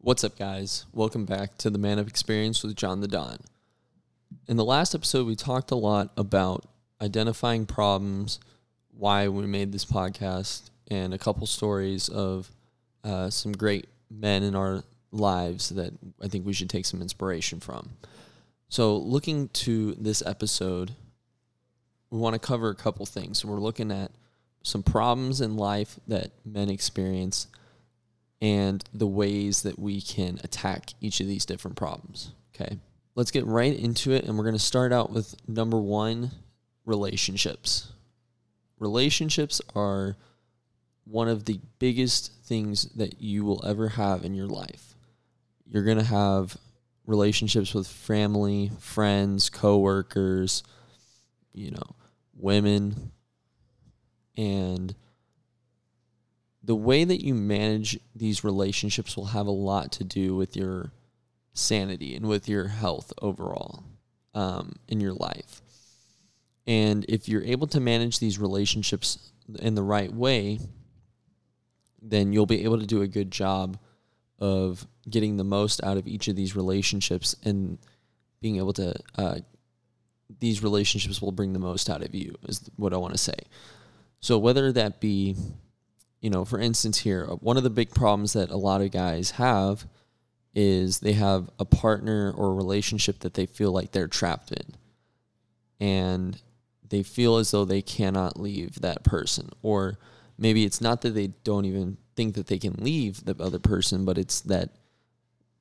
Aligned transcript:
What's 0.00 0.22
up, 0.22 0.38
guys? 0.38 0.86
Welcome 0.92 1.24
back 1.24 1.58
to 1.58 1.70
the 1.70 1.78
Man 1.78 1.98
of 1.98 2.06
Experience 2.06 2.62
with 2.62 2.76
John 2.76 3.00
the 3.00 3.08
Don. 3.08 3.40
In 4.46 4.56
the 4.56 4.64
last 4.64 4.94
episode, 4.94 5.26
we 5.26 5.34
talked 5.34 5.72
a 5.72 5.74
lot 5.74 6.12
about 6.16 6.66
identifying 7.02 7.66
problems, 7.66 8.38
why 8.96 9.26
we 9.26 9.44
made 9.46 9.72
this 9.72 9.84
podcast, 9.84 10.70
and 10.88 11.12
a 11.12 11.18
couple 11.18 11.48
stories 11.48 12.08
of 12.08 12.48
uh, 13.02 13.28
some 13.28 13.50
great 13.50 13.88
men 14.08 14.44
in 14.44 14.54
our 14.54 14.84
lives 15.10 15.70
that 15.70 15.92
I 16.22 16.28
think 16.28 16.46
we 16.46 16.52
should 16.52 16.70
take 16.70 16.86
some 16.86 17.02
inspiration 17.02 17.58
from. 17.58 17.90
So, 18.68 18.98
looking 18.98 19.48
to 19.48 19.94
this 19.94 20.22
episode, 20.24 20.92
we 22.10 22.20
want 22.20 22.34
to 22.34 22.38
cover 22.38 22.70
a 22.70 22.76
couple 22.76 23.04
things. 23.04 23.44
We're 23.44 23.56
looking 23.56 23.90
at 23.90 24.12
some 24.62 24.84
problems 24.84 25.40
in 25.40 25.56
life 25.56 25.98
that 26.06 26.30
men 26.44 26.70
experience 26.70 27.48
and 28.40 28.84
the 28.92 29.06
ways 29.06 29.62
that 29.62 29.78
we 29.78 30.00
can 30.00 30.38
attack 30.44 30.90
each 31.00 31.20
of 31.20 31.26
these 31.26 31.44
different 31.44 31.76
problems. 31.76 32.32
Okay. 32.54 32.78
Let's 33.14 33.30
get 33.30 33.46
right 33.46 33.76
into 33.76 34.12
it. 34.12 34.24
And 34.24 34.36
we're 34.36 34.44
going 34.44 34.54
to 34.54 34.60
start 34.60 34.92
out 34.92 35.10
with 35.10 35.34
number 35.48 35.78
one 35.80 36.30
relationships. 36.84 37.92
Relationships 38.78 39.60
are 39.74 40.16
one 41.04 41.28
of 41.28 41.44
the 41.44 41.60
biggest 41.78 42.32
things 42.44 42.84
that 42.94 43.20
you 43.20 43.44
will 43.44 43.64
ever 43.66 43.88
have 43.88 44.24
in 44.24 44.34
your 44.34 44.46
life. 44.46 44.94
You're 45.66 45.84
going 45.84 45.98
to 45.98 46.04
have 46.04 46.56
relationships 47.06 47.74
with 47.74 47.86
family, 47.86 48.70
friends, 48.78 49.50
coworkers, 49.50 50.62
you 51.52 51.70
know, 51.70 51.96
women, 52.36 53.10
and 54.36 54.94
the 56.68 56.76
way 56.76 57.02
that 57.02 57.24
you 57.24 57.34
manage 57.34 57.98
these 58.14 58.44
relationships 58.44 59.16
will 59.16 59.24
have 59.24 59.46
a 59.46 59.50
lot 59.50 59.90
to 59.90 60.04
do 60.04 60.36
with 60.36 60.54
your 60.54 60.92
sanity 61.54 62.14
and 62.14 62.28
with 62.28 62.46
your 62.46 62.68
health 62.68 63.10
overall 63.22 63.84
um, 64.34 64.76
in 64.86 65.00
your 65.00 65.14
life. 65.14 65.62
And 66.66 67.06
if 67.08 67.26
you're 67.26 67.42
able 67.42 67.68
to 67.68 67.80
manage 67.80 68.18
these 68.18 68.38
relationships 68.38 69.30
in 69.58 69.76
the 69.76 69.82
right 69.82 70.12
way, 70.12 70.60
then 72.02 72.34
you'll 72.34 72.44
be 72.44 72.64
able 72.64 72.78
to 72.78 72.86
do 72.86 73.00
a 73.00 73.08
good 73.08 73.30
job 73.30 73.78
of 74.38 74.86
getting 75.08 75.38
the 75.38 75.44
most 75.44 75.82
out 75.82 75.96
of 75.96 76.06
each 76.06 76.28
of 76.28 76.36
these 76.36 76.54
relationships 76.54 77.34
and 77.44 77.78
being 78.42 78.58
able 78.58 78.74
to, 78.74 78.94
uh, 79.16 79.38
these 80.38 80.62
relationships 80.62 81.22
will 81.22 81.32
bring 81.32 81.54
the 81.54 81.58
most 81.58 81.88
out 81.88 82.02
of 82.02 82.14
you, 82.14 82.34
is 82.46 82.70
what 82.76 82.92
I 82.92 82.98
want 82.98 83.14
to 83.14 83.18
say. 83.18 83.38
So, 84.20 84.36
whether 84.36 84.70
that 84.72 85.00
be 85.00 85.34
you 86.20 86.30
know, 86.30 86.44
for 86.44 86.58
instance, 86.58 86.98
here, 86.98 87.26
uh, 87.28 87.36
one 87.36 87.56
of 87.56 87.62
the 87.62 87.70
big 87.70 87.90
problems 87.90 88.32
that 88.32 88.50
a 88.50 88.56
lot 88.56 88.80
of 88.80 88.90
guys 88.90 89.32
have 89.32 89.86
is 90.54 91.00
they 91.00 91.12
have 91.12 91.48
a 91.58 91.64
partner 91.64 92.32
or 92.32 92.48
a 92.48 92.54
relationship 92.54 93.20
that 93.20 93.34
they 93.34 93.46
feel 93.46 93.70
like 93.70 93.92
they're 93.92 94.08
trapped 94.08 94.50
in. 94.50 94.74
And 95.80 96.40
they 96.88 97.02
feel 97.02 97.36
as 97.36 97.50
though 97.50 97.64
they 97.64 97.82
cannot 97.82 98.40
leave 98.40 98.80
that 98.80 99.04
person. 99.04 99.50
Or 99.62 99.98
maybe 100.36 100.64
it's 100.64 100.80
not 100.80 101.02
that 101.02 101.10
they 101.10 101.28
don't 101.44 101.64
even 101.64 101.96
think 102.16 102.34
that 102.34 102.48
they 102.48 102.58
can 102.58 102.74
leave 102.78 103.24
the 103.24 103.36
other 103.40 103.60
person, 103.60 104.04
but 104.04 104.18
it's 104.18 104.40
that 104.42 104.70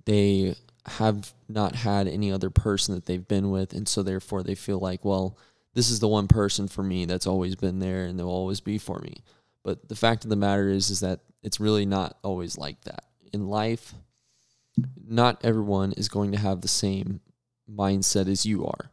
they 0.05 0.55
have 0.85 1.33
not 1.49 1.75
had 1.75 2.07
any 2.07 2.31
other 2.31 2.49
person 2.49 2.95
that 2.95 3.05
they've 3.05 3.27
been 3.27 3.51
with. 3.51 3.73
And 3.73 3.87
so 3.87 4.01
therefore 4.01 4.41
they 4.41 4.55
feel 4.55 4.79
like, 4.79 5.03
well, 5.05 5.37
this 5.73 5.91
is 5.91 5.99
the 5.99 6.07
one 6.07 6.27
person 6.27 6.67
for 6.67 6.81
me 6.81 7.05
that's 7.05 7.27
always 7.27 7.55
been 7.55 7.77
there 7.77 8.05
and 8.05 8.17
they'll 8.17 8.27
always 8.27 8.61
be 8.61 8.79
for 8.79 8.99
me. 8.99 9.21
But 9.67 9.89
the 9.89 9.97
fact 9.97 10.23
of 10.23 10.29
the 10.29 10.37
matter 10.37 10.69
is, 10.69 10.89
is 10.89 11.01
that 11.01 11.19
it's 11.43 11.59
really 11.59 11.85
not 11.85 12.17
always 12.23 12.57
like 12.57 12.79
that. 12.85 13.03
In 13.33 13.49
life, 13.49 13.93
not 15.05 15.43
everyone 15.43 15.91
is 15.91 16.07
going 16.07 16.31
to 16.31 16.37
have 16.37 16.61
the 16.61 16.69
same 16.69 17.19
mindset 17.69 18.29
as 18.29 18.45
you 18.45 18.65
are. 18.65 18.91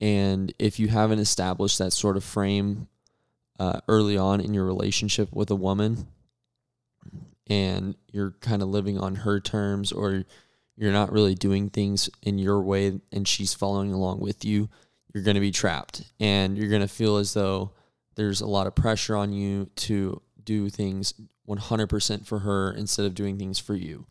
And 0.00 0.52
if 0.58 0.80
you 0.80 0.88
haven't 0.88 1.20
established 1.20 1.78
that 1.78 1.92
sort 1.92 2.16
of 2.16 2.24
frame 2.24 2.88
uh, 3.60 3.78
early 3.86 4.18
on 4.18 4.40
in 4.40 4.54
your 4.54 4.64
relationship 4.64 5.32
with 5.32 5.52
a 5.52 5.54
woman, 5.54 6.08
and 7.46 7.94
you're 8.10 8.32
kind 8.40 8.60
of 8.60 8.70
living 8.70 8.98
on 8.98 9.14
her 9.14 9.38
terms, 9.38 9.92
or 9.92 10.24
you're 10.76 10.90
not 10.90 11.12
really 11.12 11.36
doing 11.36 11.70
things 11.70 12.10
in 12.22 12.40
your 12.40 12.60
way 12.60 12.98
and 13.12 13.28
she's 13.28 13.54
following 13.54 13.92
along 13.92 14.18
with 14.18 14.44
you, 14.44 14.68
you're 15.14 15.22
going 15.22 15.36
to 15.36 15.40
be 15.40 15.52
trapped. 15.52 16.02
And 16.18 16.58
you're 16.58 16.70
going 16.70 16.82
to 16.82 16.88
feel 16.88 17.18
as 17.18 17.34
though 17.34 17.70
there's 18.14 18.40
a 18.40 18.46
lot 18.46 18.66
of 18.66 18.74
pressure 18.74 19.16
on 19.16 19.32
you 19.32 19.68
to 19.76 20.20
do 20.42 20.68
things 20.68 21.14
100% 21.48 22.26
for 22.26 22.40
her 22.40 22.72
instead 22.72 23.06
of 23.06 23.14
doing 23.14 23.38
things 23.38 23.58
for 23.58 23.74
you. 23.74 24.06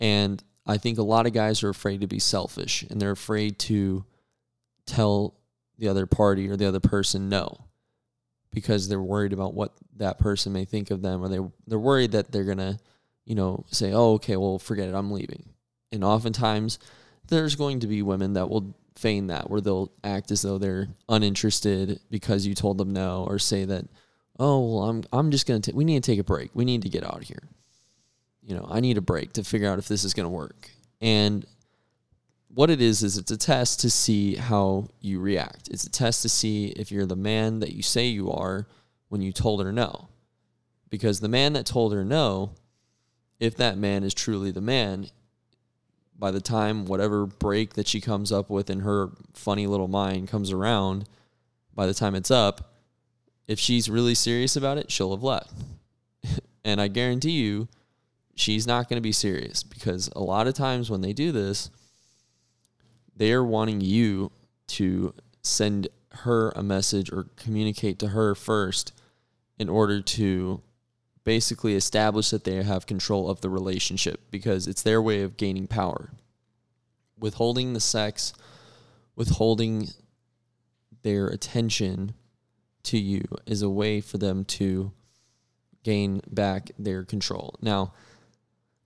And 0.00 0.42
I 0.66 0.76
think 0.78 0.98
a 0.98 1.02
lot 1.02 1.26
of 1.26 1.32
guys 1.32 1.62
are 1.62 1.68
afraid 1.68 2.00
to 2.00 2.06
be 2.06 2.18
selfish 2.18 2.82
and 2.88 3.00
they're 3.00 3.10
afraid 3.10 3.58
to 3.60 4.04
tell 4.86 5.34
the 5.78 5.88
other 5.88 6.06
party 6.06 6.48
or 6.48 6.56
the 6.56 6.66
other 6.66 6.80
person 6.80 7.28
no 7.28 7.64
because 8.52 8.88
they're 8.88 9.02
worried 9.02 9.32
about 9.32 9.54
what 9.54 9.72
that 9.96 10.18
person 10.18 10.52
may 10.52 10.64
think 10.64 10.90
of 10.90 11.02
them 11.02 11.22
or 11.22 11.28
they 11.28 11.40
they're 11.66 11.78
worried 11.78 12.12
that 12.12 12.30
they're 12.30 12.44
going 12.44 12.58
to, 12.58 12.78
you 13.24 13.34
know, 13.34 13.64
say, 13.70 13.92
"Oh, 13.92 14.14
okay, 14.14 14.36
well, 14.36 14.58
forget 14.58 14.88
it, 14.88 14.94
I'm 14.94 15.10
leaving." 15.10 15.48
And 15.90 16.04
oftentimes 16.04 16.78
there's 17.28 17.56
going 17.56 17.80
to 17.80 17.86
be 17.86 18.02
women 18.02 18.34
that 18.34 18.48
will 18.48 18.74
feign 18.96 19.26
that 19.26 19.50
where 19.50 19.60
they'll 19.60 19.92
act 20.04 20.30
as 20.30 20.42
though 20.42 20.58
they're 20.58 20.88
uninterested 21.08 22.00
because 22.10 22.46
you 22.46 22.54
told 22.54 22.78
them 22.78 22.92
no 22.92 23.24
or 23.28 23.38
say 23.38 23.64
that 23.64 23.84
oh 24.38 24.60
well 24.60 24.84
i'm 24.84 25.02
i'm 25.12 25.30
just 25.30 25.46
going 25.46 25.60
to 25.60 25.72
we 25.72 25.84
need 25.84 26.02
to 26.02 26.10
take 26.12 26.20
a 26.20 26.24
break. 26.24 26.50
We 26.54 26.64
need 26.64 26.82
to 26.82 26.88
get 26.88 27.04
out 27.04 27.22
of 27.22 27.22
here. 27.22 27.48
You 28.42 28.54
know 28.54 28.66
i 28.70 28.80
need 28.80 28.98
a 28.98 29.02
break 29.02 29.32
to 29.34 29.44
figure 29.44 29.68
out 29.68 29.78
if 29.78 29.88
this 29.88 30.04
is 30.04 30.14
going 30.14 30.26
to 30.26 30.30
work. 30.30 30.70
And 31.00 31.44
what 32.48 32.70
it 32.70 32.80
is 32.80 33.02
is 33.02 33.18
it's 33.18 33.32
a 33.32 33.36
test 33.36 33.80
to 33.80 33.90
see 33.90 34.36
how 34.36 34.88
you 35.00 35.18
react. 35.18 35.68
It's 35.68 35.84
a 35.84 35.90
test 35.90 36.22
to 36.22 36.28
see 36.28 36.66
if 36.68 36.92
you're 36.92 37.06
the 37.06 37.16
man 37.16 37.58
that 37.60 37.72
you 37.72 37.82
say 37.82 38.06
you 38.06 38.30
are 38.30 38.68
when 39.08 39.20
you 39.20 39.32
told 39.32 39.62
her 39.64 39.72
no. 39.72 40.08
Because 40.88 41.18
the 41.18 41.28
man 41.28 41.54
that 41.54 41.66
told 41.66 41.92
her 41.92 42.04
no 42.04 42.52
if 43.40 43.56
that 43.56 43.76
man 43.76 44.04
is 44.04 44.14
truly 44.14 44.52
the 44.52 44.60
man 44.60 45.08
by 46.18 46.30
the 46.30 46.40
time 46.40 46.86
whatever 46.86 47.26
break 47.26 47.74
that 47.74 47.88
she 47.88 48.00
comes 48.00 48.30
up 48.30 48.50
with 48.50 48.70
in 48.70 48.80
her 48.80 49.10
funny 49.32 49.66
little 49.66 49.88
mind 49.88 50.28
comes 50.28 50.50
around, 50.52 51.08
by 51.74 51.86
the 51.86 51.94
time 51.94 52.14
it's 52.14 52.30
up, 52.30 52.74
if 53.46 53.58
she's 53.58 53.90
really 53.90 54.14
serious 54.14 54.56
about 54.56 54.78
it, 54.78 54.90
she'll 54.90 55.10
have 55.10 55.22
left. 55.22 55.52
and 56.64 56.80
I 56.80 56.88
guarantee 56.88 57.32
you, 57.32 57.68
she's 58.34 58.66
not 58.66 58.88
going 58.88 58.96
to 58.96 59.02
be 59.02 59.12
serious 59.12 59.62
because 59.62 60.08
a 60.14 60.22
lot 60.22 60.46
of 60.46 60.54
times 60.54 60.90
when 60.90 61.00
they 61.00 61.12
do 61.12 61.32
this, 61.32 61.70
they're 63.16 63.44
wanting 63.44 63.80
you 63.80 64.32
to 64.66 65.14
send 65.42 65.88
her 66.10 66.50
a 66.50 66.62
message 66.62 67.12
or 67.12 67.26
communicate 67.36 67.98
to 67.98 68.08
her 68.08 68.34
first 68.34 68.92
in 69.58 69.68
order 69.68 70.00
to 70.00 70.62
basically 71.24 71.74
establish 71.74 72.30
that 72.30 72.44
they 72.44 72.62
have 72.62 72.86
control 72.86 73.30
of 73.30 73.40
the 73.40 73.50
relationship 73.50 74.20
because 74.30 74.66
it's 74.66 74.82
their 74.82 75.00
way 75.00 75.22
of 75.22 75.36
gaining 75.36 75.66
power. 75.66 76.10
Withholding 77.18 77.72
the 77.72 77.80
sex, 77.80 78.32
withholding 79.16 79.88
their 81.02 81.26
attention 81.26 82.14
to 82.82 82.98
you 82.98 83.22
is 83.46 83.62
a 83.62 83.70
way 83.70 84.00
for 84.00 84.18
them 84.18 84.44
to 84.44 84.92
gain 85.82 86.20
back 86.30 86.70
their 86.78 87.04
control. 87.04 87.54
Now, 87.60 87.92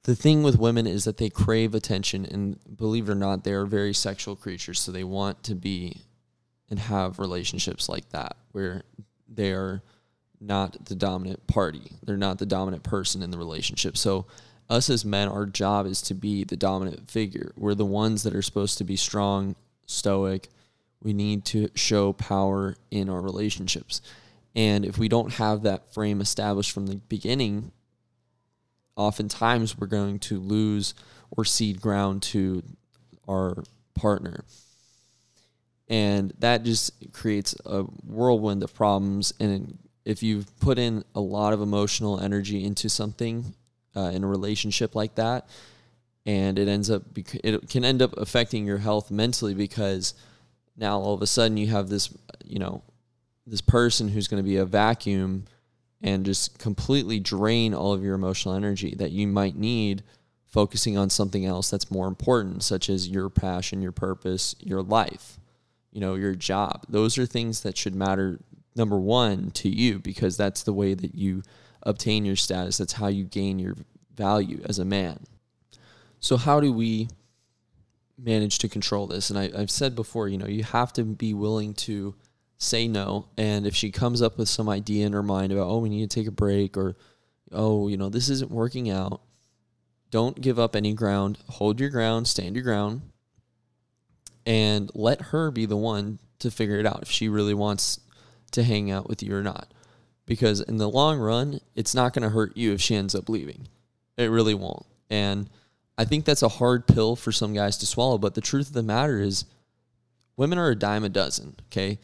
the 0.04 0.16
thing 0.16 0.42
with 0.42 0.58
women 0.58 0.86
is 0.86 1.04
that 1.04 1.16
they 1.16 1.28
crave 1.28 1.74
attention, 1.74 2.24
and 2.24 2.58
believe 2.76 3.08
it 3.08 3.12
or 3.12 3.16
not, 3.16 3.44
they 3.44 3.52
are 3.52 3.66
very 3.66 3.92
sexual 3.92 4.36
creatures. 4.36 4.80
So 4.80 4.92
they 4.92 5.04
want 5.04 5.42
to 5.44 5.54
be 5.54 6.02
and 6.70 6.78
have 6.78 7.18
relationships 7.18 7.88
like 7.88 8.08
that 8.10 8.36
where 8.52 8.82
they 9.28 9.52
are 9.52 9.82
not 10.40 10.86
the 10.86 10.94
dominant 10.94 11.46
party. 11.46 11.92
They're 12.04 12.16
not 12.16 12.38
the 12.38 12.46
dominant 12.46 12.82
person 12.82 13.22
in 13.22 13.30
the 13.30 13.38
relationship. 13.38 13.96
So, 13.96 14.26
us 14.70 14.90
as 14.90 15.04
men, 15.04 15.28
our 15.28 15.46
job 15.46 15.86
is 15.86 16.02
to 16.02 16.14
be 16.14 16.44
the 16.44 16.56
dominant 16.56 17.10
figure. 17.10 17.52
We're 17.56 17.74
the 17.74 17.86
ones 17.86 18.22
that 18.24 18.34
are 18.34 18.42
supposed 18.42 18.76
to 18.78 18.84
be 18.84 18.96
strong, 18.96 19.56
stoic. 19.86 20.48
We 21.02 21.14
need 21.14 21.46
to 21.46 21.70
show 21.74 22.12
power 22.12 22.76
in 22.90 23.08
our 23.08 23.22
relationships. 23.22 24.02
And 24.54 24.84
if 24.84 24.98
we 24.98 25.08
don't 25.08 25.34
have 25.34 25.62
that 25.62 25.94
frame 25.94 26.20
established 26.20 26.72
from 26.72 26.86
the 26.86 26.96
beginning, 26.96 27.72
oftentimes 28.96 29.78
we're 29.78 29.86
going 29.86 30.18
to 30.18 30.38
lose 30.38 30.94
or 31.30 31.44
cede 31.44 31.80
ground 31.80 32.22
to 32.24 32.62
our 33.28 33.62
partner. 33.94 34.44
And 35.88 36.34
that 36.40 36.64
just 36.64 37.12
creates 37.12 37.54
a 37.64 37.82
whirlwind 37.82 38.62
of 38.62 38.74
problems 38.74 39.32
and 39.40 39.78
if 40.08 40.22
you've 40.22 40.58
put 40.60 40.78
in 40.78 41.04
a 41.14 41.20
lot 41.20 41.52
of 41.52 41.60
emotional 41.60 42.18
energy 42.18 42.64
into 42.64 42.88
something 42.88 43.54
uh, 43.94 44.10
in 44.14 44.24
a 44.24 44.26
relationship 44.26 44.94
like 44.94 45.14
that, 45.16 45.46
and 46.24 46.58
it 46.58 46.66
ends 46.66 46.90
up 46.90 47.02
bec- 47.12 47.40
it 47.44 47.68
can 47.68 47.84
end 47.84 48.00
up 48.00 48.16
affecting 48.16 48.66
your 48.66 48.78
health 48.78 49.10
mentally 49.10 49.54
because 49.54 50.14
now 50.76 50.98
all 50.98 51.14
of 51.14 51.22
a 51.22 51.26
sudden 51.26 51.56
you 51.56 51.66
have 51.66 51.88
this 51.88 52.08
you 52.44 52.58
know 52.58 52.82
this 53.46 53.60
person 53.60 54.08
who's 54.08 54.28
going 54.28 54.42
to 54.42 54.48
be 54.48 54.56
a 54.56 54.64
vacuum 54.64 55.44
and 56.00 56.24
just 56.24 56.58
completely 56.58 57.18
drain 57.18 57.74
all 57.74 57.92
of 57.92 58.02
your 58.02 58.14
emotional 58.14 58.54
energy 58.54 58.94
that 58.96 59.10
you 59.10 59.26
might 59.26 59.56
need 59.56 60.02
focusing 60.46 60.96
on 60.96 61.10
something 61.10 61.44
else 61.44 61.68
that's 61.70 61.90
more 61.90 62.08
important, 62.08 62.62
such 62.62 62.88
as 62.88 63.08
your 63.08 63.28
passion, 63.28 63.82
your 63.82 63.92
purpose, 63.92 64.54
your 64.60 64.82
life, 64.82 65.38
you 65.92 66.00
know, 66.00 66.14
your 66.14 66.34
job. 66.34 66.86
Those 66.88 67.18
are 67.18 67.26
things 67.26 67.60
that 67.62 67.76
should 67.76 67.94
matter, 67.94 68.40
number 68.78 68.98
one, 68.98 69.50
to 69.52 69.68
you, 69.68 69.98
because 69.98 70.36
that's 70.36 70.62
the 70.62 70.72
way 70.72 70.94
that 70.94 71.14
you 71.14 71.42
obtain 71.82 72.24
your 72.24 72.36
status. 72.36 72.78
That's 72.78 72.94
how 72.94 73.08
you 73.08 73.24
gain 73.24 73.58
your 73.58 73.76
value 74.14 74.62
as 74.64 74.78
a 74.78 74.84
man. 74.84 75.24
So, 76.20 76.36
how 76.36 76.60
do 76.60 76.72
we 76.72 77.08
manage 78.16 78.58
to 78.58 78.68
control 78.68 79.06
this? 79.06 79.30
And 79.30 79.38
I, 79.38 79.50
I've 79.56 79.70
said 79.70 79.94
before, 79.94 80.28
you 80.28 80.38
know, 80.38 80.46
you 80.46 80.64
have 80.64 80.92
to 80.94 81.04
be 81.04 81.34
willing 81.34 81.74
to 81.74 82.14
say 82.58 82.88
no. 82.88 83.28
And 83.36 83.66
if 83.66 83.74
she 83.74 83.90
comes 83.90 84.20
up 84.20 84.36
with 84.36 84.48
some 84.48 84.68
idea 84.68 85.06
in 85.06 85.12
her 85.12 85.22
mind 85.22 85.52
about, 85.52 85.68
oh, 85.68 85.78
we 85.78 85.88
need 85.88 86.10
to 86.10 86.20
take 86.20 86.26
a 86.26 86.32
break 86.32 86.76
or, 86.76 86.96
oh, 87.52 87.88
you 87.88 87.96
know, 87.96 88.08
this 88.08 88.28
isn't 88.28 88.50
working 88.50 88.90
out, 88.90 89.22
don't 90.10 90.40
give 90.40 90.58
up 90.58 90.74
any 90.74 90.92
ground. 90.92 91.38
Hold 91.48 91.80
your 91.80 91.90
ground, 91.90 92.26
stand 92.26 92.56
your 92.56 92.64
ground, 92.64 93.02
and 94.44 94.90
let 94.94 95.20
her 95.20 95.50
be 95.50 95.66
the 95.66 95.76
one 95.76 96.18
to 96.40 96.50
figure 96.50 96.78
it 96.78 96.86
out 96.86 97.02
if 97.02 97.10
she 97.10 97.28
really 97.28 97.54
wants 97.54 98.00
to 98.52 98.62
hang 98.62 98.90
out 98.90 99.08
with 99.08 99.22
you 99.22 99.34
or 99.34 99.42
not. 99.42 99.72
Because 100.26 100.60
in 100.60 100.76
the 100.76 100.88
long 100.88 101.18
run, 101.18 101.60
it's 101.74 101.94
not 101.94 102.12
going 102.12 102.22
to 102.22 102.28
hurt 102.28 102.56
you 102.56 102.72
if 102.72 102.80
she 102.80 102.94
ends 102.94 103.14
up 103.14 103.28
leaving. 103.28 103.68
It 104.16 104.30
really 104.30 104.54
won't. 104.54 104.84
And 105.08 105.48
I 105.96 106.04
think 106.04 106.24
that's 106.24 106.42
a 106.42 106.48
hard 106.48 106.86
pill 106.86 107.16
for 107.16 107.32
some 107.32 107.54
guys 107.54 107.78
to 107.78 107.86
swallow. 107.86 108.18
But 108.18 108.34
the 108.34 108.40
truth 108.40 108.68
of 108.68 108.74
the 108.74 108.82
matter 108.82 109.20
is, 109.20 109.46
women 110.36 110.58
are 110.58 110.70
a 110.70 110.76
dime 110.76 111.04
a 111.04 111.08
dozen. 111.08 111.56
Okay. 111.66 111.98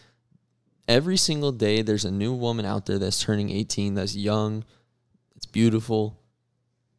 Every 0.86 1.16
single 1.16 1.52
day, 1.52 1.82
there's 1.82 2.04
a 2.04 2.10
new 2.10 2.32
woman 2.32 2.66
out 2.66 2.86
there 2.86 2.98
that's 2.98 3.22
turning 3.22 3.50
18, 3.50 3.94
that's 3.94 4.14
young, 4.14 4.64
that's 5.34 5.46
beautiful, 5.46 6.20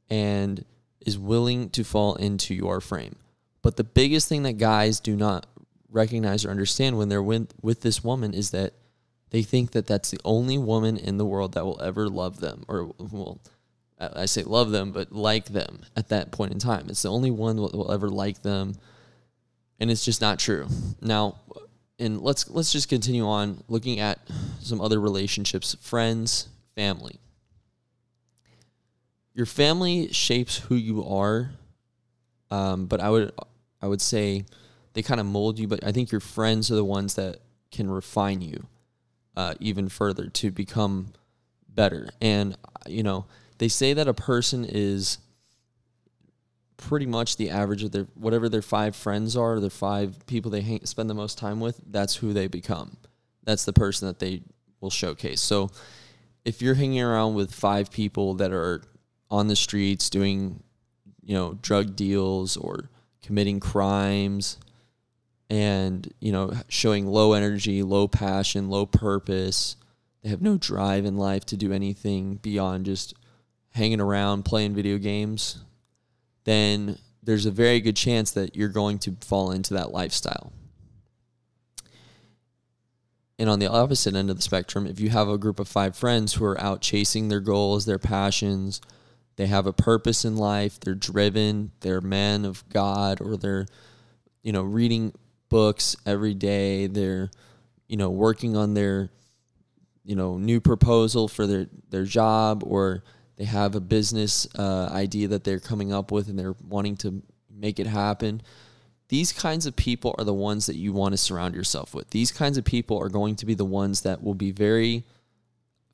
and 0.10 0.66
is 1.06 1.20
willing 1.20 1.70
to 1.72 1.84
fall 1.84 2.16
into 2.16 2.56
your 2.56 2.82
frame. 2.82 3.16
But 3.62 3.78
the 3.78 3.84
biggest 3.84 4.28
thing 4.28 4.44
that 4.44 4.54
guys 4.54 5.00
do 5.00 5.16
not 5.16 5.46
recognize 5.90 6.46
or 6.46 6.50
understand 6.50 6.98
when 6.98 7.10
they're 7.10 7.22
with, 7.22 7.54
with 7.62 7.82
this 7.82 8.04
woman 8.04 8.34
is 8.34 8.52
that 8.52 8.74
they 9.30 9.42
think 9.42 9.72
that 9.72 9.88
that's 9.88 10.12
the 10.12 10.20
only 10.24 10.58
woman 10.58 10.98
in 10.98 11.18
the 11.18 11.26
world 11.26 11.54
that 11.54 11.66
will 11.66 11.82
ever 11.82 12.08
love 12.10 12.40
them 12.40 12.64
or 12.68 12.94
will 12.98 13.42
I 13.98 14.26
say 14.26 14.44
love 14.44 14.72
them, 14.72 14.92
but 14.92 15.14
like 15.14 15.46
them 15.46 15.82
at 15.96 16.10
that 16.10 16.32
point 16.32 16.52
in 16.52 16.60
time. 16.60 16.88
It's 16.90 17.04
the 17.04 17.12
only 17.12 17.32
one 17.32 17.56
that 17.56 17.74
will 17.74 17.92
ever 17.92 18.10
like 18.10 18.42
them, 18.42 18.76
and 19.80 19.90
it's 19.90 20.04
just 20.04 20.20
not 20.20 20.38
true. 20.38 20.68
Now, 21.02 21.38
and 21.98 22.22
let's 22.22 22.50
let's 22.50 22.74
just 22.74 22.90
continue 22.90 23.26
on 23.26 23.64
looking 23.70 24.02
at 24.02 24.20
some 24.60 24.82
other 24.82 25.00
relationships, 25.00 25.78
friends, 25.80 26.50
family 26.76 27.22
your 29.36 29.46
family 29.46 30.12
shapes 30.14 30.58
who 30.58 30.76
you 30.76 31.06
are, 31.06 31.52
um, 32.50 32.86
but 32.88 33.02
I 33.02 33.10
would 33.10 33.34
I 33.82 33.88
would 33.88 34.02
say 34.02 34.46
they 34.94 35.04
kind 35.04 35.20
of 35.20 35.28
mold 35.28 35.60
you. 35.60 35.68
But 35.68 35.84
I 35.84 35.92
think 35.92 36.12
your 36.12 36.22
friends 36.22 36.72
are 36.72 36.76
the 36.76 36.86
ones 36.86 37.16
that 37.16 37.42
can 37.72 37.90
refine 37.90 38.42
you 38.42 38.66
uh, 39.36 39.56
even 39.60 39.90
further 39.90 40.28
to 40.28 40.52
become 40.52 41.14
better. 41.68 42.10
And 42.22 42.58
you 42.88 43.04
know 43.04 43.26
they 43.58 43.68
say 43.68 43.94
that 43.94 44.08
a 44.08 44.14
person 44.14 44.66
is 44.68 45.18
pretty 46.78 47.06
much 47.06 47.38
the 47.38 47.50
average 47.50 47.84
of 47.84 47.92
their 47.92 48.08
whatever 48.16 48.50
their 48.50 48.62
five 48.62 48.96
friends 48.96 49.38
are, 49.38 49.60
their 49.60 49.70
five 49.70 50.26
people 50.28 50.52
they 50.52 50.62
hang, 50.62 50.86
spend 50.86 51.10
the 51.10 51.14
most 51.14 51.38
time 51.38 51.60
with. 51.60 51.80
That's 51.88 52.16
who 52.16 52.34
they 52.34 52.48
become. 52.48 52.98
That's 53.44 53.66
the 53.66 53.74
person 53.74 54.08
that 54.08 54.20
they 54.20 54.42
will 54.82 54.90
showcase. 54.90 55.42
So 55.42 55.72
if 56.44 56.62
you're 56.62 56.76
hanging 56.76 57.02
around 57.02 57.36
with 57.36 57.54
five 57.54 57.92
people 57.92 58.36
that 58.36 58.52
are 58.52 58.82
on 59.32 59.48
the 59.48 59.56
streets 59.56 60.10
doing, 60.10 60.64
you 61.24 61.34
know, 61.34 61.58
drug 61.62 61.96
deals 61.96 62.58
or 62.58 62.90
committing 63.24 63.60
crimes 63.60 64.58
and, 65.50 66.12
you 66.20 66.32
know, 66.32 66.54
showing 66.68 67.06
low 67.06 67.34
energy, 67.34 67.84
low 67.84 68.08
passion, 68.08 68.70
low 68.70 68.86
purpose. 68.86 69.76
They 70.24 70.30
have 70.30 70.42
no 70.42 70.58
drive 70.58 71.06
in 71.06 71.18
life 71.18 71.46
to 71.48 71.58
do 71.58 71.72
anything 71.72 72.36
beyond 72.36 72.86
just 72.86 73.14
hanging 73.72 74.02
around 74.02 74.44
playing 74.44 74.74
video 74.74 74.98
games. 74.98 75.64
Then 76.46 76.98
there's 77.22 77.46
a 77.46 77.52
very 77.52 77.80
good 77.80 77.96
chance 77.96 78.32
that 78.32 78.56
you're 78.56 78.70
going 78.70 79.00
to 79.00 79.16
fall 79.22 79.52
into 79.52 79.74
that 79.74 79.92
lifestyle. 79.92 80.52
And 83.38 83.50
on 83.50 83.60
the 83.60 83.68
opposite 83.68 84.16
end 84.16 84.30
of 84.30 84.38
the 84.38 84.42
spectrum, 84.42 84.88
if 84.88 85.00
you 85.00 85.10
have 85.10 85.28
a 85.28 85.38
group 85.38 85.60
of 85.60 85.68
five 85.68 85.96
friends 85.96 86.34
who 86.34 86.46
are 86.46 86.60
out 86.62 86.82
chasing 86.82 87.28
their 87.28 87.42
goals, 87.42 87.86
their 87.86 88.00
passions, 88.00 88.80
they 89.36 89.48
have 89.48 89.68
a 89.68 89.74
purpose 89.74 90.24
in 90.24 90.38
life. 90.38 90.80
They're 90.80 90.96
driven. 90.96 91.72
They're 91.82 92.00
men 92.00 92.46
of 92.46 92.64
God, 92.70 93.20
or 93.20 93.36
they're, 93.36 93.68
you 94.42 94.54
know, 94.54 94.64
reading 94.64 95.14
books 95.56 95.96
every 96.06 96.34
day. 96.34 96.86
They're, 96.88 97.32
you 97.88 97.96
know, 97.96 98.10
working 98.10 98.58
on 98.58 98.74
their, 98.74 99.10
you 100.04 100.14
know, 100.14 100.38
new 100.38 100.60
proposal 100.60 101.30
for 101.30 101.48
their 101.48 101.68
their 101.90 102.04
job, 102.04 102.62
or 102.66 103.06
they 103.38 103.46
have 103.46 103.74
a 103.74 103.80
business 103.80 104.48
uh, 104.60 104.90
idea 104.92 105.30
that 105.30 105.46
they're 105.46 105.62
coming 105.62 105.94
up 105.94 106.12
with 106.12 106.28
and 106.28 106.38
they're 106.38 106.58
wanting 106.62 106.98
to 106.98 107.24
make 107.50 107.80
it 107.80 107.88
happen. 107.88 108.42
These 109.08 109.32
kinds 109.32 109.66
of 109.66 109.78
people 109.78 110.14
are 110.18 110.26
the 110.26 110.34
ones 110.34 110.66
that 110.66 110.76
you 110.76 110.92
want 110.92 111.14
to 111.14 111.18
surround 111.18 111.56
yourself 111.56 111.94
with. 111.96 112.10
These 112.10 112.34
kinds 112.34 112.58
of 112.58 112.66
people 112.66 113.02
are 113.02 113.08
going 113.08 113.38
to 113.38 113.46
be 113.46 113.54
the 113.54 113.64
ones 113.64 114.02
that 114.02 114.22
will 114.22 114.36
be 114.36 114.52
very 114.52 115.04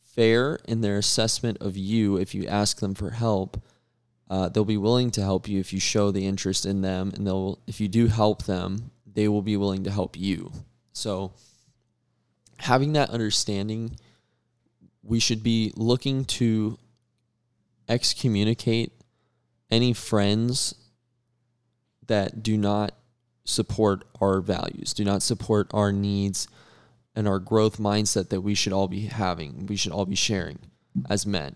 fair 0.01 0.57
in 0.67 0.81
their 0.81 0.97
assessment 0.97 1.57
of 1.61 1.77
you 1.77 2.17
if 2.17 2.33
you 2.33 2.47
ask 2.47 2.79
them 2.79 2.95
for 2.95 3.11
help. 3.11 3.61
Uh, 4.27 4.49
they'll 4.49 4.65
be 4.65 4.77
willing 4.87 5.11
to 5.11 5.21
help 5.21 5.47
you 5.47 5.59
if 5.59 5.71
you 5.71 5.79
show 5.79 6.09
the 6.09 6.25
interest 6.25 6.65
in 6.65 6.81
them, 6.81 7.11
and 7.13 7.27
they'll 7.27 7.59
if 7.67 7.79
you 7.79 7.87
do 7.87 8.07
help 8.07 8.45
them, 8.45 8.89
they 9.13 9.27
will 9.27 9.41
be 9.41 9.57
willing 9.57 9.83
to 9.83 9.91
help 9.91 10.17
you. 10.17 10.51
So, 10.93 11.33
having 12.57 12.93
that 12.93 13.09
understanding, 13.09 13.97
we 15.03 15.19
should 15.19 15.43
be 15.43 15.73
looking 15.75 16.25
to 16.25 16.77
excommunicate 17.89 18.93
any 19.69 19.93
friends 19.93 20.75
that 22.07 22.43
do 22.43 22.57
not 22.57 22.93
support 23.45 24.03
our 24.19 24.41
values, 24.41 24.93
do 24.93 25.03
not 25.03 25.23
support 25.23 25.69
our 25.73 25.91
needs, 25.91 26.47
and 27.15 27.27
our 27.27 27.39
growth 27.39 27.77
mindset 27.77 28.29
that 28.29 28.41
we 28.41 28.53
should 28.53 28.73
all 28.73 28.87
be 28.87 29.01
having, 29.01 29.65
we 29.65 29.75
should 29.75 29.91
all 29.91 30.05
be 30.05 30.15
sharing 30.15 30.59
as 31.09 31.25
men. 31.25 31.55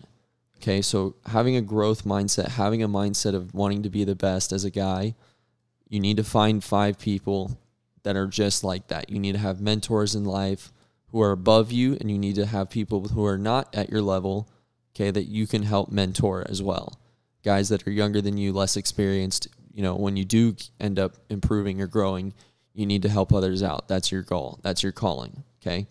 Okay, 0.58 0.82
so 0.82 1.16
having 1.28 1.56
a 1.56 1.62
growth 1.62 2.06
mindset, 2.06 2.50
having 2.50 2.82
a 2.82 2.88
mindset 2.88 3.36
of 3.36 3.54
wanting 3.54 3.84
to 3.84 3.90
be 3.90 4.04
the 4.04 4.16
best 4.16 4.52
as 4.52 4.64
a 4.64 4.70
guy, 4.70 5.16
you 5.88 6.00
need 6.00 6.18
to 6.18 6.24
find 6.24 6.64
five 6.64 7.00
people 7.00 7.58
that 8.04 8.16
are 8.16 8.28
just 8.28 8.64
like 8.64 8.88
that. 8.88 9.10
You 9.10 9.20
need 9.20 9.34
to 9.34 9.40
have 9.40 9.62
mentors 9.62 10.16
in 10.16 10.26
life 10.26 10.72
who 11.10 11.22
are 11.22 11.32
above 11.32 11.72
you, 11.72 11.98
and 12.00 12.12
you 12.12 12.18
need 12.18 12.36
to 12.36 12.46
have 12.46 12.70
people 12.70 13.08
who 13.10 13.26
are 13.26 13.38
not 13.38 13.74
at 13.76 13.90
your 13.90 14.02
level, 14.02 14.50
okay, 14.94 15.12
that 15.12 15.24
you 15.24 15.48
can 15.48 15.64
help 15.64 15.92
mentor 15.92 16.46
as 16.50 16.62
well. 16.62 17.00
Guys 17.44 17.70
that 17.70 17.88
are 17.88 17.92
younger 17.92 18.22
than 18.22 18.38
you, 18.38 18.52
less 18.52 18.76
experienced, 18.76 19.48
you 19.74 19.84
know, 19.84 19.96
when 19.96 20.18
you 20.18 20.26
do 20.26 20.56
end 20.80 21.00
up 21.00 21.14
improving 21.30 21.82
or 21.82 21.88
growing, 21.88 22.34
you 22.74 22.86
need 22.86 23.02
to 23.02 23.10
help 23.10 23.34
others 23.34 23.64
out. 23.64 23.88
That's 23.88 24.12
your 24.12 24.24
goal. 24.24 24.60
That's 24.62 24.84
your 24.84 24.92
calling. 24.92 25.44
Okay. 25.62 25.88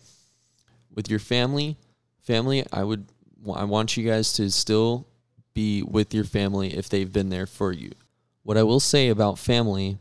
With 0.93 1.09
your 1.09 1.19
family, 1.19 1.77
family, 2.21 2.65
I 2.71 2.83
would, 2.83 3.07
I 3.53 3.63
want 3.65 3.97
you 3.97 4.07
guys 4.07 4.33
to 4.33 4.49
still 4.51 5.07
be 5.53 5.83
with 5.83 6.13
your 6.13 6.23
family 6.23 6.75
if 6.75 6.89
they've 6.89 7.11
been 7.11 7.29
there 7.29 7.45
for 7.45 7.71
you. 7.71 7.91
What 8.45 8.57
I 8.57 8.63
will 8.63 8.79
say 8.79 9.09
about 9.09 9.39
family 9.39 9.97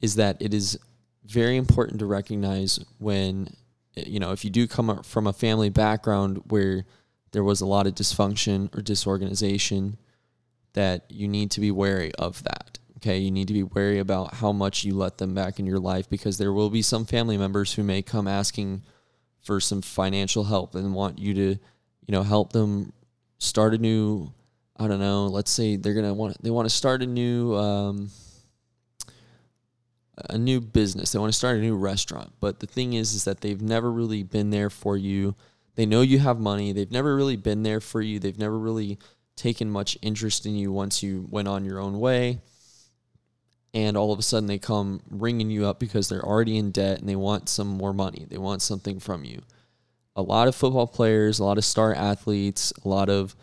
is 0.00 0.14
that 0.14 0.38
it 0.40 0.54
is 0.54 0.78
very 1.26 1.58
important 1.58 1.98
to 1.98 2.06
recognize 2.06 2.82
when, 2.96 3.48
you 3.94 4.18
know, 4.18 4.32
if 4.32 4.42
you 4.42 4.50
do 4.50 4.66
come 4.66 5.02
from 5.02 5.26
a 5.26 5.34
family 5.34 5.68
background 5.68 6.44
where 6.48 6.86
there 7.32 7.44
was 7.44 7.60
a 7.60 7.66
lot 7.66 7.86
of 7.86 7.94
dysfunction 7.94 8.74
or 8.74 8.80
disorganization, 8.80 9.98
that 10.72 11.04
you 11.10 11.28
need 11.28 11.50
to 11.50 11.60
be 11.60 11.70
wary 11.70 12.10
of 12.14 12.42
that. 12.44 12.78
Okay, 12.96 13.18
you 13.18 13.30
need 13.30 13.48
to 13.48 13.54
be 13.54 13.62
wary 13.62 13.98
about 13.98 14.32
how 14.36 14.50
much 14.50 14.84
you 14.84 14.94
let 14.94 15.18
them 15.18 15.34
back 15.34 15.58
in 15.58 15.66
your 15.66 15.78
life 15.78 16.08
because 16.08 16.38
there 16.38 16.54
will 16.54 16.70
be 16.70 16.80
some 16.80 17.04
family 17.04 17.36
members 17.36 17.74
who 17.74 17.82
may 17.82 18.00
come 18.00 18.26
asking 18.26 18.82
for 19.42 19.60
some 19.60 19.82
financial 19.82 20.44
help 20.44 20.74
and 20.74 20.94
want 20.94 21.18
you 21.18 21.34
to, 21.34 21.48
you 21.50 21.58
know, 22.08 22.22
help 22.22 22.54
them 22.54 22.94
start 23.36 23.74
a 23.74 23.78
new 23.78 24.32
I 24.78 24.86
don't 24.88 25.00
know, 25.00 25.26
let's 25.26 25.50
say 25.50 25.76
they're 25.76 25.94
to 25.94 26.14
want 26.14 26.42
they 26.42 26.50
want 26.50 26.68
to 26.68 26.74
start 26.74 27.02
a 27.02 27.06
new 27.06 27.54
um, 27.54 28.10
a 30.28 30.38
new 30.38 30.60
business. 30.60 31.12
They 31.12 31.18
want 31.18 31.32
to 31.32 31.38
start 31.38 31.56
a 31.56 31.60
new 31.60 31.76
restaurant. 31.76 32.32
But 32.40 32.60
the 32.60 32.66
thing 32.66 32.92
is 32.92 33.14
is 33.14 33.24
that 33.24 33.40
they've 33.40 33.60
never 33.60 33.90
really 33.90 34.22
been 34.22 34.50
there 34.50 34.70
for 34.70 34.96
you. 34.96 35.34
They 35.74 35.86
know 35.86 36.00
you 36.00 36.18
have 36.18 36.38
money. 36.38 36.72
They've 36.72 36.90
never 36.90 37.16
really 37.16 37.36
been 37.36 37.62
there 37.62 37.80
for 37.80 38.00
you. 38.00 38.18
They've 38.18 38.38
never 38.38 38.58
really 38.58 38.98
taken 39.36 39.70
much 39.70 39.98
interest 40.00 40.46
in 40.46 40.56
you 40.56 40.72
once 40.72 41.02
you 41.02 41.26
went 41.30 41.48
on 41.48 41.64
your 41.64 41.78
own 41.78 41.98
way 42.00 42.40
and 43.76 43.94
all 43.94 44.10
of 44.10 44.18
a 44.18 44.22
sudden 44.22 44.46
they 44.46 44.58
come 44.58 45.02
ringing 45.10 45.50
you 45.50 45.66
up 45.66 45.78
because 45.78 46.08
they're 46.08 46.24
already 46.24 46.56
in 46.56 46.70
debt 46.70 46.98
and 46.98 47.06
they 47.06 47.14
want 47.14 47.46
some 47.46 47.68
more 47.68 47.92
money. 47.92 48.24
They 48.26 48.38
want 48.38 48.62
something 48.62 48.98
from 48.98 49.22
you. 49.22 49.42
A 50.16 50.22
lot 50.22 50.48
of 50.48 50.54
football 50.54 50.86
players, 50.86 51.38
a 51.38 51.44
lot 51.44 51.58
of 51.58 51.64
star 51.64 51.94
athletes, 51.94 52.72
a 52.82 52.88
lot 52.88 53.10
of 53.10 53.36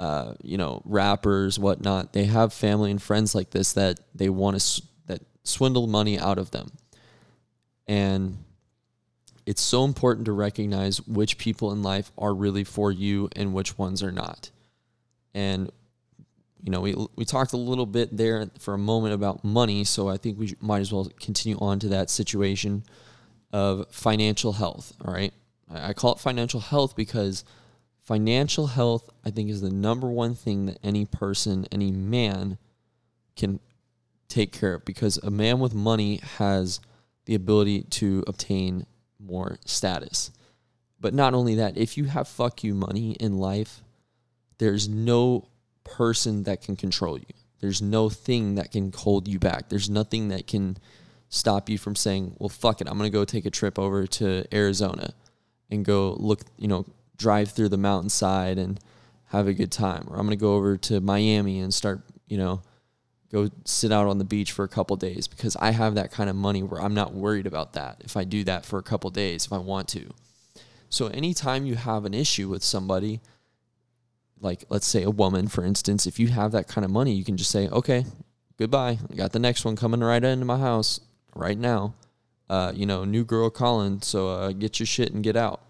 uh, 0.00 0.32
you 0.42 0.56
know, 0.56 0.80
rappers, 0.86 1.58
whatnot. 1.58 2.14
They 2.14 2.24
have 2.24 2.54
family 2.54 2.90
and 2.90 3.00
friends 3.00 3.34
like 3.34 3.50
this 3.50 3.74
that 3.74 4.00
they 4.14 4.30
want 4.30 4.58
to 4.58 4.82
that 5.06 5.20
swindle 5.44 5.86
money 5.86 6.18
out 6.18 6.38
of 6.38 6.50
them, 6.52 6.72
and 7.86 8.38
it's 9.44 9.60
so 9.60 9.84
important 9.84 10.24
to 10.24 10.32
recognize 10.32 11.06
which 11.06 11.36
people 11.36 11.70
in 11.70 11.82
life 11.82 12.12
are 12.16 12.32
really 12.32 12.64
for 12.64 12.90
you 12.90 13.28
and 13.36 13.52
which 13.52 13.76
ones 13.76 14.02
are 14.02 14.10
not. 14.10 14.50
And 15.34 15.70
you 16.62 16.70
know, 16.70 16.80
we 16.80 16.96
we 17.14 17.26
talked 17.26 17.52
a 17.52 17.58
little 17.58 17.84
bit 17.84 18.16
there 18.16 18.50
for 18.58 18.72
a 18.72 18.78
moment 18.78 19.12
about 19.12 19.44
money, 19.44 19.84
so 19.84 20.08
I 20.08 20.16
think 20.16 20.38
we 20.38 20.56
might 20.62 20.80
as 20.80 20.90
well 20.90 21.10
continue 21.20 21.58
on 21.60 21.78
to 21.80 21.88
that 21.88 22.08
situation 22.08 22.84
of 23.52 23.86
financial 23.90 24.54
health. 24.54 24.94
All 25.04 25.12
right, 25.12 25.34
I 25.70 25.92
call 25.92 26.14
it 26.14 26.20
financial 26.20 26.60
health 26.60 26.96
because 26.96 27.44
financial 28.10 28.66
health, 28.66 29.08
I 29.24 29.30
think, 29.30 29.50
is 29.50 29.60
the 29.60 29.70
number 29.70 30.08
one 30.08 30.34
thing 30.34 30.66
that 30.66 30.80
any 30.82 31.06
person, 31.06 31.64
any 31.70 31.92
man, 31.92 32.58
can 33.36 33.60
take 34.26 34.50
care 34.50 34.74
of 34.74 34.84
because 34.84 35.16
a 35.18 35.30
man 35.30 35.60
with 35.60 35.74
money 35.74 36.16
has 36.38 36.80
the 37.26 37.36
ability 37.36 37.82
to 37.82 38.24
obtain 38.26 38.84
more 39.20 39.58
status. 39.64 40.32
But 40.98 41.14
not 41.14 41.34
only 41.34 41.54
that, 41.54 41.78
if 41.78 41.96
you 41.96 42.06
have 42.06 42.26
fuck 42.26 42.64
you 42.64 42.74
money 42.74 43.12
in 43.12 43.38
life, 43.38 43.80
there's 44.58 44.88
no 44.88 45.46
person 45.84 46.42
that 46.42 46.62
can 46.62 46.74
control 46.74 47.16
you. 47.16 47.32
There's 47.60 47.80
no 47.80 48.08
thing 48.08 48.56
that 48.56 48.72
can 48.72 48.90
hold 48.90 49.28
you 49.28 49.38
back. 49.38 49.68
There's 49.68 49.88
nothing 49.88 50.30
that 50.30 50.48
can 50.48 50.78
stop 51.28 51.68
you 51.68 51.78
from 51.78 51.94
saying, 51.94 52.34
well, 52.40 52.48
fuck 52.48 52.80
it, 52.80 52.88
I'm 52.88 52.98
going 52.98 53.08
to 53.08 53.16
go 53.16 53.24
take 53.24 53.46
a 53.46 53.50
trip 53.50 53.78
over 53.78 54.08
to 54.08 54.52
Arizona 54.52 55.14
and 55.70 55.84
go 55.84 56.16
look, 56.18 56.40
you 56.58 56.66
know, 56.66 56.86
drive 57.20 57.50
through 57.50 57.68
the 57.68 57.76
mountainside 57.76 58.58
and 58.58 58.80
have 59.26 59.46
a 59.46 59.52
good 59.52 59.70
time. 59.70 60.06
Or 60.08 60.16
I'm 60.16 60.26
going 60.26 60.30
to 60.30 60.36
go 60.36 60.54
over 60.54 60.76
to 60.78 61.00
Miami 61.00 61.60
and 61.60 61.72
start, 61.72 62.00
you 62.26 62.38
know, 62.38 62.62
go 63.30 63.48
sit 63.64 63.92
out 63.92 64.06
on 64.06 64.18
the 64.18 64.24
beach 64.24 64.50
for 64.50 64.64
a 64.64 64.68
couple 64.68 64.96
days 64.96 65.28
because 65.28 65.54
I 65.56 65.70
have 65.70 65.94
that 65.94 66.10
kind 66.10 66.28
of 66.28 66.34
money 66.34 66.62
where 66.62 66.80
I'm 66.80 66.94
not 66.94 67.14
worried 67.14 67.46
about 67.46 67.74
that 67.74 68.00
if 68.00 68.16
I 68.16 68.24
do 68.24 68.42
that 68.44 68.64
for 68.64 68.78
a 68.78 68.82
couple 68.82 69.10
days 69.10 69.46
if 69.46 69.52
I 69.52 69.58
want 69.58 69.86
to. 69.88 70.10
So 70.88 71.06
anytime 71.08 71.66
you 71.66 71.76
have 71.76 72.04
an 72.04 72.14
issue 72.14 72.48
with 72.48 72.64
somebody, 72.64 73.20
like 74.40 74.64
let's 74.70 74.86
say 74.86 75.04
a 75.04 75.10
woman 75.10 75.46
for 75.46 75.64
instance, 75.64 76.06
if 76.06 76.18
you 76.18 76.28
have 76.28 76.50
that 76.52 76.66
kind 76.66 76.84
of 76.84 76.90
money, 76.90 77.12
you 77.12 77.22
can 77.22 77.36
just 77.36 77.50
say, 77.50 77.68
"Okay, 77.68 78.04
goodbye. 78.58 78.98
I 79.10 79.14
got 79.14 79.32
the 79.32 79.38
next 79.38 79.64
one 79.64 79.76
coming 79.76 80.00
right 80.00 80.24
into 80.24 80.46
my 80.46 80.58
house 80.58 81.00
right 81.36 81.58
now." 81.58 81.94
Uh, 82.48 82.72
you 82.74 82.84
know, 82.84 83.04
new 83.04 83.24
girl 83.24 83.48
calling, 83.48 84.02
so 84.02 84.28
uh, 84.30 84.50
get 84.50 84.80
your 84.80 84.86
shit 84.86 85.12
and 85.12 85.22
get 85.22 85.36
out. 85.36 85.60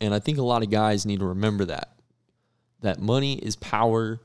And 0.00 0.14
I 0.14 0.18
think 0.18 0.38
a 0.38 0.42
lot 0.42 0.62
of 0.62 0.70
guys 0.70 1.06
need 1.06 1.20
to 1.20 1.26
remember 1.26 1.64
that 1.66 1.90
that 2.80 3.00
money 3.00 3.34
is 3.34 3.56
power 3.56 4.20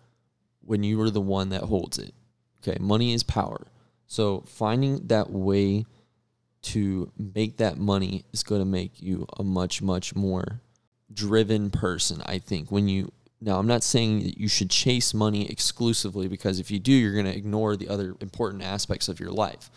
when 0.62 0.84
you 0.84 1.00
are 1.02 1.10
the 1.10 1.22
one 1.22 1.50
that 1.50 1.64
holds 1.64 1.98
it. 1.98 2.14
Okay, 2.62 2.78
money 2.80 3.14
is 3.14 3.24
power. 3.24 3.68
So 4.06 4.42
finding 4.42 5.08
that 5.08 5.30
way 5.30 5.86
to 6.62 7.12
make 7.18 7.58
that 7.58 7.78
money 7.78 8.26
is 8.34 8.44
going 8.44 8.60
to 8.60 8.66
make 8.66 9.02
you 9.02 9.26
a 9.38 9.44
much 9.44 9.82
much 9.82 10.14
more 10.14 10.62
driven 11.14 11.70
person, 11.70 12.22
I 12.26 12.40
think. 12.40 12.72
When 12.72 12.90
you 12.90 13.12
now, 13.42 13.58
I'm 13.58 13.68
not 13.68 13.84
saying 13.84 14.24
that 14.24 14.38
you 14.38 14.50
should 14.50 14.70
chase 14.70 15.14
money 15.14 15.50
exclusively 15.50 16.28
because 16.28 16.60
if 16.60 16.70
you 16.70 16.80
do, 16.80 16.92
you're 16.92 17.14
going 17.14 17.26
to 17.26 17.36
ignore 17.36 17.78
the 17.78 17.88
other 17.88 18.16
important 18.20 18.64
aspects 18.64 19.08
of 19.08 19.20
your 19.20 19.32
life. 19.32 19.70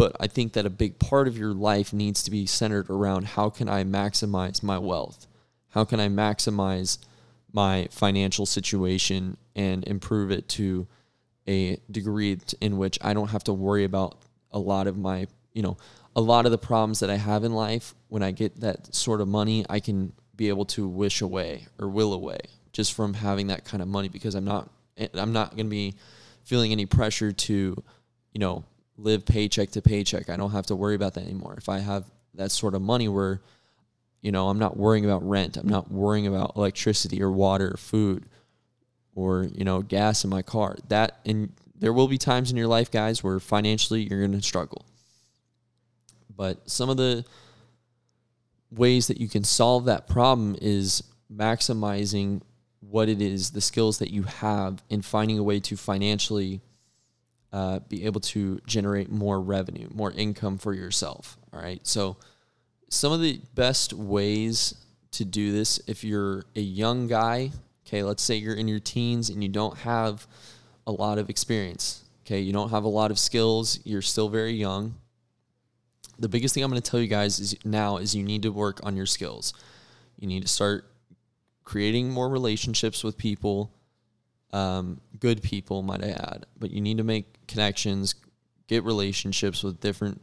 But 0.00 0.16
I 0.18 0.28
think 0.28 0.54
that 0.54 0.64
a 0.64 0.70
big 0.70 0.98
part 0.98 1.28
of 1.28 1.36
your 1.36 1.52
life 1.52 1.92
needs 1.92 2.22
to 2.22 2.30
be 2.30 2.46
centered 2.46 2.88
around 2.88 3.26
how 3.26 3.50
can 3.50 3.68
I 3.68 3.84
maximize 3.84 4.62
my 4.62 4.78
wealth? 4.78 5.26
How 5.68 5.84
can 5.84 6.00
I 6.00 6.08
maximize 6.08 6.96
my 7.52 7.86
financial 7.90 8.46
situation 8.46 9.36
and 9.54 9.86
improve 9.86 10.30
it 10.30 10.48
to 10.56 10.88
a 11.46 11.76
degree 11.90 12.38
in 12.62 12.78
which 12.78 12.98
I 13.02 13.12
don't 13.12 13.28
have 13.28 13.44
to 13.44 13.52
worry 13.52 13.84
about 13.84 14.16
a 14.52 14.58
lot 14.58 14.86
of 14.86 14.96
my, 14.96 15.26
you 15.52 15.60
know, 15.60 15.76
a 16.16 16.22
lot 16.22 16.46
of 16.46 16.50
the 16.50 16.56
problems 16.56 17.00
that 17.00 17.10
I 17.10 17.16
have 17.16 17.44
in 17.44 17.52
life. 17.52 17.94
When 18.08 18.22
I 18.22 18.30
get 18.30 18.58
that 18.62 18.94
sort 18.94 19.20
of 19.20 19.28
money, 19.28 19.66
I 19.68 19.80
can 19.80 20.14
be 20.34 20.48
able 20.48 20.64
to 20.64 20.88
wish 20.88 21.20
away 21.20 21.66
or 21.78 21.90
will 21.90 22.14
away 22.14 22.40
just 22.72 22.94
from 22.94 23.12
having 23.12 23.48
that 23.48 23.66
kind 23.66 23.82
of 23.82 23.88
money 23.88 24.08
because 24.08 24.34
I'm 24.34 24.46
not 24.46 24.70
eh, 24.96 25.08
I'm 25.12 25.34
not 25.34 25.56
going 25.56 25.66
to 25.66 25.70
be 25.70 25.94
feeling 26.42 26.72
any 26.72 26.86
pressure 26.86 27.32
to, 27.32 27.84
you 28.32 28.38
know, 28.38 28.64
live 29.02 29.24
paycheck 29.24 29.70
to 29.72 29.82
paycheck. 29.82 30.28
I 30.28 30.36
don't 30.36 30.52
have 30.52 30.66
to 30.66 30.76
worry 30.76 30.94
about 30.94 31.14
that 31.14 31.24
anymore. 31.24 31.54
If 31.56 31.68
I 31.68 31.78
have 31.78 32.04
that 32.34 32.52
sort 32.52 32.74
of 32.74 32.82
money 32.82 33.08
where, 33.08 33.40
you 34.20 34.30
know, 34.32 34.48
I'm 34.48 34.58
not 34.58 34.76
worrying 34.76 35.04
about 35.04 35.26
rent, 35.28 35.56
I'm 35.56 35.68
not 35.68 35.90
worrying 35.90 36.26
about 36.26 36.56
electricity 36.56 37.22
or 37.22 37.30
water 37.30 37.72
or 37.72 37.76
food 37.76 38.24
or, 39.14 39.44
you 39.44 39.64
know, 39.64 39.82
gas 39.82 40.24
in 40.24 40.30
my 40.30 40.42
car. 40.42 40.76
That 40.88 41.18
and 41.24 41.52
there 41.78 41.92
will 41.92 42.08
be 42.08 42.18
times 42.18 42.50
in 42.50 42.56
your 42.56 42.68
life, 42.68 42.90
guys, 42.90 43.24
where 43.24 43.40
financially 43.40 44.02
you're 44.02 44.20
going 44.20 44.32
to 44.32 44.42
struggle. 44.42 44.84
But 46.36 46.70
some 46.70 46.90
of 46.90 46.96
the 46.96 47.24
ways 48.70 49.06
that 49.08 49.20
you 49.20 49.28
can 49.28 49.44
solve 49.44 49.86
that 49.86 50.06
problem 50.06 50.56
is 50.60 51.02
maximizing 51.32 52.42
what 52.80 53.08
it 53.08 53.20
is, 53.20 53.50
the 53.50 53.60
skills 53.60 53.98
that 53.98 54.10
you 54.10 54.24
have, 54.24 54.82
in 54.88 55.02
finding 55.02 55.38
a 55.38 55.42
way 55.42 55.60
to 55.60 55.76
financially 55.76 56.60
uh, 57.52 57.80
be 57.80 58.04
able 58.04 58.20
to 58.20 58.60
generate 58.66 59.10
more 59.10 59.40
revenue, 59.40 59.88
more 59.92 60.12
income 60.12 60.58
for 60.58 60.72
yourself. 60.72 61.36
All 61.52 61.60
right. 61.60 61.84
So, 61.86 62.16
some 62.88 63.12
of 63.12 63.20
the 63.20 63.40
best 63.54 63.92
ways 63.92 64.74
to 65.12 65.24
do 65.24 65.52
this, 65.52 65.80
if 65.86 66.02
you're 66.04 66.44
a 66.56 66.60
young 66.60 67.06
guy, 67.06 67.50
okay, 67.86 68.02
let's 68.02 68.22
say 68.22 68.36
you're 68.36 68.54
in 68.54 68.68
your 68.68 68.80
teens 68.80 69.30
and 69.30 69.42
you 69.42 69.48
don't 69.48 69.78
have 69.78 70.26
a 70.86 70.92
lot 70.92 71.18
of 71.18 71.30
experience, 71.30 72.04
okay, 72.24 72.40
you 72.40 72.52
don't 72.52 72.70
have 72.70 72.84
a 72.84 72.88
lot 72.88 73.10
of 73.10 73.18
skills, 73.18 73.80
you're 73.84 74.02
still 74.02 74.28
very 74.28 74.52
young. 74.52 74.94
The 76.18 76.28
biggest 76.28 76.54
thing 76.54 76.62
I'm 76.62 76.70
going 76.70 76.82
to 76.82 76.90
tell 76.90 77.00
you 77.00 77.06
guys 77.06 77.38
is 77.38 77.56
now 77.64 77.96
is 77.96 78.14
you 78.14 78.24
need 78.24 78.42
to 78.42 78.50
work 78.50 78.80
on 78.82 78.96
your 78.96 79.06
skills. 79.06 79.54
You 80.18 80.28
need 80.28 80.42
to 80.42 80.48
start 80.48 80.84
creating 81.64 82.10
more 82.10 82.28
relationships 82.28 83.02
with 83.02 83.16
people 83.16 83.72
um, 84.52 85.00
good 85.18 85.42
people, 85.42 85.82
might 85.82 86.04
I 86.04 86.10
add. 86.10 86.46
But 86.58 86.70
you 86.70 86.80
need 86.80 86.98
to 86.98 87.04
make 87.04 87.46
connections, 87.46 88.14
get 88.66 88.84
relationships 88.84 89.62
with 89.62 89.80
different 89.80 90.22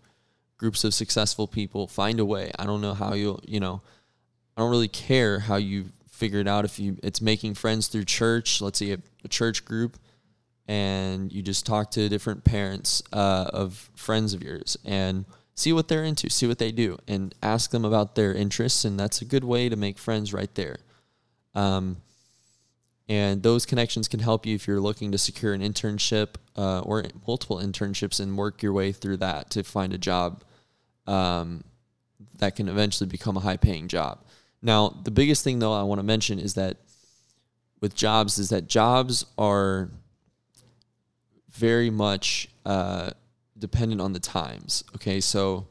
groups 0.57 0.83
of 0.83 0.93
successful 0.93 1.47
people. 1.47 1.87
Find 1.87 2.19
a 2.19 2.25
way. 2.25 2.51
I 2.57 2.65
don't 2.65 2.81
know 2.81 2.93
how 2.93 3.13
you, 3.13 3.39
you 3.47 3.59
know, 3.59 3.81
I 4.55 4.61
don't 4.61 4.71
really 4.71 4.87
care 4.87 5.39
how 5.39 5.57
you 5.57 5.89
figure 6.09 6.39
it 6.39 6.47
out. 6.47 6.65
If 6.65 6.79
you, 6.79 6.97
it's 7.03 7.21
making 7.21 7.53
friends 7.53 7.87
through 7.87 8.05
church. 8.05 8.61
Let's 8.61 8.79
say 8.79 8.91
a, 8.91 8.97
a 9.23 9.27
church 9.27 9.63
group, 9.65 9.97
and 10.67 11.31
you 11.31 11.41
just 11.43 11.65
talk 11.65 11.91
to 11.91 12.09
different 12.09 12.43
parents 12.43 13.03
uh, 13.13 13.49
of 13.53 13.89
friends 13.95 14.33
of 14.33 14.41
yours 14.43 14.77
and 14.83 15.25
see 15.53 15.73
what 15.73 15.87
they're 15.87 16.03
into, 16.03 16.29
see 16.29 16.47
what 16.47 16.57
they 16.57 16.71
do, 16.71 16.97
and 17.07 17.33
ask 17.41 17.71
them 17.71 17.85
about 17.85 18.15
their 18.15 18.33
interests. 18.33 18.83
And 18.83 18.99
that's 18.99 19.21
a 19.21 19.25
good 19.25 19.43
way 19.43 19.69
to 19.69 19.75
make 19.75 19.97
friends 19.97 20.33
right 20.33 20.53
there. 20.55 20.77
Um, 21.55 21.97
and 23.09 23.41
those 23.43 23.65
connections 23.65 24.07
can 24.07 24.19
help 24.19 24.45
you 24.45 24.55
if 24.55 24.67
you're 24.67 24.81
looking 24.81 25.11
to 25.11 25.17
secure 25.17 25.53
an 25.53 25.61
internship 25.61 26.35
uh, 26.57 26.81
or 26.81 27.05
multiple 27.25 27.57
internships 27.57 28.19
and 28.19 28.37
work 28.37 28.61
your 28.61 28.73
way 28.73 28.91
through 28.91 29.17
that 29.17 29.49
to 29.51 29.63
find 29.63 29.93
a 29.93 29.97
job 29.97 30.43
um, 31.05 31.63
that 32.37 32.55
can 32.55 32.67
eventually 32.67 33.07
become 33.07 33.37
a 33.37 33.39
high 33.39 33.57
paying 33.57 33.87
job. 33.87 34.19
Now, 34.61 34.89
the 35.03 35.11
biggest 35.11 35.43
thing 35.43 35.59
though 35.59 35.73
I 35.73 35.83
want 35.83 35.99
to 35.99 36.03
mention 36.03 36.39
is 36.39 36.55
that 36.55 36.77
with 37.79 37.95
jobs 37.95 38.37
is 38.39 38.49
that 38.49 38.67
jobs 38.67 39.25
are 39.37 39.89
very 41.51 41.89
much 41.89 42.49
uh, 42.65 43.11
dependent 43.57 44.01
on 44.01 44.13
the 44.13 44.19
times. 44.19 44.83
Okay, 44.95 45.21
so 45.21 45.67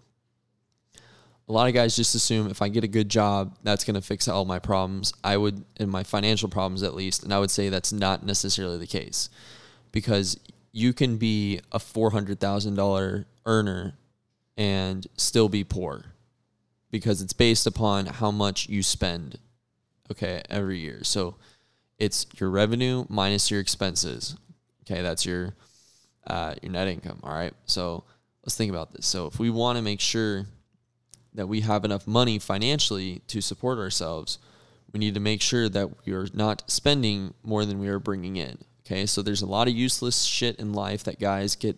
a 1.49 1.53
lot 1.53 1.69
of 1.69 1.75
guys 1.75 1.95
just 1.95 2.15
assume 2.15 2.51
if 2.51 2.61
I 2.61 2.69
get 2.69 2.83
a 2.83 2.89
good 2.89 3.09
job, 3.09 3.57
that's 3.63 3.85
going 3.85 3.95
to 3.95 4.01
fix 4.01 4.27
all 4.27 4.45
my 4.45 4.59
problems. 4.59 5.13
I 5.23 5.37
would, 5.37 5.65
in 5.77 5.89
my 5.89 6.03
financial 6.03 6.49
problems 6.49 6.83
at 6.83 6.95
least, 6.95 7.23
and 7.23 7.33
I 7.33 7.39
would 7.39 7.51
say 7.51 7.69
that's 7.69 7.93
not 7.93 8.25
necessarily 8.25 8.79
the 8.79 8.87
case 8.87 9.31
because 9.93 10.39
you 10.73 10.93
can 10.93 11.17
be 11.17 11.61
a 11.71 11.79
$400,000 11.79 13.25
earner 13.47 13.95
and 14.57 15.07
still 15.17 15.49
be 15.49 15.63
poor 15.63 16.07
because 16.91 17.23
it's 17.23 17.33
based 17.33 17.67
upon 17.67 18.07
how 18.07 18.31
much 18.31 18.69
you 18.69 18.83
spend, 18.83 19.39
okay, 20.11 20.43
every 20.51 20.79
year. 20.79 21.05
So 21.05 21.37
it's 21.99 22.27
your 22.39 22.51
revenue 22.51 23.05
minus 23.09 23.51
your 23.51 23.61
expenses. 23.61 24.37
Okay, 24.83 25.03
that's 25.03 25.25
your 25.25 25.55
uh, 26.27 26.55
your 26.63 26.73
net 26.73 26.89
income. 26.89 27.21
All 27.23 27.33
right. 27.33 27.55
So 27.67 28.05
let's 28.45 28.57
think 28.57 28.71
about 28.71 28.93
this. 28.93 29.07
So 29.07 29.27
if 29.27 29.39
we 29.39 29.51
want 29.51 29.77
to 29.77 29.83
make 29.83 30.01
sure 30.01 30.47
that 31.37 31.47
we 31.47 31.61
have 31.61 31.85
enough 31.85 32.07
money 32.07 32.39
financially 32.39 33.23
to 33.29 33.41
support 33.41 33.79
ourselves, 33.79 34.39
we 34.93 34.99
need 34.99 35.15
to 35.15 35.21
make 35.21 35.41
sure 35.41 35.69
that 35.69 36.05
we 36.05 36.13
are 36.13 36.27
not 36.35 36.69
spending 36.71 37.35
more 37.43 37.65
than 37.65 37.79
we 37.79 37.89
are 37.89 37.99
bringing 37.99 38.37
in. 38.37 38.59
Okay, 38.85 39.07
so 39.07 39.23
there's 39.23 39.43
a 39.43 39.47
lot 39.47 39.69
of 39.69 39.75
useless 39.75 40.23
shit 40.23 40.57
in 40.57 40.73
life 40.73 41.05
that 41.05 41.21
guys 41.21 41.57
get 41.57 41.77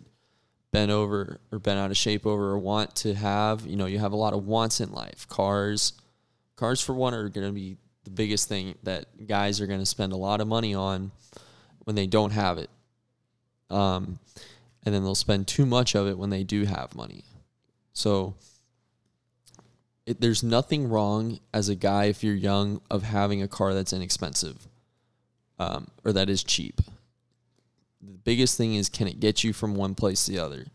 bent 0.71 0.91
over 0.91 1.39
or 1.51 1.59
bent 1.59 1.79
out 1.79 1.91
of 1.91 1.97
shape 1.97 2.25
over 2.25 2.51
or 2.51 2.59
want 2.59 2.95
to 2.97 3.15
have. 3.15 3.65
You 3.65 3.75
know, 3.75 3.87
you 3.87 3.99
have 3.99 4.13
a 4.13 4.17
lot 4.17 4.33
of 4.33 4.45
wants 4.45 4.79
in 4.79 4.91
life. 4.91 5.27
Cars, 5.27 5.93
cars 6.55 6.81
for 6.81 6.93
one 6.93 7.13
are 7.13 7.29
going 7.29 7.47
to 7.47 7.53
be 7.53 7.77
the 8.03 8.11
biggest 8.11 8.47
thing 8.47 8.75
that 8.83 9.27
guys 9.27 9.59
are 9.59 9.67
going 9.67 9.79
to 9.79 9.85
spend 9.85 10.13
a 10.13 10.17
lot 10.17 10.39
of 10.39 10.47
money 10.47 10.73
on 10.73 11.11
when 11.79 11.95
they 11.95 12.07
don't 12.07 12.31
have 12.31 12.57
it. 12.57 12.69
Um, 13.69 14.19
and 14.85 14.93
then 14.93 15.03
they'll 15.03 15.15
spend 15.15 15.47
too 15.47 15.65
much 15.65 15.95
of 15.95 16.07
it 16.07 16.17
when 16.17 16.29
they 16.29 16.43
do 16.43 16.65
have 16.65 16.95
money. 16.95 17.23
So 17.93 18.35
it, 20.09 20.21
there's 20.21 20.41
nothing 20.41 20.89
wrong 20.89 21.39
as 21.53 21.69
a 21.69 21.75
guy 21.75 22.05
if 22.05 22.23
you're 22.23 22.33
young 22.33 22.81
of 22.89 23.03
having 23.03 23.43
a 23.43 23.47
car 23.47 23.75
that's 23.75 23.93
inexpensive 23.93 24.67
um, 25.59 25.87
or 26.03 26.11
that 26.13 26.29
is 26.29 26.43
cheap. 26.43 26.81
The 28.01 28.17
biggest 28.23 28.57
thing 28.57 28.73
is 28.73 28.89
can 28.89 29.07
it 29.07 29.19
get 29.19 29.43
you 29.43 29.53
from 29.53 29.75
one 29.75 29.93
place 29.93 30.25
to 30.25 30.31
the 30.31 30.39
other? 30.39 30.65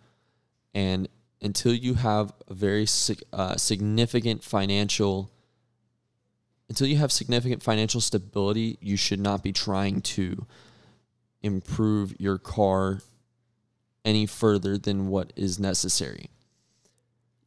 And 0.73 1.09
until 1.43 1.75
you 1.75 1.95
have 1.95 2.33
a 2.47 2.55
very 2.55 2.87
uh, 3.33 3.57
significant 3.57 4.45
financial 4.45 5.31
until 6.69 6.87
you 6.87 6.97
have 6.97 7.13
significant 7.13 7.63
financial 7.63 8.01
stability, 8.01 8.79
you 8.81 8.97
should 8.97 9.21
not 9.21 9.43
be 9.43 9.53
trying 9.53 10.01
to 10.01 10.47
improve 11.43 12.15
your 12.19 12.39
car 12.39 13.01
any 14.03 14.25
further 14.27 14.79
than 14.79 15.09
what 15.09 15.33
is 15.37 15.59
necessary. 15.59 16.31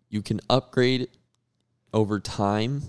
You 0.10 0.22
can 0.22 0.40
upgrade 0.50 1.08
over 1.94 2.20
time 2.20 2.82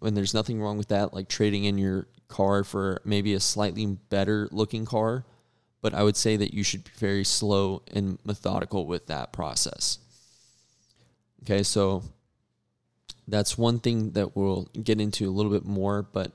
when 0.00 0.14
there's 0.14 0.34
nothing 0.34 0.60
wrong 0.60 0.78
with 0.78 0.88
that, 0.88 1.12
like 1.14 1.28
trading 1.28 1.64
in 1.64 1.78
your 1.78 2.08
car 2.28 2.64
for 2.64 3.00
maybe 3.04 3.34
a 3.34 3.40
slightly 3.40 3.86
better 3.86 4.48
looking 4.50 4.84
car. 4.84 5.24
But 5.82 5.94
I 5.94 6.02
would 6.02 6.16
say 6.16 6.36
that 6.36 6.52
you 6.52 6.62
should 6.62 6.84
be 6.84 6.90
very 6.96 7.24
slow 7.24 7.82
and 7.92 8.18
methodical 8.24 8.86
with 8.86 9.06
that 9.06 9.32
process. 9.32 9.98
Okay, 11.42 11.62
so 11.62 12.02
that's 13.26 13.56
one 13.56 13.78
thing 13.78 14.12
that 14.12 14.36
we'll 14.36 14.68
get 14.82 15.00
into 15.00 15.28
a 15.28 15.32
little 15.32 15.50
bit 15.50 15.64
more. 15.64 16.02
But 16.02 16.32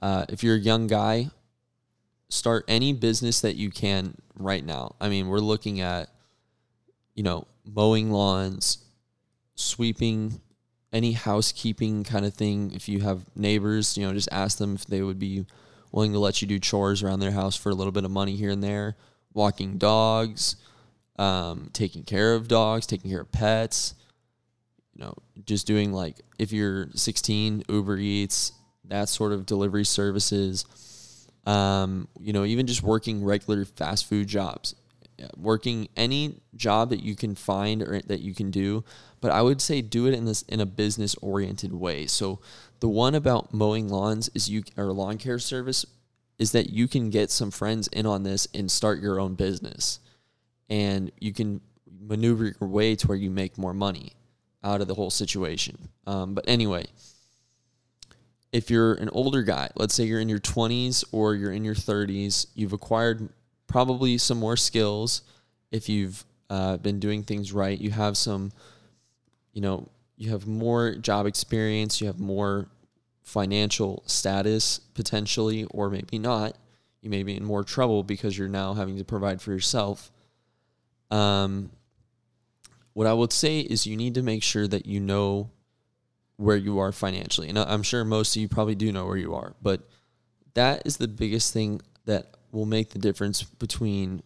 uh, 0.00 0.26
if 0.28 0.42
you're 0.42 0.56
a 0.56 0.60
young 0.60 0.86
guy, 0.86 1.30
start 2.28 2.64
any 2.66 2.92
business 2.92 3.40
that 3.42 3.56
you 3.56 3.70
can 3.70 4.16
right 4.36 4.64
now. 4.64 4.96
I 5.00 5.08
mean, 5.08 5.28
we're 5.28 5.38
looking 5.38 5.80
at, 5.80 6.08
you 7.14 7.22
know, 7.22 7.46
mowing 7.64 8.10
lawns, 8.10 8.78
sweeping, 9.54 10.40
any 10.92 11.12
housekeeping 11.12 12.04
kind 12.04 12.24
of 12.24 12.34
thing. 12.34 12.72
If 12.72 12.88
you 12.88 13.00
have 13.00 13.24
neighbors, 13.36 13.96
you 13.96 14.06
know, 14.06 14.12
just 14.12 14.28
ask 14.32 14.58
them 14.58 14.74
if 14.74 14.86
they 14.86 15.02
would 15.02 15.18
be 15.18 15.46
willing 15.92 16.12
to 16.12 16.18
let 16.18 16.40
you 16.40 16.48
do 16.48 16.58
chores 16.58 17.02
around 17.02 17.20
their 17.20 17.30
house 17.30 17.56
for 17.56 17.70
a 17.70 17.74
little 17.74 17.92
bit 17.92 18.04
of 18.04 18.10
money 18.10 18.36
here 18.36 18.50
and 18.50 18.62
there. 18.62 18.96
Walking 19.32 19.78
dogs, 19.78 20.56
um, 21.18 21.70
taking 21.72 22.02
care 22.02 22.34
of 22.34 22.48
dogs, 22.48 22.86
taking 22.86 23.10
care 23.10 23.20
of 23.20 23.30
pets. 23.30 23.94
You 24.94 25.04
know, 25.04 25.14
just 25.44 25.66
doing 25.66 25.92
like 25.92 26.16
if 26.38 26.52
you're 26.52 26.88
16, 26.94 27.64
Uber 27.68 27.96
Eats, 27.98 28.52
that 28.86 29.08
sort 29.08 29.32
of 29.32 29.46
delivery 29.46 29.84
services. 29.84 30.64
Um, 31.46 32.08
you 32.18 32.32
know, 32.32 32.44
even 32.44 32.66
just 32.66 32.82
working 32.82 33.24
regular 33.24 33.64
fast 33.64 34.06
food 34.06 34.26
jobs 34.26 34.74
working 35.36 35.88
any 35.96 36.40
job 36.54 36.90
that 36.90 37.02
you 37.02 37.14
can 37.14 37.34
find 37.34 37.82
or 37.82 38.00
that 38.06 38.20
you 38.20 38.34
can 38.34 38.50
do 38.50 38.84
but 39.20 39.30
i 39.30 39.42
would 39.42 39.60
say 39.60 39.82
do 39.82 40.06
it 40.06 40.14
in 40.14 40.24
this 40.24 40.42
in 40.42 40.60
a 40.60 40.66
business 40.66 41.14
oriented 41.16 41.72
way. 41.72 42.06
So 42.06 42.40
the 42.80 42.88
one 42.88 43.14
about 43.14 43.52
mowing 43.52 43.88
lawns 43.88 44.30
is 44.34 44.48
you 44.48 44.62
or 44.76 44.92
lawn 44.92 45.18
care 45.18 45.38
service 45.38 45.84
is 46.38 46.52
that 46.52 46.70
you 46.70 46.88
can 46.88 47.10
get 47.10 47.30
some 47.30 47.50
friends 47.50 47.88
in 47.88 48.06
on 48.06 48.22
this 48.22 48.48
and 48.54 48.70
start 48.70 49.02
your 49.02 49.20
own 49.20 49.34
business. 49.34 50.00
And 50.70 51.12
you 51.20 51.34
can 51.34 51.60
maneuver 52.00 52.54
your 52.58 52.68
way 52.68 52.96
to 52.96 53.06
where 53.06 53.18
you 53.18 53.30
make 53.30 53.58
more 53.58 53.74
money 53.74 54.12
out 54.64 54.80
of 54.80 54.88
the 54.88 54.94
whole 54.94 55.10
situation. 55.10 55.88
Um, 56.06 56.34
but 56.34 56.44
anyway 56.48 56.86
if 58.52 58.68
you're 58.68 58.94
an 58.94 59.08
older 59.10 59.42
guy 59.42 59.70
let's 59.76 59.94
say 59.94 60.02
you're 60.02 60.18
in 60.18 60.28
your 60.28 60.40
20s 60.40 61.04
or 61.12 61.36
you're 61.36 61.52
in 61.52 61.62
your 61.62 61.76
30s 61.76 62.48
you've 62.56 62.72
acquired 62.72 63.28
probably 63.70 64.18
some 64.18 64.38
more 64.38 64.56
skills. 64.56 65.22
If 65.70 65.88
you've 65.88 66.24
uh, 66.50 66.76
been 66.78 66.98
doing 66.98 67.22
things 67.22 67.52
right. 67.52 67.80
You 67.80 67.92
have 67.92 68.16
some, 68.16 68.50
you 69.52 69.60
know, 69.60 69.88
you 70.16 70.30
have 70.30 70.46
more 70.46 70.94
job 70.94 71.26
experience, 71.26 72.00
you 72.00 72.06
have 72.06 72.20
more 72.20 72.68
financial 73.22 74.02
status 74.06 74.78
potentially, 74.94 75.64
or 75.70 75.88
maybe 75.90 76.18
not. 76.18 76.56
You 77.00 77.08
may 77.10 77.22
be 77.22 77.36
in 77.36 77.44
more 77.44 77.64
trouble 77.64 78.02
because 78.02 78.36
you're 78.36 78.48
now 78.48 78.74
having 78.74 78.98
to 78.98 79.04
provide 79.04 79.40
for 79.40 79.52
yourself. 79.52 80.10
Um, 81.10 81.70
what 82.92 83.06
I 83.06 83.14
would 83.14 83.32
say 83.32 83.60
is 83.60 83.86
you 83.86 83.96
need 83.96 84.14
to 84.14 84.22
make 84.22 84.42
sure 84.42 84.68
that 84.68 84.84
you 84.84 85.00
know 85.00 85.50
where 86.36 86.56
you 86.56 86.78
are 86.78 86.92
financially. 86.92 87.48
And 87.48 87.58
I'm 87.58 87.82
sure 87.82 88.04
most 88.04 88.36
of 88.36 88.42
you 88.42 88.48
probably 88.48 88.74
do 88.74 88.92
know 88.92 89.06
where 89.06 89.16
you 89.16 89.34
are, 89.34 89.54
but 89.62 89.88
that 90.54 90.82
is 90.84 90.96
the 90.96 91.08
biggest 91.08 91.52
thing 91.52 91.80
that 92.06 92.34
will 92.52 92.66
make 92.66 92.90
the 92.90 92.98
difference 92.98 93.42
between 93.42 94.22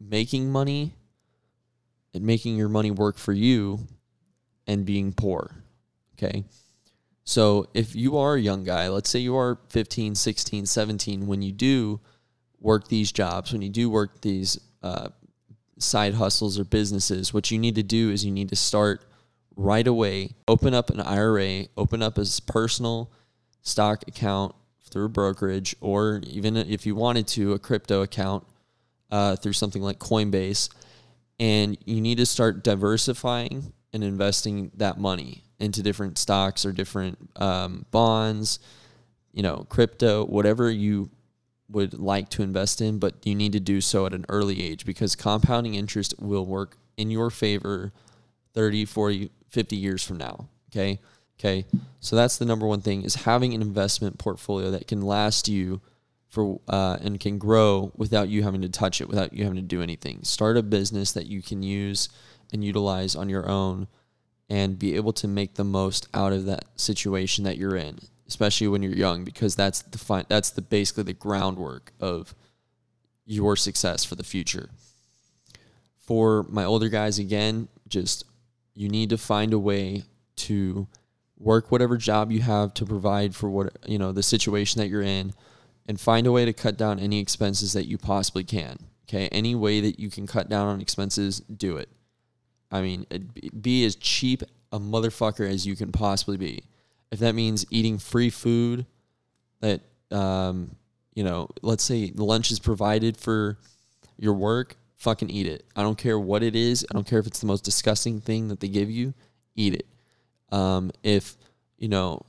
making 0.00 0.50
money 0.50 0.94
and 2.14 2.24
making 2.24 2.56
your 2.56 2.68
money 2.68 2.90
work 2.90 3.18
for 3.18 3.32
you 3.32 3.86
and 4.68 4.84
being 4.84 5.12
poor. 5.12 5.50
Okay. 6.16 6.44
So 7.24 7.68
if 7.74 7.96
you 7.96 8.16
are 8.18 8.34
a 8.34 8.40
young 8.40 8.64
guy, 8.64 8.88
let's 8.88 9.10
say 9.10 9.18
you 9.18 9.36
are 9.36 9.58
15, 9.70 10.14
16, 10.14 10.66
17, 10.66 11.26
when 11.26 11.42
you 11.42 11.52
do 11.52 12.00
work 12.60 12.88
these 12.88 13.10
jobs, 13.10 13.52
when 13.52 13.62
you 13.62 13.68
do 13.68 13.90
work 13.90 14.20
these 14.20 14.58
uh, 14.82 15.08
side 15.78 16.14
hustles 16.14 16.58
or 16.58 16.64
businesses, 16.64 17.34
what 17.34 17.50
you 17.50 17.58
need 17.58 17.74
to 17.74 17.82
do 17.82 18.10
is 18.10 18.24
you 18.24 18.30
need 18.30 18.48
to 18.50 18.56
start 18.56 19.04
right 19.56 19.86
away, 19.86 20.30
open 20.46 20.72
up 20.72 20.90
an 20.90 21.00
IRA, 21.00 21.64
open 21.76 22.02
up 22.02 22.16
a 22.18 22.24
personal 22.46 23.10
stock 23.62 24.04
account 24.06 24.54
through 24.90 25.06
a 25.06 25.10
brokerage, 25.10 25.76
or 25.80 26.22
even 26.26 26.56
if 26.56 26.86
you 26.86 26.94
wanted 26.94 27.26
to, 27.26 27.52
a 27.52 27.58
crypto 27.58 28.02
account 28.02 28.46
uh, 29.10 29.36
through 29.36 29.52
something 29.52 29.82
like 29.82 29.98
Coinbase. 29.98 30.70
And 31.40 31.76
you 31.84 32.00
need 32.00 32.18
to 32.18 32.26
start 32.26 32.64
diversifying 32.64 33.72
and 33.92 34.04
investing 34.04 34.70
that 34.76 34.98
money 34.98 35.42
into 35.58 35.82
different 35.82 36.18
stocks 36.18 36.64
or 36.64 36.72
different 36.72 37.18
um, 37.36 37.84
bonds, 37.90 38.58
you 39.32 39.42
know, 39.42 39.66
crypto, 39.68 40.24
whatever 40.24 40.70
you 40.70 41.10
would 41.70 41.98
like 41.98 42.28
to 42.30 42.42
invest 42.42 42.80
in, 42.80 42.98
but 42.98 43.14
you 43.24 43.34
need 43.34 43.52
to 43.52 43.60
do 43.60 43.80
so 43.80 44.06
at 44.06 44.14
an 44.14 44.24
early 44.28 44.62
age 44.62 44.86
because 44.86 45.14
compounding 45.14 45.74
interest 45.74 46.14
will 46.18 46.46
work 46.46 46.76
in 46.96 47.10
your 47.10 47.30
favor 47.30 47.92
30, 48.54 48.84
40, 48.84 49.30
50 49.48 49.76
years 49.76 50.02
from 50.02 50.16
now. 50.16 50.48
Okay. 50.70 50.98
Okay. 51.38 51.66
So 52.00 52.16
that's 52.16 52.36
the 52.36 52.44
number 52.44 52.66
one 52.66 52.80
thing 52.80 53.02
is 53.02 53.14
having 53.14 53.54
an 53.54 53.62
investment 53.62 54.18
portfolio 54.18 54.70
that 54.72 54.88
can 54.88 55.02
last 55.02 55.48
you 55.48 55.80
for 56.28 56.60
uh, 56.68 56.98
and 57.00 57.20
can 57.20 57.38
grow 57.38 57.92
without 57.96 58.28
you 58.28 58.42
having 58.42 58.62
to 58.62 58.68
touch 58.68 59.00
it, 59.00 59.08
without 59.08 59.32
you 59.32 59.44
having 59.44 59.56
to 59.56 59.62
do 59.62 59.80
anything. 59.80 60.20
Start 60.24 60.56
a 60.56 60.62
business 60.62 61.12
that 61.12 61.26
you 61.26 61.40
can 61.40 61.62
use 61.62 62.08
and 62.52 62.64
utilize 62.64 63.14
on 63.14 63.28
your 63.28 63.48
own 63.48 63.88
and 64.50 64.78
be 64.78 64.96
able 64.96 65.12
to 65.12 65.28
make 65.28 65.54
the 65.54 65.64
most 65.64 66.08
out 66.14 66.32
of 66.32 66.46
that 66.46 66.64
situation 66.76 67.44
that 67.44 67.58
you're 67.58 67.76
in, 67.76 67.98
especially 68.26 68.68
when 68.68 68.82
you're 68.82 68.92
young, 68.92 69.24
because 69.24 69.54
that's 69.54 69.82
the 69.82 69.98
fi- 69.98 70.24
that's 70.28 70.50
the 70.50 70.62
basically 70.62 71.02
the 71.04 71.12
groundwork 71.12 71.92
of 72.00 72.34
your 73.26 73.56
success 73.56 74.04
for 74.04 74.14
the 74.14 74.24
future. 74.24 74.70
For 75.98 76.46
my 76.48 76.64
older 76.64 76.88
guys, 76.88 77.18
again, 77.18 77.68
just 77.88 78.24
you 78.74 78.88
need 78.88 79.10
to 79.10 79.18
find 79.18 79.52
a 79.52 79.58
way 79.58 80.04
to 80.36 80.86
work 81.38 81.70
whatever 81.70 81.96
job 81.96 82.32
you 82.32 82.40
have 82.40 82.74
to 82.74 82.86
provide 82.86 83.34
for 83.34 83.48
what 83.50 83.76
you 83.86 83.98
know 83.98 84.12
the 84.12 84.22
situation 84.22 84.80
that 84.80 84.88
you're 84.88 85.02
in 85.02 85.32
and 85.86 86.00
find 86.00 86.26
a 86.26 86.32
way 86.32 86.44
to 86.44 86.52
cut 86.52 86.76
down 86.76 86.98
any 86.98 87.20
expenses 87.20 87.72
that 87.72 87.86
you 87.86 87.96
possibly 87.96 88.44
can 88.44 88.78
okay 89.08 89.28
any 89.28 89.54
way 89.54 89.80
that 89.80 90.00
you 90.00 90.10
can 90.10 90.26
cut 90.26 90.48
down 90.48 90.66
on 90.66 90.80
expenses 90.80 91.40
do 91.40 91.76
it 91.76 91.88
i 92.70 92.80
mean 92.80 93.06
be 93.60 93.84
as 93.84 93.96
cheap 93.96 94.42
a 94.72 94.78
motherfucker 94.78 95.48
as 95.48 95.66
you 95.66 95.76
can 95.76 95.92
possibly 95.92 96.36
be. 96.36 96.64
If 97.10 97.20
that 97.20 97.34
means 97.34 97.64
eating 97.70 97.98
free 97.98 98.30
food 98.30 98.86
that 99.60 99.80
um, 100.10 100.76
you 101.14 101.24
know 101.24 101.48
let's 101.62 101.84
say 101.84 102.10
the 102.10 102.24
lunch 102.24 102.50
is 102.50 102.58
provided 102.58 103.16
for 103.16 103.58
your 104.18 104.34
work 104.34 104.76
fucking 104.96 105.30
eat 105.30 105.46
it. 105.46 105.64
I 105.76 105.82
don't 105.82 105.96
care 105.96 106.18
what 106.18 106.42
it 106.42 106.56
is. 106.56 106.84
I 106.90 106.94
don't 106.94 107.06
care 107.06 107.18
if 107.18 107.26
it's 107.26 107.40
the 107.40 107.46
most 107.46 107.64
disgusting 107.64 108.20
thing 108.20 108.48
that 108.48 108.60
they 108.60 108.68
give 108.68 108.90
you. 108.90 109.14
Eat 109.54 109.74
it. 109.74 109.86
Um, 110.50 110.90
if 111.02 111.36
you 111.78 111.88
know, 111.88 112.22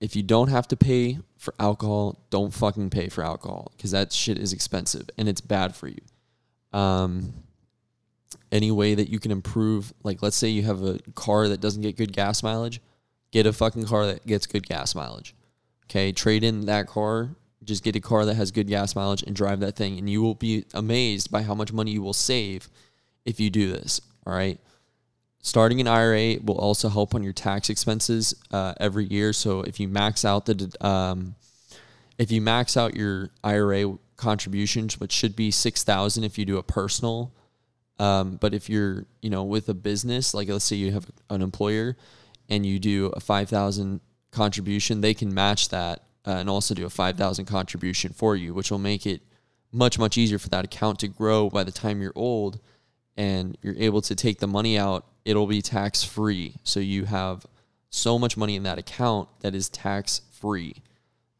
if 0.00 0.14
you 0.14 0.22
don't 0.22 0.48
have 0.48 0.68
to 0.68 0.76
pay 0.76 1.18
for 1.38 1.54
alcohol, 1.58 2.20
don't 2.30 2.52
fucking 2.52 2.90
pay 2.90 3.08
for 3.08 3.24
alcohol 3.24 3.72
because 3.76 3.90
that 3.90 4.12
shit 4.12 4.38
is 4.38 4.52
expensive 4.52 5.08
and 5.18 5.28
it's 5.28 5.40
bad 5.40 5.74
for 5.74 5.88
you. 5.88 6.00
Um, 6.72 7.32
any 8.52 8.70
way 8.70 8.94
that 8.94 9.08
you 9.08 9.18
can 9.18 9.30
improve, 9.30 9.92
like 10.02 10.22
let's 10.22 10.36
say 10.36 10.48
you 10.48 10.62
have 10.62 10.82
a 10.82 10.98
car 11.14 11.48
that 11.48 11.60
doesn't 11.60 11.82
get 11.82 11.96
good 11.96 12.12
gas 12.12 12.42
mileage, 12.42 12.80
get 13.30 13.46
a 13.46 13.52
fucking 13.52 13.84
car 13.84 14.06
that 14.06 14.26
gets 14.26 14.46
good 14.46 14.66
gas 14.66 14.94
mileage. 14.94 15.34
Okay, 15.84 16.12
trade 16.12 16.44
in 16.44 16.66
that 16.66 16.86
car, 16.86 17.30
just 17.64 17.82
get 17.82 17.96
a 17.96 18.00
car 18.00 18.24
that 18.24 18.34
has 18.34 18.50
good 18.50 18.68
gas 18.68 18.94
mileage 18.94 19.22
and 19.22 19.34
drive 19.34 19.60
that 19.60 19.76
thing, 19.76 19.98
and 19.98 20.08
you 20.08 20.22
will 20.22 20.34
be 20.34 20.64
amazed 20.74 21.30
by 21.30 21.42
how 21.42 21.54
much 21.54 21.72
money 21.72 21.90
you 21.90 22.02
will 22.02 22.12
save 22.12 22.68
if 23.24 23.40
you 23.40 23.50
do 23.50 23.70
this. 23.70 24.00
All 24.26 24.32
right 24.32 24.58
starting 25.42 25.80
an 25.80 25.88
IRA 25.88 26.36
will 26.42 26.58
also 26.58 26.88
help 26.88 27.14
on 27.14 27.22
your 27.22 27.32
tax 27.32 27.70
expenses 27.70 28.34
uh, 28.52 28.74
every 28.78 29.06
year. 29.06 29.32
So 29.32 29.62
if 29.62 29.80
you 29.80 29.88
max 29.88 30.24
out 30.24 30.46
the 30.46 30.72
um, 30.80 31.34
if 32.18 32.30
you 32.30 32.40
max 32.40 32.76
out 32.76 32.94
your 32.94 33.30
IRA 33.42 33.98
contributions, 34.16 35.00
which 35.00 35.12
should 35.12 35.34
be 35.34 35.50
six 35.50 35.82
thousand 35.82 36.24
if 36.24 36.38
you 36.38 36.44
do 36.44 36.58
a 36.58 36.62
personal, 36.62 37.32
um, 38.00 38.36
but 38.40 38.54
if 38.54 38.68
you're 38.68 39.06
you 39.22 39.30
know 39.30 39.44
with 39.44 39.68
a 39.68 39.74
business, 39.74 40.34
like 40.34 40.48
let's 40.48 40.64
say 40.64 40.76
you 40.76 40.92
have 40.92 41.06
an 41.28 41.42
employer 41.42 41.96
and 42.48 42.64
you 42.66 42.78
do 42.78 43.06
a 43.08 43.20
five 43.20 43.48
thousand 43.48 44.00
contribution, 44.30 45.00
they 45.00 45.14
can 45.14 45.32
match 45.32 45.68
that 45.68 46.02
uh, 46.26 46.30
and 46.32 46.50
also 46.50 46.74
do 46.74 46.86
a 46.86 46.90
five 46.90 47.16
thousand 47.16 47.44
contribution 47.44 48.12
for 48.12 48.34
you, 48.36 48.54
which 48.54 48.70
will 48.70 48.78
make 48.78 49.06
it 49.06 49.22
much 49.72 49.98
much 49.98 50.18
easier 50.18 50.38
for 50.38 50.48
that 50.48 50.64
account 50.64 50.98
to 50.98 51.08
grow 51.08 51.48
by 51.48 51.62
the 51.62 51.72
time 51.72 52.00
you're 52.02 52.12
old 52.16 52.58
and 53.16 53.56
you're 53.62 53.76
able 53.76 54.00
to 54.00 54.14
take 54.14 54.38
the 54.38 54.46
money 54.46 54.78
out 54.78 55.04
it'll 55.24 55.46
be 55.46 55.62
tax 55.62 56.02
free. 56.02 56.56
So 56.64 56.80
you 56.80 57.04
have 57.04 57.46
so 57.90 58.18
much 58.18 58.36
money 58.36 58.56
in 58.56 58.62
that 58.64 58.78
account 58.78 59.28
that 59.40 59.54
is 59.54 59.68
tax 59.68 60.22
free. 60.32 60.82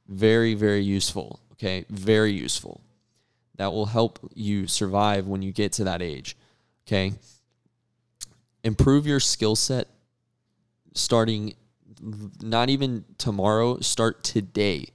Very, 0.09 0.55
very 0.55 0.83
useful. 0.83 1.41
Okay. 1.53 1.85
Very 1.89 2.33
useful. 2.33 2.81
That 3.57 3.73
will 3.73 3.87
help 3.87 4.31
you 4.35 4.67
survive 4.67 5.27
when 5.27 5.43
you 5.43 5.53
get 5.53 5.73
to 5.75 5.85
that 5.85 6.03
age. 6.03 6.37
Okay. 6.91 7.13
Improve 8.65 9.07
your 9.07 9.21
skill 9.21 9.55
set 9.55 9.87
starting 10.93 11.55
not 12.43 12.69
even 12.69 13.05
tomorrow, 13.17 13.79
start 13.79 14.25
today. 14.25 14.87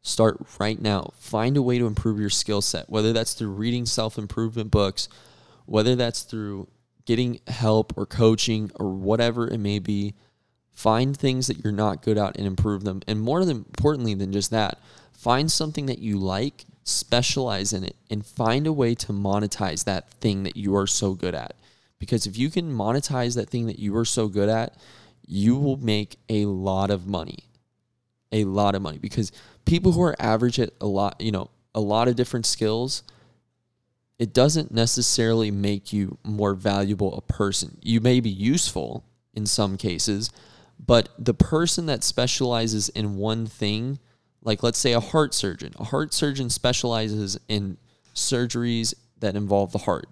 Start 0.00 0.40
right 0.58 0.80
now. 0.80 1.12
Find 1.18 1.58
a 1.58 1.62
way 1.62 1.78
to 1.78 1.86
improve 1.86 2.18
your 2.18 2.30
skill 2.30 2.62
set, 2.62 2.88
whether 2.88 3.12
that's 3.12 3.34
through 3.34 3.50
reading 3.50 3.84
self 3.84 4.16
improvement 4.16 4.70
books, 4.70 5.10
whether 5.66 5.94
that's 5.94 6.22
through 6.22 6.68
getting 7.04 7.40
help 7.46 7.92
or 7.98 8.06
coaching 8.06 8.70
or 8.76 8.88
whatever 8.94 9.46
it 9.46 9.58
may 9.58 9.78
be. 9.78 10.14
Find 10.72 11.14
things 11.14 11.48
that 11.48 11.62
you're 11.62 11.70
not 11.70 12.00
good 12.00 12.16
at 12.16 12.38
and 12.38 12.46
improve 12.46 12.82
them. 12.82 13.02
And 13.06 13.20
more 13.20 13.44
than 13.44 13.58
importantly 13.58 14.14
than 14.14 14.32
just 14.32 14.50
that, 14.52 14.78
find 15.12 15.52
something 15.52 15.84
that 15.86 15.98
you 15.98 16.16
like, 16.16 16.64
specialize 16.84 17.72
in 17.72 17.84
it, 17.84 17.96
and 18.10 18.24
find 18.24 18.66
a 18.66 18.72
way 18.72 18.94
to 18.96 19.12
monetize 19.12 19.84
that 19.84 20.10
thing 20.14 20.42
that 20.42 20.56
you 20.56 20.74
are 20.76 20.86
so 20.86 21.14
good 21.14 21.34
at. 21.34 21.54
Because 21.98 22.26
if 22.26 22.36
you 22.36 22.50
can 22.50 22.72
monetize 22.72 23.36
that 23.36 23.48
thing 23.48 23.66
that 23.66 23.78
you 23.78 23.96
are 23.96 24.04
so 24.04 24.28
good 24.28 24.48
at, 24.48 24.76
you 25.26 25.56
will 25.56 25.76
make 25.76 26.16
a 26.28 26.46
lot 26.46 26.90
of 26.90 27.06
money. 27.06 27.44
A 28.32 28.44
lot 28.44 28.74
of 28.74 28.82
money. 28.82 28.98
Because 28.98 29.30
people 29.64 29.92
who 29.92 30.02
are 30.02 30.16
average 30.18 30.58
at 30.58 30.70
a 30.80 30.86
lot, 30.86 31.20
you 31.20 31.30
know, 31.30 31.50
a 31.74 31.80
lot 31.80 32.08
of 32.08 32.16
different 32.16 32.46
skills, 32.46 33.02
it 34.18 34.32
doesn't 34.32 34.72
necessarily 34.72 35.50
make 35.50 35.92
you 35.92 36.18
more 36.24 36.54
valuable 36.54 37.14
a 37.14 37.20
person. 37.20 37.78
You 37.82 38.00
may 38.00 38.20
be 38.20 38.30
useful 38.30 39.04
in 39.34 39.46
some 39.46 39.76
cases, 39.76 40.30
but 40.84 41.08
the 41.18 41.34
person 41.34 41.86
that 41.86 42.04
specializes 42.04 42.88
in 42.88 43.16
one 43.16 43.46
thing, 43.46 43.98
like 44.44 44.62
let's 44.62 44.78
say 44.78 44.92
a 44.92 45.00
heart 45.00 45.34
surgeon, 45.34 45.72
a 45.78 45.84
heart 45.84 46.12
surgeon 46.12 46.50
specializes 46.50 47.38
in 47.48 47.76
surgeries 48.14 48.94
that 49.20 49.36
involve 49.36 49.72
the 49.72 49.78
heart. 49.78 50.08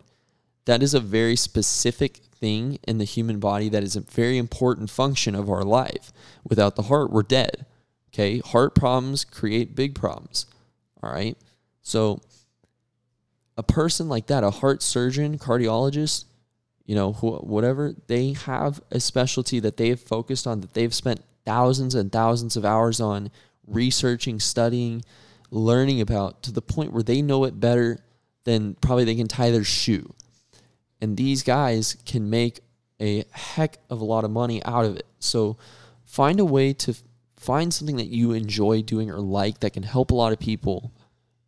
That 0.65 0.83
is 0.83 0.95
a 0.95 1.01
very 1.01 1.37
specific 1.37 2.19
thing 2.41 2.79
in 2.87 2.99
the 2.99 3.05
human 3.05 3.39
body 3.39 3.69
that 3.69 3.83
is 3.83 3.97
a 3.97 4.01
very 4.01 4.39
important 4.39 4.91
function 4.91 5.35
of 5.35 5.51
our 5.51 5.65
life. 5.65 6.13
Without 6.45 6.77
the 6.77 6.83
heart, 6.83 7.11
we're 7.11 7.23
dead. 7.23 7.67
Okay? 8.13 8.39
Heart 8.39 8.75
problems 8.75 9.25
create 9.25 9.75
big 9.77 9.95
problems. 9.95 10.47
All 11.03 11.13
right? 11.13 11.37
So, 11.83 12.21
a 13.57 13.63
person 13.63 14.09
like 14.09 14.27
that, 14.29 14.45
a 14.45 14.51
heart 14.51 14.83
surgeon, 14.83 15.39
cardiologist, 15.39 16.25
you 16.87 16.95
know, 16.95 17.13
wh- 17.13 17.45
whatever, 17.45 17.95
they 18.07 18.33
have 18.33 18.81
a 18.91 19.01
specialty 19.01 19.61
that 19.61 19.77
they 19.77 19.89
have 19.91 20.01
focused 20.01 20.47
on, 20.47 20.61
that 20.61 20.73
they've 20.73 20.95
spent 20.95 21.23
thousands 21.45 21.95
and 21.95 22.11
thousands 22.11 22.57
of 22.57 22.65
hours 22.65 23.01
on 23.01 23.31
researching, 23.71 24.41
studying, 24.41 25.03
learning 25.51 26.01
about 26.01 26.43
to 26.45 26.53
the 26.53 26.63
point 26.63 26.93
where 26.93 27.03
they 27.03 27.23
know 27.23 27.45
it 27.45 27.61
better 27.61 27.99
than 28.45 28.75
probably 28.75 29.05
they 29.05 29.15
can 29.15 29.29
tie 29.29 29.51
their 29.51 29.65
shoe. 29.65 30.13
And 31.01 31.17
these 31.17 31.43
guys 31.43 31.97
can 32.05 32.29
make 32.29 32.61
a 33.01 33.25
heck 33.33 33.79
of 33.89 34.01
a 34.01 34.05
lot 34.05 34.25
of 34.25 34.31
money 34.31 34.63
out 34.65 34.85
of 34.85 34.97
it. 34.97 35.07
So 35.19 35.57
find 36.05 36.39
a 36.41 36.45
way 36.45 36.73
to 36.75 36.95
find 37.37 37.73
something 37.73 37.97
that 37.97 38.09
you 38.09 38.33
enjoy 38.33 38.83
doing 38.83 39.11
or 39.11 39.21
like 39.21 39.61
that 39.61 39.73
can 39.73 39.83
help 39.83 40.11
a 40.11 40.15
lot 40.15 40.33
of 40.33 40.39
people 40.39 40.93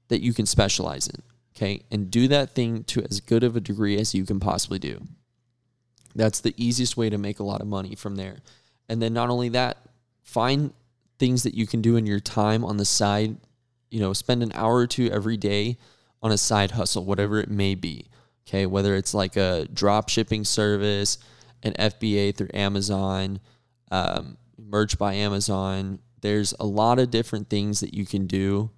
that 0.09 0.23
you 0.23 0.33
can 0.33 0.47
specialize 0.47 1.07
in 1.07 1.23
okay, 1.57 1.83
and 1.91 2.11
do 2.11 2.29
that 2.29 2.51
thing 2.51 2.85
to 2.85 3.03
as 3.03 3.21
good 3.21 3.45
of 3.45 3.57
a 3.57 3.61
degree 3.61 3.99
as 3.99 4.15
you 4.15 4.25
can 4.25 4.41
possibly 4.41 4.79
do. 4.79 5.01
That's 6.15 6.41
the 6.41 6.55
easiest 6.57 6.97
way 6.97 7.11
to 7.11 7.19
make 7.19 7.39
a 7.39 7.45
lot 7.45 7.61
of 7.61 7.67
money 7.67 7.95
from 7.95 8.17
there. 8.17 8.39
And 8.89 9.01
then 9.01 9.15
not 9.15 9.31
only 9.31 9.49
that, 9.51 9.79
find 10.23 10.73
things 11.23 11.45
that 11.45 11.55
you 11.55 11.69
can 11.69 11.81
do 11.81 11.95
in 11.95 12.05
your 12.05 12.19
time 12.19 12.65
on 12.65 12.79
the 12.79 12.85
side, 12.85 13.37
you 13.93 14.01
know, 14.01 14.13
spend 14.13 14.43
an 14.43 14.51
hour 14.57 14.75
or 14.75 14.89
two 14.89 15.09
every 15.13 15.37
day 15.37 15.79
on 16.21 16.33
a 16.33 16.37
side 16.37 16.73
hustle, 16.73 17.05
whatever 17.05 17.39
it 17.39 17.49
may 17.49 17.77
be. 17.77 18.09
Okay, 18.45 18.67
whether 18.67 18.97
it's 18.97 19.15
like 19.15 19.37
a 19.37 19.69
drop 19.73 20.09
shipping 20.09 20.45
service, 20.45 21.19
an 21.63 21.75
FBA 21.75 22.35
through 22.35 22.49
Amazon, 22.53 23.39
um, 23.93 24.37
merch 24.59 24.99
by 24.99 25.15
Amazon. 25.15 26.01
There's 26.23 26.55
a 26.59 26.67
lot 26.67 26.99
of 26.99 27.13
different 27.13 27.49
things 27.49 27.79
that 27.79 27.95
you 27.95 28.05
can 28.05 28.27
do 28.27 28.71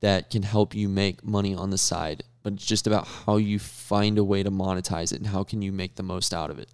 that 0.00 0.30
can 0.30 0.44
help 0.44 0.74
you 0.74 0.88
make 0.88 1.22
money 1.22 1.54
on 1.54 1.68
the 1.68 1.76
side, 1.76 2.22
but 2.42 2.54
it's 2.54 2.64
just 2.64 2.86
about 2.86 3.06
how 3.06 3.36
you 3.36 3.58
find 3.58 4.16
a 4.16 4.24
way 4.24 4.42
to 4.42 4.50
monetize 4.50 5.12
it 5.12 5.18
and 5.18 5.26
how 5.26 5.44
can 5.44 5.60
you 5.60 5.72
make 5.72 5.96
the 5.96 6.02
most 6.02 6.32
out 6.32 6.48
of 6.48 6.58
it. 6.58 6.72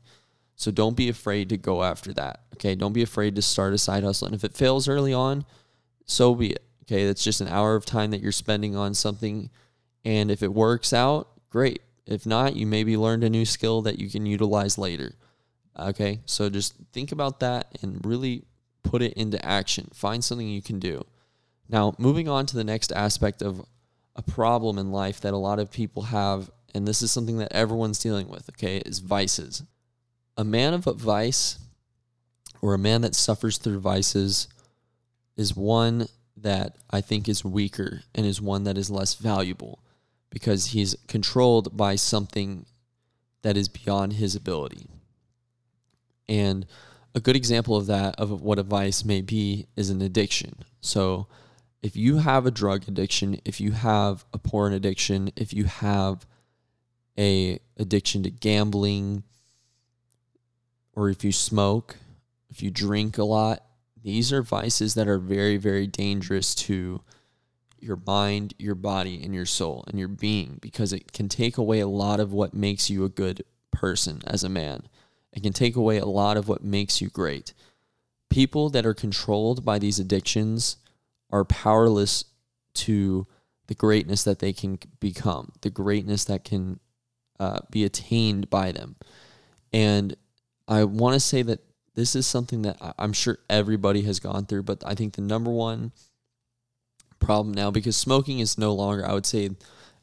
So 0.63 0.71
don't 0.71 0.97
be 0.97 1.09
afraid 1.09 1.49
to 1.49 1.57
go 1.57 1.83
after 1.83 2.13
that. 2.13 2.43
Okay. 2.55 2.77
Don't 2.77 2.93
be 2.93 3.03
afraid 3.03 3.35
to 3.35 3.43
start 3.43 3.75
a 3.75 3.79
side 3.79 4.05
hustle. 4.05 4.27
And 4.27 4.35
if 4.35 4.45
it 4.45 4.55
fails 4.55 4.87
early 4.87 5.13
on, 5.13 5.45
so 6.07 6.37
be 6.37 6.53
it. 6.53 6.65
Okay. 6.85 7.05
That's 7.05 7.25
just 7.25 7.41
an 7.41 7.49
hour 7.49 7.75
of 7.75 7.85
time 7.85 8.13
that 8.13 8.21
you're 8.21 8.31
spending 8.31 8.77
on 8.77 8.95
something. 8.95 9.51
And 10.05 10.31
if 10.31 10.41
it 10.41 10.55
works 10.55 10.93
out, 10.93 11.29
great. 11.51 11.83
If 12.07 12.27
not, 12.27 12.55
you 12.55 12.65
maybe 12.65 12.97
learned 12.97 13.25
a 13.25 13.31
new 13.31 13.45
skill 13.45 13.83
that 13.83 13.99
you 13.99 14.09
can 14.09 14.25
utilize 14.25 14.79
later. 14.79 15.15
Okay. 15.77 16.21
So 16.27 16.49
just 16.49 16.75
think 16.93 17.11
about 17.11 17.41
that 17.41 17.67
and 17.83 18.05
really 18.07 18.45
put 18.85 19.03
it 19.03 19.15
into 19.15 19.45
action. 19.45 19.89
Find 19.93 20.23
something 20.23 20.49
you 20.49 20.63
can 20.63 20.79
do. 20.79 21.05
Now, 21.69 21.95
moving 21.99 22.29
on 22.29 22.47
to 22.47 22.57
the 22.57 22.63
next 22.63 22.93
aspect 22.93 23.43
of 23.43 23.67
a 24.15 24.23
problem 24.23 24.79
in 24.79 24.93
life 24.93 25.23
that 25.23 25.35
a 25.35 25.39
lot 25.39 25.59
of 25.59 25.73
people 25.73 26.05
have, 26.05 26.51
and 26.73 26.87
this 26.87 27.03
is 27.03 27.11
something 27.11 27.39
that 27.39 27.53
everyone's 27.53 27.99
dealing 27.99 28.29
with, 28.29 28.49
okay, 28.51 28.77
is 28.79 29.01
vices. 29.01 29.65
A 30.43 30.45
man 30.45 30.75
of 30.75 30.83
vice 30.83 31.61
or 32.61 32.75
a 32.75 32.79
man 32.79 33.03
that 33.03 33.15
suffers 33.15 33.59
through 33.59 33.79
vices 33.79 34.49
is 35.37 35.55
one 35.55 36.09
that 36.37 36.75
I 36.91 37.01
think 37.01 37.29
is 37.29 37.45
weaker 37.45 38.03
and 38.13 38.27
is 38.27 38.41
one 38.41 38.65
that 38.65 38.77
is 38.77 38.91
less 38.91 39.15
valuable 39.15 39.79
because 40.31 40.73
he's 40.73 40.97
controlled 41.07 41.77
by 41.77 41.95
something 41.95 42.67
that 43.43 43.57
is 43.57 43.69
beyond 43.69 44.15
his 44.15 44.35
ability. 44.35 44.89
And 46.29 46.67
a 47.15 47.21
good 47.21 47.37
example 47.37 47.77
of 47.77 47.87
that, 47.87 48.19
of 48.19 48.43
what 48.43 48.59
a 48.59 48.65
vice 48.65 49.05
may 49.05 49.21
be, 49.21 49.69
is 49.77 49.91
an 49.91 50.03
addiction. 50.03 50.65
So, 50.81 51.29
if 51.85 51.95
you 51.95 52.17
have 52.17 52.47
a 52.47 52.51
drug 52.51 52.89
addiction, 52.89 53.41
if 53.45 53.61
you 53.61 53.71
have 53.71 54.25
a 54.33 54.39
porn 54.39 54.73
addiction, 54.73 55.31
if 55.37 55.55
you 55.55 55.67
have 55.67 56.27
a 57.17 57.61
addiction 57.79 58.25
to 58.25 58.31
gambling, 58.31 59.23
or 60.95 61.09
if 61.09 61.25
you 61.25 61.33
smoke, 61.33 61.97
if 62.51 62.63
you 62.63 62.71
drink 62.71 63.19
a 63.19 63.25
lot, 63.25 63.65
these 64.03 64.33
are 64.33 64.43
vices 64.43 64.95
that 64.95 65.09
are 65.09 65.19
very, 65.19 65.57
very 65.57 65.87
dangerous 65.87 66.55
to 66.55 67.03
your 67.79 67.99
mind, 68.07 68.55
your 68.59 68.75
body, 68.75 69.23
and 69.23 69.35
your 69.35 69.47
soul 69.47 69.85
and 69.89 69.99
your 69.99 70.09
being 70.09 70.59
because 70.61 70.93
it 70.93 71.13
can 71.13 71.29
take 71.29 71.57
away 71.57 71.81
a 71.81 71.89
lot 71.89 72.21
of 72.21 72.33
what 72.33 72.55
makes 72.55 72.89
you 72.91 73.05
a 73.05 73.09
good 73.09 73.45
person 73.71 74.23
as 74.27 74.45
a 74.45 74.49
man. 74.49 74.87
It 75.33 75.43
can 75.43 75.53
take 75.53 75.77
away 75.77 75.99
a 75.99 76.07
lot 76.07 76.37
of 76.37 76.49
what 76.49 76.63
makes 76.63 77.01
you 77.01 77.09
great. 77.09 77.55
People 78.31 78.71
that 78.71 78.87
are 78.87 78.95
controlled 78.95 79.65
by 79.65 79.79
these 79.79 79.99
addictions 79.99 80.77
are 81.31 81.45
powerless 81.45 82.25
to 82.75 83.27
the 83.67 83.75
greatness 83.75 84.23
that 84.25 84.39
they 84.39 84.53
can 84.53 84.79
become, 85.01 85.53
the 85.63 85.71
greatness 85.71 86.25
that 86.25 86.45
can 86.45 86.79
uh, 87.41 87.61
be 87.71 87.85
attained 87.85 88.51
by 88.51 88.73
them. 88.73 88.97
And 89.73 90.17
I 90.69 90.85
want 90.85 91.15
to 91.15 91.21
say 91.21 91.43
that 91.43 91.61
this 91.95 92.17
is 92.17 92.27
something 92.27 92.63
that 92.63 92.77
I'm 92.99 93.13
sure 93.13 93.39
everybody 93.51 94.03
has 94.03 94.19
gone 94.19 94.47
through, 94.47 94.63
but 94.63 94.83
I 94.87 94.95
think 94.95 95.15
the 95.15 95.23
number 95.23 95.51
one 95.51 95.93
problem 97.19 97.55
now, 97.55 97.71
because 97.71 97.97
smoking 97.97 98.39
is 98.39 98.59
no 98.59 98.73
longer, 98.73 99.07
I 99.07 99.13
would 99.13 99.27
say, 99.27 99.51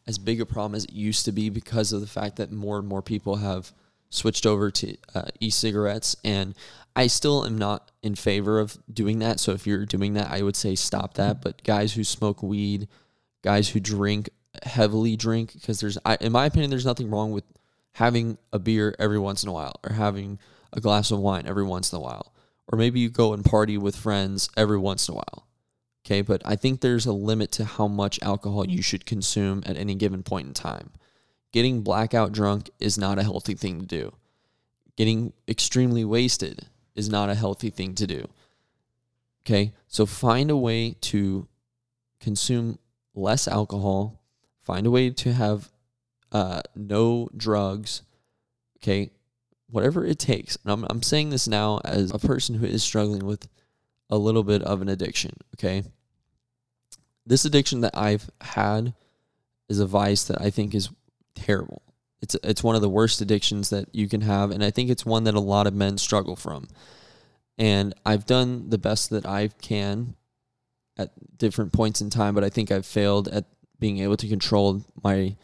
as 0.08 0.18
big 0.18 0.42
a 0.42 0.46
problem 0.46 0.76
as 0.76 0.86
it 0.86 0.94
used 0.94 1.26
to 1.26 1.32
be 1.32 1.50
because 1.50 1.92
of 1.92 2.02
the 2.02 2.08
fact 2.08 2.38
that 2.38 2.52
more 2.52 2.80
and 2.80 2.88
more 2.88 3.02
people 3.02 3.38
have 3.38 3.72
switched 4.10 4.46
over 4.46 4.72
to 4.72 4.96
uh, 5.14 5.26
e-cigarettes 5.40 6.16
and 6.24 6.56
I 6.96 7.08
still 7.08 7.46
am 7.46 7.58
not 7.58 7.92
in 8.02 8.16
favor 8.16 8.60
of 8.60 8.78
doing 8.92 9.20
that. 9.20 9.40
So 9.40 9.52
if 9.54 9.68
you're 9.68 9.86
doing 9.86 10.14
that, 10.14 10.32
I 10.32 10.42
would 10.42 10.56
say 10.56 10.76
stop 10.76 11.14
that. 11.14 11.42
But 11.42 11.64
guys 11.64 11.94
who 11.94 12.04
smoke 12.04 12.42
weed, 12.42 12.88
guys 13.44 13.70
who 13.70 13.80
drink 13.80 14.30
heavily 14.64 15.16
drink, 15.16 15.54
because 15.54 15.80
there's, 15.80 15.98
I, 16.04 16.18
in 16.20 16.32
my 16.32 16.46
opinion, 16.46 16.72
there's 16.72 16.86
nothing 16.86 17.10
wrong 17.10 17.32
with 17.32 17.46
having 17.94 18.38
a 18.54 18.60
beer 18.60 18.96
every 19.00 19.20
once 19.20 19.44
in 19.44 19.50
a 19.50 19.54
while 19.54 19.80
or 19.84 19.94
having 19.94 20.40
a 20.72 20.80
glass 20.80 21.12
of 21.12 21.20
wine 21.20 21.48
every 21.48 21.64
once 21.64 21.92
in 21.92 21.98
a 21.98 22.02
while. 22.02 22.34
Or 22.68 22.78
maybe 22.78 23.00
you 23.00 23.10
go 23.10 23.34
and 23.34 23.44
party 23.44 23.78
with 23.78 23.96
friends 23.96 24.50
every 24.56 24.78
once 24.78 25.08
in 25.08 25.14
a 25.14 25.18
while. 25.18 25.48
Okay, 26.06 26.22
but 26.22 26.42
I 26.46 26.56
think 26.56 26.82
there's 26.82 27.06
a 27.06 27.14
limit 27.14 27.52
to 27.54 27.66
how 27.66 27.88
much 27.88 28.20
alcohol 28.22 28.68
you 28.68 28.82
should 28.82 29.06
consume 29.06 29.64
at 29.66 29.78
any 29.78 29.96
given 29.96 30.24
point 30.24 30.48
in 30.48 30.54
time. 30.54 30.92
Getting 31.52 31.82
blackout 31.82 32.32
drunk 32.32 32.70
is 32.80 32.98
not 32.98 33.20
a 33.20 33.24
healthy 33.24 33.56
thing 33.56 33.80
to 33.82 33.86
do. 33.86 34.14
Getting 34.96 35.34
extremely 35.48 36.06
wasted 36.06 36.68
is 36.96 37.10
not 37.10 37.30
a 37.30 37.36
healthy 37.36 37.70
thing 37.70 37.96
to 37.96 38.08
do. 38.08 38.28
Okay, 39.44 39.74
so 39.88 40.06
find 40.06 40.52
a 40.52 40.58
way 40.58 40.96
to 41.02 41.48
consume 42.20 42.78
less 43.16 43.48
alcohol, 43.48 44.22
find 44.62 44.86
a 44.86 44.92
way 44.92 45.10
to 45.10 45.34
have 45.34 45.72
uh, 46.32 46.62
no 46.76 47.30
drugs, 47.36 48.04
okay, 48.78 49.12
whatever 49.70 50.06
it 50.06 50.20
takes. 50.20 50.58
And 50.64 50.72
I'm, 50.72 50.86
I'm 50.90 51.04
saying 51.04 51.30
this 51.30 51.48
now 51.48 51.80
as 51.84 52.12
a 52.12 52.20
person 52.20 52.56
who 52.56 52.66
is 52.66 52.84
struggling 52.84 53.26
with 53.26 53.48
a 54.10 54.18
little 54.18 54.44
bit 54.44 54.64
of 54.64 54.82
an 54.82 54.90
addiction, 54.90 55.32
okay? 55.56 55.84
This 57.26 57.46
addiction 57.46 57.82
that 57.82 57.98
I've 57.98 58.30
had 58.42 58.94
is 59.68 59.80
a 59.80 59.86
vice 59.86 60.24
that 60.26 60.42
I 60.42 60.50
think 60.50 60.74
is 60.74 60.90
terrible. 61.36 61.84
It's 62.22 62.36
it's 62.44 62.64
one 62.64 62.76
of 62.76 62.82
the 62.82 62.90
worst 62.90 63.22
addictions 63.22 63.70
that 63.70 63.88
you 63.94 64.10
can 64.10 64.22
have 64.22 64.52
and 64.52 64.64
I 64.64 64.72
think 64.72 64.90
it's 64.90 65.06
one 65.06 65.24
that 65.24 65.36
a 65.36 65.40
lot 65.40 65.68
of 65.68 65.74
men 65.74 65.98
struggle 65.98 66.36
from. 66.36 66.68
And 67.58 67.94
I've 68.06 68.26
done 68.26 68.70
the 68.70 68.78
best 68.78 69.10
that 69.12 69.26
I 69.26 69.50
can 69.62 70.16
at 70.98 71.12
different 71.38 71.72
points 71.72 72.02
in 72.02 72.10
time, 72.10 72.36
but 72.36 72.44
I 72.44 72.50
think 72.50 72.72
I've 72.72 72.86
failed 72.86 73.28
at 73.30 73.46
being 73.80 74.00
able 74.00 74.18
to 74.18 74.28
control 74.28 74.84
my 75.04 75.36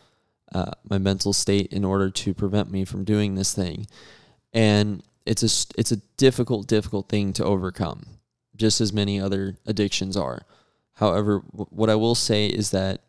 uh, 0.53 0.71
my 0.89 0.97
mental 0.97 1.33
state 1.33 1.73
in 1.73 1.83
order 1.83 2.09
to 2.09 2.33
prevent 2.33 2.71
me 2.71 2.85
from 2.85 3.03
doing 3.03 3.35
this 3.35 3.53
thing. 3.53 3.87
And 4.53 5.03
it's 5.25 5.43
a 5.43 5.79
it's 5.79 5.91
a 5.91 6.01
difficult 6.17 6.67
difficult 6.67 7.09
thing 7.09 7.33
to 7.33 7.43
overcome, 7.43 8.05
just 8.55 8.79
as 8.79 8.93
many 8.93 9.19
other 9.19 9.57
addictions 9.65 10.15
are. 10.15 10.45
However, 10.93 11.39
what 11.51 11.89
I 11.89 11.95
will 11.95 12.15
say 12.15 12.47
is 12.47 12.71
that 12.71 13.01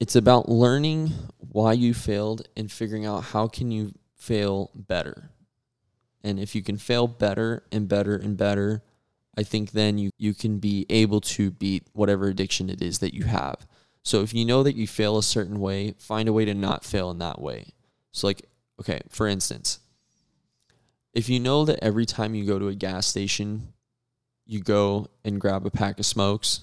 it's 0.00 0.16
about 0.16 0.48
learning 0.48 1.12
why 1.38 1.72
you 1.72 1.94
failed 1.94 2.48
and 2.56 2.70
figuring 2.70 3.06
out 3.06 3.24
how 3.24 3.48
can 3.48 3.70
you 3.70 3.92
fail 4.16 4.70
better. 4.74 5.30
And 6.22 6.40
if 6.40 6.54
you 6.54 6.62
can 6.62 6.78
fail 6.78 7.06
better 7.06 7.64
and 7.70 7.86
better 7.86 8.16
and 8.16 8.36
better, 8.36 8.82
I 9.36 9.42
think 9.42 9.72
then 9.72 9.98
you, 9.98 10.10
you 10.16 10.32
can 10.32 10.58
be 10.58 10.86
able 10.88 11.20
to 11.20 11.50
beat 11.50 11.86
whatever 11.92 12.28
addiction 12.28 12.70
it 12.70 12.80
is 12.80 13.00
that 13.00 13.14
you 13.14 13.24
have. 13.24 13.66
So 14.04 14.20
if 14.20 14.34
you 14.34 14.44
know 14.44 14.62
that 14.62 14.76
you 14.76 14.86
fail 14.86 15.16
a 15.16 15.22
certain 15.22 15.58
way, 15.58 15.94
find 15.98 16.28
a 16.28 16.32
way 16.32 16.44
to 16.44 16.54
not 16.54 16.84
fail 16.84 17.10
in 17.10 17.18
that 17.18 17.40
way. 17.40 17.72
So 18.12 18.26
like, 18.26 18.42
okay, 18.78 19.00
for 19.08 19.26
instance, 19.26 19.80
if 21.14 21.28
you 21.28 21.40
know 21.40 21.64
that 21.64 21.82
every 21.82 22.04
time 22.04 22.34
you 22.34 22.44
go 22.44 22.58
to 22.58 22.68
a 22.68 22.74
gas 22.74 23.06
station, 23.06 23.72
you 24.46 24.60
go 24.60 25.08
and 25.24 25.40
grab 25.40 25.64
a 25.64 25.70
pack 25.70 25.98
of 25.98 26.04
smokes, 26.04 26.60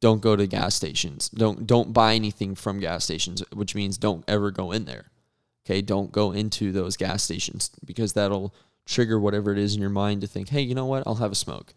don't 0.00 0.20
go 0.20 0.34
to 0.34 0.48
gas 0.48 0.74
stations. 0.74 1.28
Don't 1.28 1.64
don't 1.64 1.92
buy 1.92 2.14
anything 2.14 2.56
from 2.56 2.80
gas 2.80 3.04
stations, 3.04 3.44
which 3.52 3.76
means 3.76 3.96
don't 3.96 4.24
ever 4.26 4.50
go 4.50 4.72
in 4.72 4.84
there. 4.84 5.12
Okay, 5.64 5.80
don't 5.80 6.10
go 6.10 6.32
into 6.32 6.72
those 6.72 6.96
gas 6.96 7.22
stations 7.22 7.70
because 7.84 8.14
that'll 8.14 8.52
trigger 8.84 9.20
whatever 9.20 9.52
it 9.52 9.58
is 9.58 9.76
in 9.76 9.80
your 9.80 9.90
mind 9.90 10.22
to 10.22 10.26
think, 10.26 10.48
"Hey, 10.48 10.62
you 10.62 10.74
know 10.74 10.86
what? 10.86 11.04
I'll 11.06 11.14
have 11.16 11.30
a 11.30 11.36
smoke." 11.36 11.74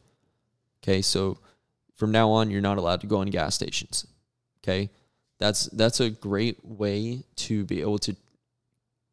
Okay, 0.82 1.04
so 1.04 1.38
from 1.93 2.12
now 2.12 2.32
on 2.32 2.49
you're 2.49 2.62
not 2.62 2.80
allowed 2.80 3.01
to 3.01 3.08
go 3.08 3.21
in 3.21 3.30
gas 3.30 3.54
stations. 3.54 4.08
Okay? 4.65 4.89
That's 5.38 5.65
that's 5.67 5.99
a 5.99 6.10
great 6.10 6.65
way 6.65 7.23
to 7.38 7.65
be 7.65 7.82
able 7.82 7.99
to 7.99 8.15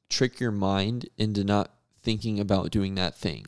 trick 0.09 0.41
your 0.41 0.53
mind 0.53 1.09
into 1.19 1.45
not 1.45 1.71
thinking 2.03 2.41
about 2.41 2.71
doing 2.71 2.95
that 2.95 3.17
thing. 3.17 3.47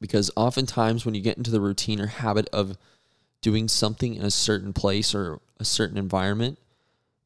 Because 0.00 0.30
oftentimes 0.36 1.04
when 1.04 1.14
you 1.14 1.20
get 1.20 1.36
into 1.36 1.50
the 1.50 1.60
routine 1.60 2.00
or 2.00 2.06
habit 2.06 2.48
of 2.52 2.76
doing 3.40 3.68
something 3.68 4.14
in 4.14 4.24
a 4.24 4.30
certain 4.30 4.72
place 4.72 5.14
or 5.14 5.40
a 5.58 5.64
certain 5.64 5.98
environment, 5.98 6.58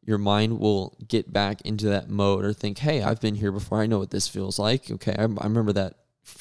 your 0.05 0.19
mind 0.19 0.59
will 0.59 0.97
get 1.07 1.33
back 1.33 1.61
into 1.63 1.87
that 1.87 2.09
mode 2.09 2.45
or 2.45 2.53
think, 2.53 2.79
"Hey, 2.79 3.03
I've 3.03 3.21
been 3.21 3.37
here 3.37 3.53
before. 3.53 3.81
I 3.81 3.87
know 3.87 3.99
what 3.99 4.11
this 4.11 4.29
feels 4.29 4.59
like." 4.59 4.91
Okay, 4.91 5.15
I, 5.19 5.23
I 5.23 5.45
remember 5.45 5.73
that 5.73 5.95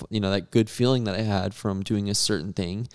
you 0.09 0.19
know 0.19 0.31
that 0.31 0.51
good 0.51 0.69
feeling 0.69 1.03
that 1.03 1.15
I 1.15 1.21
had 1.21 1.53
from 1.53 1.83
doing 1.83 2.09
a 2.09 2.15
certain 2.15 2.53
thing, 2.53 2.87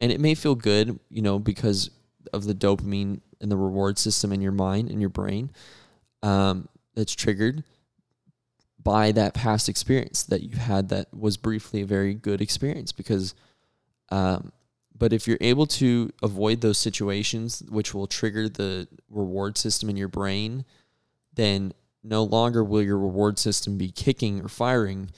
and 0.00 0.10
it 0.10 0.20
may 0.20 0.34
feel 0.34 0.54
good, 0.54 0.98
you 1.08 1.22
know, 1.22 1.38
because 1.38 1.90
of 2.32 2.44
the 2.44 2.54
dopamine 2.54 3.20
and 3.42 3.50
the 3.50 3.56
reward 3.56 3.98
system 3.98 4.32
in 4.32 4.40
your 4.40 4.52
mind 4.52 4.90
and 4.90 5.00
your 5.00 5.10
brain 5.10 5.50
um, 6.22 6.68
that's 6.94 7.14
triggered 7.14 7.64
by 8.82 9.12
that 9.12 9.34
past 9.34 9.68
experience 9.68 10.22
that 10.24 10.42
you 10.42 10.56
had 10.56 10.88
that 10.88 11.12
was 11.12 11.36
briefly 11.36 11.82
a 11.82 11.86
very 11.86 12.14
good 12.14 12.40
experience 12.40 12.92
because 12.92 13.34
um, 14.10 14.52
but 15.02 15.12
if 15.12 15.26
you're 15.26 15.38
able 15.40 15.66
to 15.66 16.12
avoid 16.22 16.60
those 16.60 16.78
situations, 16.78 17.62
which 17.68 17.92
will 17.92 18.06
trigger 18.06 18.48
the 18.48 18.86
reward 19.10 19.58
system 19.58 19.90
in 19.90 19.96
your 19.96 20.08
brain, 20.08 20.64
then 21.34 21.72
no 22.04 22.22
longer 22.22 22.62
will 22.62 22.82
your 22.82 22.98
reward 22.98 23.38
system 23.38 23.78
be 23.78 23.90
kicking 23.90 24.40
or 24.40 24.48
firing 24.48 25.10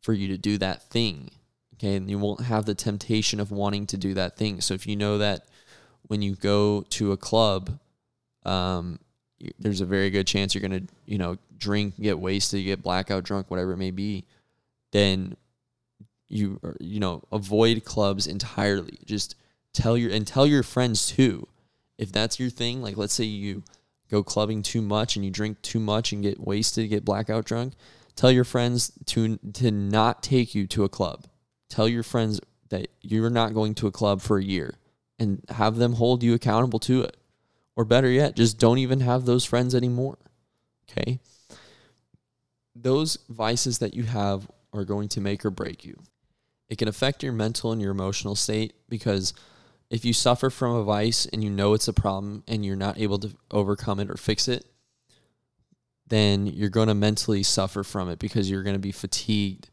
for 0.00 0.12
you 0.12 0.28
to 0.28 0.38
do 0.38 0.58
that 0.58 0.82
thing. 0.90 1.30
Okay. 1.74 1.96
And 1.96 2.10
you 2.10 2.18
won't 2.18 2.42
have 2.42 2.66
the 2.66 2.74
temptation 2.74 3.40
of 3.40 3.50
wanting 3.50 3.86
to 3.88 3.96
do 3.96 4.14
that 4.14 4.36
thing. 4.36 4.60
So 4.60 4.74
if 4.74 4.86
you 4.86 4.96
know 4.96 5.18
that 5.18 5.46
when 6.12 6.20
you 6.20 6.34
go 6.34 6.84
to 6.90 7.12
a 7.12 7.16
club, 7.16 7.70
um, 8.44 8.98
there's 9.58 9.80
a 9.80 9.86
very 9.86 10.10
good 10.10 10.26
chance 10.26 10.54
you're 10.54 10.60
going 10.60 10.86
to, 10.86 10.92
you 11.06 11.16
know, 11.16 11.38
drink, 11.56 11.98
get 11.98 12.18
wasted, 12.18 12.62
get 12.66 12.82
blackout 12.82 13.24
drunk, 13.24 13.50
whatever 13.50 13.72
it 13.72 13.78
may 13.78 13.90
be, 13.90 14.26
then 14.92 15.34
you 16.28 16.60
you 16.80 17.00
know 17.00 17.22
avoid 17.32 17.86
clubs 17.86 18.26
entirely. 18.26 18.98
Just 19.06 19.36
tell 19.72 19.96
your 19.96 20.12
and 20.12 20.26
tell 20.26 20.46
your 20.46 20.62
friends 20.62 21.06
too. 21.06 21.48
If 21.96 22.12
that's 22.12 22.38
your 22.38 22.50
thing, 22.50 22.82
like 22.82 22.98
let's 22.98 23.14
say 23.14 23.24
you 23.24 23.62
go 24.10 24.22
clubbing 24.22 24.62
too 24.62 24.82
much 24.82 25.16
and 25.16 25.24
you 25.24 25.30
drink 25.30 25.62
too 25.62 25.80
much 25.80 26.12
and 26.12 26.22
get 26.22 26.38
wasted, 26.38 26.90
get 26.90 27.06
blackout 27.06 27.46
drunk, 27.46 27.72
tell 28.16 28.30
your 28.30 28.44
friends 28.44 28.92
to 29.06 29.38
to 29.54 29.70
not 29.70 30.22
take 30.22 30.54
you 30.54 30.66
to 30.66 30.84
a 30.84 30.90
club. 30.90 31.24
Tell 31.70 31.88
your 31.88 32.02
friends 32.02 32.38
that 32.68 32.88
you're 33.00 33.30
not 33.30 33.54
going 33.54 33.74
to 33.76 33.86
a 33.86 33.90
club 33.90 34.20
for 34.20 34.36
a 34.36 34.44
year 34.44 34.74
and 35.18 35.42
have 35.48 35.76
them 35.76 35.94
hold 35.94 36.22
you 36.22 36.34
accountable 36.34 36.78
to 36.80 37.02
it. 37.02 37.16
Or 37.76 37.84
better 37.84 38.10
yet, 38.10 38.36
just 38.36 38.58
don't 38.58 38.78
even 38.78 39.00
have 39.00 39.24
those 39.24 39.44
friends 39.44 39.74
anymore. 39.74 40.18
Okay? 40.90 41.20
Those 42.74 43.18
vices 43.28 43.78
that 43.78 43.94
you 43.94 44.04
have 44.04 44.50
are 44.72 44.84
going 44.84 45.08
to 45.10 45.20
make 45.20 45.44
or 45.44 45.50
break 45.50 45.84
you. 45.84 45.98
It 46.68 46.78
can 46.78 46.88
affect 46.88 47.22
your 47.22 47.32
mental 47.32 47.72
and 47.72 47.80
your 47.80 47.90
emotional 47.90 48.34
state 48.34 48.74
because 48.88 49.34
if 49.90 50.06
you 50.06 50.14
suffer 50.14 50.48
from 50.48 50.74
a 50.74 50.84
vice 50.84 51.26
and 51.26 51.44
you 51.44 51.50
know 51.50 51.74
it's 51.74 51.88
a 51.88 51.92
problem 51.92 52.42
and 52.48 52.64
you're 52.64 52.76
not 52.76 52.98
able 52.98 53.18
to 53.18 53.30
overcome 53.50 54.00
it 54.00 54.10
or 54.10 54.16
fix 54.16 54.48
it, 54.48 54.64
then 56.06 56.46
you're 56.46 56.70
going 56.70 56.88
to 56.88 56.94
mentally 56.94 57.42
suffer 57.42 57.82
from 57.82 58.08
it 58.08 58.18
because 58.18 58.50
you're 58.50 58.62
going 58.62 58.74
to 58.74 58.80
be 58.80 58.92
fatigued 58.92 59.68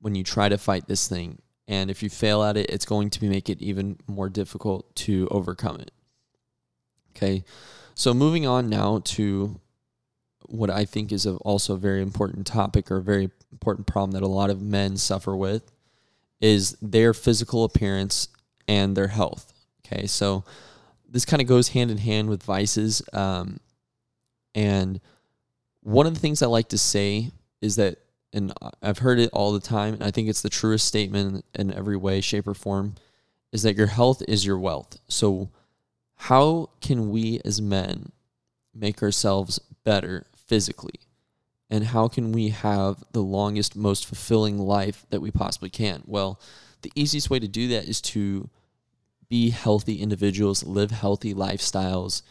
when 0.00 0.14
you 0.14 0.24
try 0.24 0.48
to 0.48 0.58
fight 0.58 0.86
this 0.86 1.06
thing. 1.06 1.38
And 1.68 1.90
if 1.90 2.02
you 2.02 2.08
fail 2.08 2.42
at 2.42 2.56
it, 2.56 2.70
it's 2.70 2.86
going 2.86 3.10
to 3.10 3.24
make 3.26 3.48
it 3.48 3.60
even 3.60 3.98
more 4.08 4.28
difficult 4.28 4.96
to 4.96 5.28
overcome 5.30 5.78
it. 5.78 5.92
Okay. 7.14 7.44
So 7.94 8.14
moving 8.14 8.46
on 8.46 8.68
now 8.68 9.02
to 9.04 9.60
what 10.46 10.70
I 10.70 10.86
think 10.86 11.12
is 11.12 11.26
also 11.26 11.74
a 11.74 11.78
very 11.78 12.00
important 12.00 12.46
topic 12.46 12.90
or 12.90 12.96
a 12.96 13.02
very 13.02 13.30
important 13.52 13.86
problem 13.86 14.12
that 14.12 14.22
a 14.22 14.28
lot 14.28 14.50
of 14.50 14.62
men 14.62 14.96
suffer 14.96 15.36
with 15.36 15.70
is 16.40 16.76
their 16.80 17.12
physical 17.12 17.64
appearance 17.64 18.28
and 18.66 18.96
their 18.96 19.08
health. 19.08 19.52
Okay, 19.84 20.06
so 20.06 20.44
this 21.08 21.24
kind 21.24 21.42
of 21.42 21.48
goes 21.48 21.68
hand 21.68 21.90
in 21.90 21.98
hand 21.98 22.28
with 22.30 22.42
vices. 22.42 23.02
Um, 23.12 23.58
and 24.54 25.00
one 25.82 26.06
of 26.06 26.14
the 26.14 26.20
things 26.20 26.42
I 26.42 26.46
like 26.46 26.68
to 26.70 26.78
say 26.78 27.30
is 27.60 27.76
that, 27.76 27.98
and 28.32 28.52
I've 28.82 28.98
heard 28.98 29.18
it 29.18 29.30
all 29.32 29.52
the 29.52 29.60
time, 29.60 29.94
and 29.94 30.04
I 30.04 30.10
think 30.10 30.28
it's 30.28 30.42
the 30.42 30.50
truest 30.50 30.86
statement 30.86 31.44
in 31.54 31.72
every 31.72 31.96
way, 31.96 32.20
shape, 32.20 32.46
or 32.46 32.54
form, 32.54 32.94
is 33.52 33.62
that 33.62 33.76
your 33.76 33.86
health 33.86 34.22
is 34.28 34.44
your 34.44 34.58
wealth. 34.58 34.98
So, 35.08 35.50
how 36.16 36.70
can 36.80 37.10
we 37.10 37.40
as 37.44 37.62
men 37.62 38.12
make 38.74 39.02
ourselves 39.02 39.60
better 39.84 40.26
physically? 40.34 41.00
and 41.70 41.84
how 41.84 42.08
can 42.08 42.32
we 42.32 42.48
have 42.48 43.04
the 43.12 43.22
longest, 43.22 43.76
most 43.76 44.06
fulfilling 44.06 44.58
life 44.58 45.04
that 45.10 45.20
we 45.20 45.30
possibly 45.30 45.70
can? 45.70 46.02
Well, 46.06 46.40
the 46.82 46.92
easiest 46.94 47.28
way 47.28 47.38
to 47.38 47.48
do 47.48 47.68
that 47.68 47.84
is 47.84 48.00
to 48.02 48.48
be 49.28 49.50
healthy 49.50 50.00
individuals, 50.00 50.64
live 50.64 50.90
healthy 50.90 51.34
lifestyles, 51.34 52.22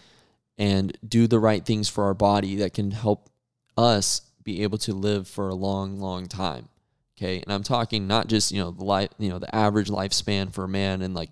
and 0.57 0.97
do 1.07 1.27
the 1.27 1.39
right 1.39 1.63
things 1.63 1.87
for 1.87 2.05
our 2.05 2.15
body 2.15 2.55
that 2.55 2.73
can 2.73 2.91
help 2.91 3.29
us 3.77 4.21
be 4.47 4.63
able 4.63 4.77
to 4.79 4.93
live 4.93 5.27
for 5.27 5.49
a 5.49 5.53
long, 5.55 5.99
long 5.99 6.27
time. 6.27 6.69
Okay. 7.17 7.41
And 7.41 7.51
I'm 7.51 7.63
talking 7.63 8.07
not 8.07 8.27
just, 8.27 8.51
you 8.51 8.61
know, 8.61 8.71
the 8.71 8.85
life, 8.85 9.09
you 9.19 9.29
know, 9.29 9.39
the 9.39 9.53
average 9.53 9.89
lifespan 9.89 10.53
for 10.53 10.63
a 10.63 10.69
man 10.69 11.01
in 11.01 11.13
like, 11.13 11.31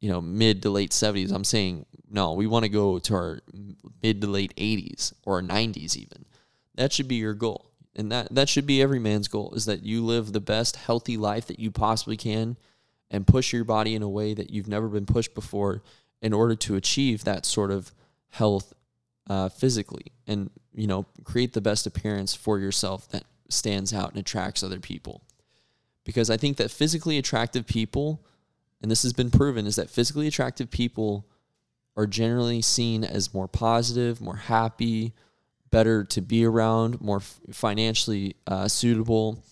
you 0.00 0.10
know, 0.10 0.20
mid 0.20 0.62
to 0.62 0.70
late 0.70 0.90
70s. 0.90 1.32
I'm 1.32 1.44
saying, 1.44 1.86
no, 2.10 2.32
we 2.32 2.46
want 2.46 2.64
to 2.64 2.68
go 2.68 2.98
to 2.98 3.14
our 3.14 3.40
mid 4.02 4.20
to 4.22 4.26
late 4.26 4.54
80s 4.56 5.12
or 5.24 5.40
90s 5.40 5.96
even 5.96 6.26
that 6.74 6.92
should 6.92 7.08
be 7.08 7.16
your 7.16 7.34
goal. 7.34 7.70
and 7.94 8.10
that 8.10 8.34
that 8.34 8.48
should 8.48 8.66
be 8.66 8.80
every 8.80 8.98
man's 8.98 9.28
goal 9.28 9.52
is 9.54 9.66
that 9.66 9.82
you 9.82 10.04
live 10.04 10.32
the 10.32 10.40
best 10.40 10.76
healthy 10.76 11.16
life 11.16 11.46
that 11.46 11.60
you 11.60 11.70
possibly 11.70 12.16
can 12.16 12.56
and 13.10 13.26
push 13.26 13.52
your 13.52 13.64
body 13.64 13.94
in 13.94 14.02
a 14.02 14.08
way 14.08 14.32
that 14.32 14.50
you've 14.50 14.68
never 14.68 14.88
been 14.88 15.04
pushed 15.04 15.34
before 15.34 15.82
in 16.22 16.32
order 16.32 16.54
to 16.54 16.76
achieve 16.76 17.24
that 17.24 17.44
sort 17.44 17.70
of 17.70 17.92
health 18.30 18.72
uh, 19.28 19.48
physically 19.50 20.06
and 20.26 20.50
you 20.74 20.86
know 20.86 21.06
create 21.24 21.52
the 21.52 21.60
best 21.60 21.86
appearance 21.86 22.34
for 22.34 22.58
yourself 22.58 23.08
that 23.10 23.24
stands 23.48 23.92
out 23.92 24.10
and 24.10 24.18
attracts 24.18 24.62
other 24.62 24.80
people 24.80 25.22
because 26.04 26.30
i 26.30 26.36
think 26.36 26.56
that 26.56 26.70
physically 26.70 27.18
attractive 27.18 27.66
people 27.66 28.24
and 28.80 28.90
this 28.90 29.02
has 29.02 29.12
been 29.12 29.30
proven 29.30 29.66
is 29.66 29.76
that 29.76 29.90
physically 29.90 30.26
attractive 30.26 30.70
people 30.70 31.26
are 31.96 32.06
generally 32.06 32.62
seen 32.62 33.04
as 33.04 33.34
more 33.34 33.48
positive 33.48 34.20
more 34.20 34.36
happy 34.36 35.12
better 35.70 36.04
to 36.04 36.20
be 36.20 36.44
around 36.44 37.00
more 37.00 37.20
financially 37.20 38.36
uh, 38.46 38.68
suitable 38.68 39.42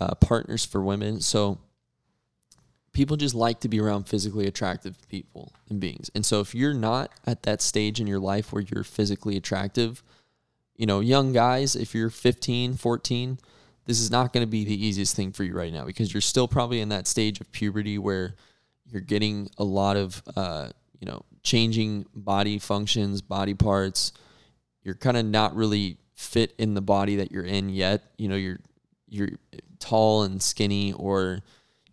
uh, 0.00 0.14
partners 0.14 0.64
for 0.64 0.82
women 0.82 1.20
so 1.20 1.58
people 2.92 3.16
just 3.16 3.34
like 3.34 3.60
to 3.60 3.68
be 3.68 3.80
around 3.80 4.04
physically 4.04 4.46
attractive 4.46 4.96
people 5.08 5.52
and 5.68 5.80
beings. 5.80 6.10
And 6.14 6.26
so 6.26 6.40
if 6.40 6.54
you're 6.54 6.74
not 6.74 7.10
at 7.26 7.44
that 7.44 7.62
stage 7.62 8.00
in 8.00 8.06
your 8.06 8.18
life 8.18 8.52
where 8.52 8.62
you're 8.62 8.84
physically 8.84 9.36
attractive, 9.36 10.02
you 10.80 10.86
know, 10.86 11.00
young 11.00 11.34
guys, 11.34 11.76
if 11.76 11.94
you're 11.94 12.08
15, 12.08 12.72
14, 12.72 13.38
this 13.84 14.00
is 14.00 14.10
not 14.10 14.32
going 14.32 14.46
to 14.46 14.50
be 14.50 14.64
the 14.64 14.86
easiest 14.86 15.14
thing 15.14 15.30
for 15.30 15.44
you 15.44 15.52
right 15.52 15.70
now 15.70 15.84
because 15.84 16.14
you're 16.14 16.22
still 16.22 16.48
probably 16.48 16.80
in 16.80 16.88
that 16.88 17.06
stage 17.06 17.38
of 17.38 17.52
puberty 17.52 17.98
where 17.98 18.34
you're 18.90 19.02
getting 19.02 19.50
a 19.58 19.62
lot 19.62 19.98
of, 19.98 20.22
uh, 20.36 20.70
you 20.98 21.06
know, 21.06 21.22
changing 21.42 22.06
body 22.14 22.58
functions, 22.58 23.20
body 23.20 23.52
parts. 23.52 24.14
You're 24.82 24.94
kind 24.94 25.18
of 25.18 25.26
not 25.26 25.54
really 25.54 25.98
fit 26.14 26.54
in 26.56 26.72
the 26.72 26.80
body 26.80 27.16
that 27.16 27.30
you're 27.30 27.44
in 27.44 27.68
yet. 27.68 28.02
You 28.16 28.28
know, 28.28 28.36
you're 28.36 28.60
you're 29.06 29.28
tall 29.80 30.22
and 30.22 30.42
skinny 30.42 30.94
or 30.94 31.40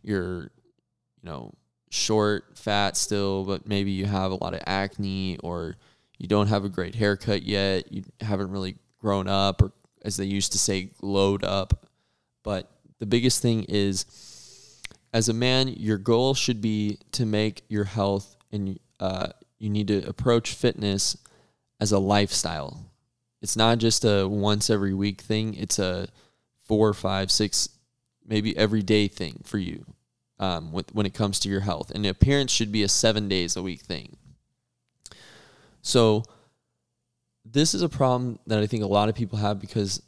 you're 0.02 0.43
you 0.43 1.30
know, 1.30 1.52
short, 1.89 2.58
fat 2.58 2.95
still, 2.95 3.43
but 3.43 3.67
maybe 3.67 3.91
you 3.91 4.06
have 4.06 4.32
a 4.32 4.41
lot 4.41 4.54
of 4.54 4.62
acne 4.65 5.39
or 5.43 5.76
you 6.17 6.27
don't 6.27 6.47
have 6.47 6.65
a 6.65 6.69
great 6.69 6.95
haircut 6.95 7.43
yet, 7.43 7.91
you 7.91 8.03
haven't 8.21 8.51
really 8.51 8.75
grown 8.99 9.27
up 9.27 9.62
or 9.62 9.71
as 10.03 10.17
they 10.17 10.25
used 10.25 10.51
to 10.53 10.60
say 10.60 10.84
glowed 10.99 11.43
up. 11.43 11.86
But 12.43 12.71
the 12.99 13.06
biggest 13.06 13.41
thing 13.41 13.65
is 13.67 14.06
as 15.13 15.30
a 15.30 15.34
man, 15.34 15.67
your 15.69 15.97
goal 15.97 16.34
should 16.34 16.62
be 16.62 16.99
to 17.13 17.25
make 17.25 17.63
your 17.67 17.84
health 17.84 18.36
and 18.51 18.80
uh, 18.99 19.30
you 19.60 19.69
need 19.69 19.88
to 19.88 20.08
approach 20.08 20.53
fitness 20.53 21.17
as 21.80 21.91
a 21.91 21.99
lifestyle. 21.99 22.86
It's 23.41 23.56
not 23.56 23.77
just 23.77 24.03
a 24.06 24.27
once 24.27 24.69
every 24.69 24.93
week 24.93 25.21
thing. 25.21 25.53
It's 25.56 25.80
a 25.80 26.08
four, 26.65 26.93
five, 26.93 27.32
six, 27.32 27.69
maybe 28.25 28.58
every 28.58 28.82
day 28.82 29.08
thing 29.08 29.41
for 29.43 29.58
you 29.58 29.86
um, 30.39 30.71
with, 30.71 30.93
when 30.93 31.06
it 31.06 31.13
comes 31.13 31.39
to 31.41 31.49
your 31.49 31.62
health. 31.62 31.91
And 31.91 32.06
appearance 32.06 32.51
should 32.51 32.71
be 32.71 32.84
a 32.84 32.88
seven 32.88 33.27
days 33.27 33.56
a 33.56 33.63
week 33.63 33.82
thing. 33.82 34.17
So, 35.82 36.24
this 37.46 37.74
is 37.74 37.82
a 37.82 37.90
problem 37.90 38.40
that 38.48 38.60
I 38.60 38.68
think 38.68 38.84
a 38.84 38.88
lot 38.88 39.10
of 39.10 39.16
people 39.16 39.40
have 39.40 39.60
because 39.60 40.02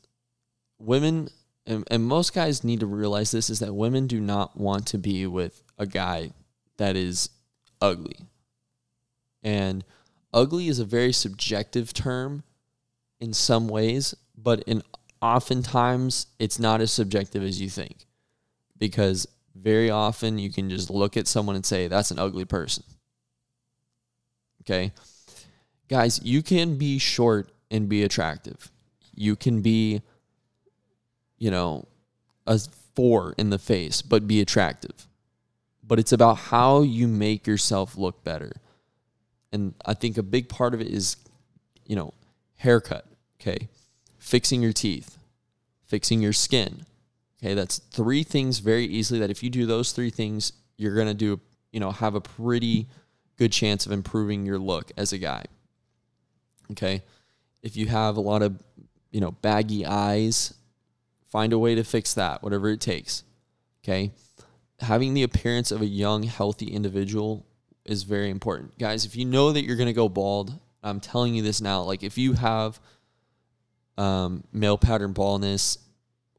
women, 0.78 1.30
and, 1.66 1.88
and 1.90 2.04
most 2.04 2.34
guys 2.34 2.64
need 2.64 2.82
to 2.82 2.86
realize 2.86 3.32
this, 3.32 3.50
is 3.50 3.60
that 3.60 3.74
women 3.74 4.08
do 4.08 4.20
not 4.20 4.60
want 4.60 4.88
to 4.88 4.98
be 4.98 5.26
with 5.26 5.64
a 5.78 5.86
guy 5.86 6.32
that 6.78 6.96
is 6.96 7.30
ugly. 7.82 8.18
And 9.44 9.86
ugly 10.34 10.68
is 10.68 10.80
a 10.80 10.86
very 10.86 11.14
subjective 11.14 11.94
term 11.94 12.44
in 13.20 13.34
some 13.34 13.68
ways, 13.68 14.16
but 14.38 14.62
in 14.64 14.84
oftentimes 15.22 16.28
it's 16.40 16.60
not 16.60 16.82
as 16.82 16.92
subjective 16.92 17.44
as 17.44 17.60
you 17.60 17.70
think 17.70 18.06
because 18.78 19.28
very 19.56 19.90
often 19.90 20.40
you 20.40 20.52
can 20.52 20.70
just 20.70 20.90
look 20.90 21.18
at 21.18 21.28
someone 21.28 21.56
and 21.56 21.66
say, 21.66 21.88
that's 21.88 22.12
an 22.12 22.20
ugly 22.20 22.46
person. 22.46 22.84
Okay. 24.62 24.94
Guys, 25.90 26.22
you 26.24 26.42
can 26.42 26.78
be 26.78 26.98
short 26.98 27.52
and 27.72 27.90
be 27.90 28.04
attractive. 28.04 28.72
You 29.14 29.36
can 29.36 29.62
be, 29.62 30.02
you 31.38 31.52
know, 31.52 31.88
a 32.48 32.60
four 32.96 33.34
in 33.38 33.50
the 33.50 33.60
face, 33.60 34.02
but 34.02 34.28
be 34.28 34.40
attractive. 34.40 35.08
But 35.84 36.00
it's 36.00 36.12
about 36.12 36.36
how 36.36 36.82
you 36.82 37.08
make 37.08 37.48
yourself 37.48 37.98
look 37.98 38.24
better. 38.24 38.54
And 39.52 39.74
I 39.86 39.96
think 39.96 40.18
a 40.18 40.24
big 40.24 40.48
part 40.48 40.74
of 40.74 40.82
it 40.82 40.88
is, 40.88 41.18
you 41.86 41.96
know, 41.96 42.14
haircut. 42.58 43.06
Okay. 43.42 43.68
Fixing 44.20 44.62
your 44.62 44.74
teeth, 44.74 45.18
fixing 45.88 46.22
your 46.22 46.34
skin, 46.34 46.86
Okay, 47.42 47.54
that's 47.54 47.80
three 47.80 48.24
things 48.24 48.60
very 48.60 48.86
easily 48.86 49.20
that 49.22 49.30
if 49.30 49.42
you 49.42 49.50
do 49.50 49.66
those 49.66 49.94
three 49.94 50.10
things, 50.10 50.52
you're 50.78 50.96
going 50.96 51.08
to 51.08 51.14
do, 51.14 51.40
you 51.72 51.80
know, 51.80 51.92
have 51.92 52.16
a 52.16 52.22
pretty 52.22 52.88
good 53.38 53.52
chance 53.52 53.86
of 53.86 53.94
improving 53.94 54.46
your 54.46 54.60
look 54.60 54.92
as 54.98 55.14
a 55.14 55.18
guy. 55.18 55.46
Okay? 56.72 57.04
If 57.62 57.76
you 57.76 57.88
have 57.88 58.18
a 58.18 58.22
lot 58.22 58.42
of, 58.42 58.62
you 59.12 59.22
know, 59.22 59.32
baggy 59.32 59.86
eyes, 59.86 60.54
find 61.30 61.54
a 61.54 61.60
way 61.60 61.76
to 61.76 61.84
fix 61.84 62.14
that, 62.16 62.42
whatever 62.44 62.70
it 62.70 62.82
takes. 62.82 63.24
Okay? 63.84 64.12
Having 64.80 65.14
the 65.14 65.24
appearance 65.24 65.72
of 65.72 65.82
a 65.82 65.86
young, 65.86 66.24
healthy 66.24 66.68
individual 66.68 67.46
is 67.86 68.04
very 68.04 68.30
important. 68.30 68.78
Guys, 68.78 69.06
if 69.06 69.16
you 69.16 69.26
know 69.26 69.52
that 69.52 69.64
you're 69.64 69.76
going 69.76 69.88
to 69.88 69.94
go 69.94 70.10
bald, 70.10 70.58
I'm 70.84 71.00
telling 71.00 71.36
you 71.36 71.42
this 71.42 71.60
now, 71.60 71.82
like 71.82 72.04
if 72.04 72.18
you 72.18 72.34
have 72.34 72.80
um, 73.98 74.44
male 74.54 74.78
pattern 74.78 75.12
baldness, 75.12 75.78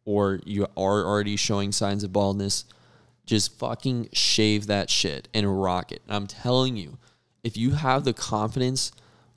or 0.07 0.41
you 0.45 0.65
are 0.77 1.05
already 1.05 1.37
showing 1.37 1.73
signs 1.73 2.03
of 2.03 2.13
baldness, 2.13 2.65
just 3.27 3.57
fucking 3.59 4.09
shave 4.13 4.67
that 4.67 4.91
shit 4.91 5.29
and 5.35 5.63
rock 5.63 5.93
it. 5.93 6.03
I'm 6.09 6.27
telling 6.27 6.77
you, 6.77 6.99
if 7.45 7.57
you 7.57 7.73
have 7.73 8.05
the 8.05 8.13
confidence 8.13 8.93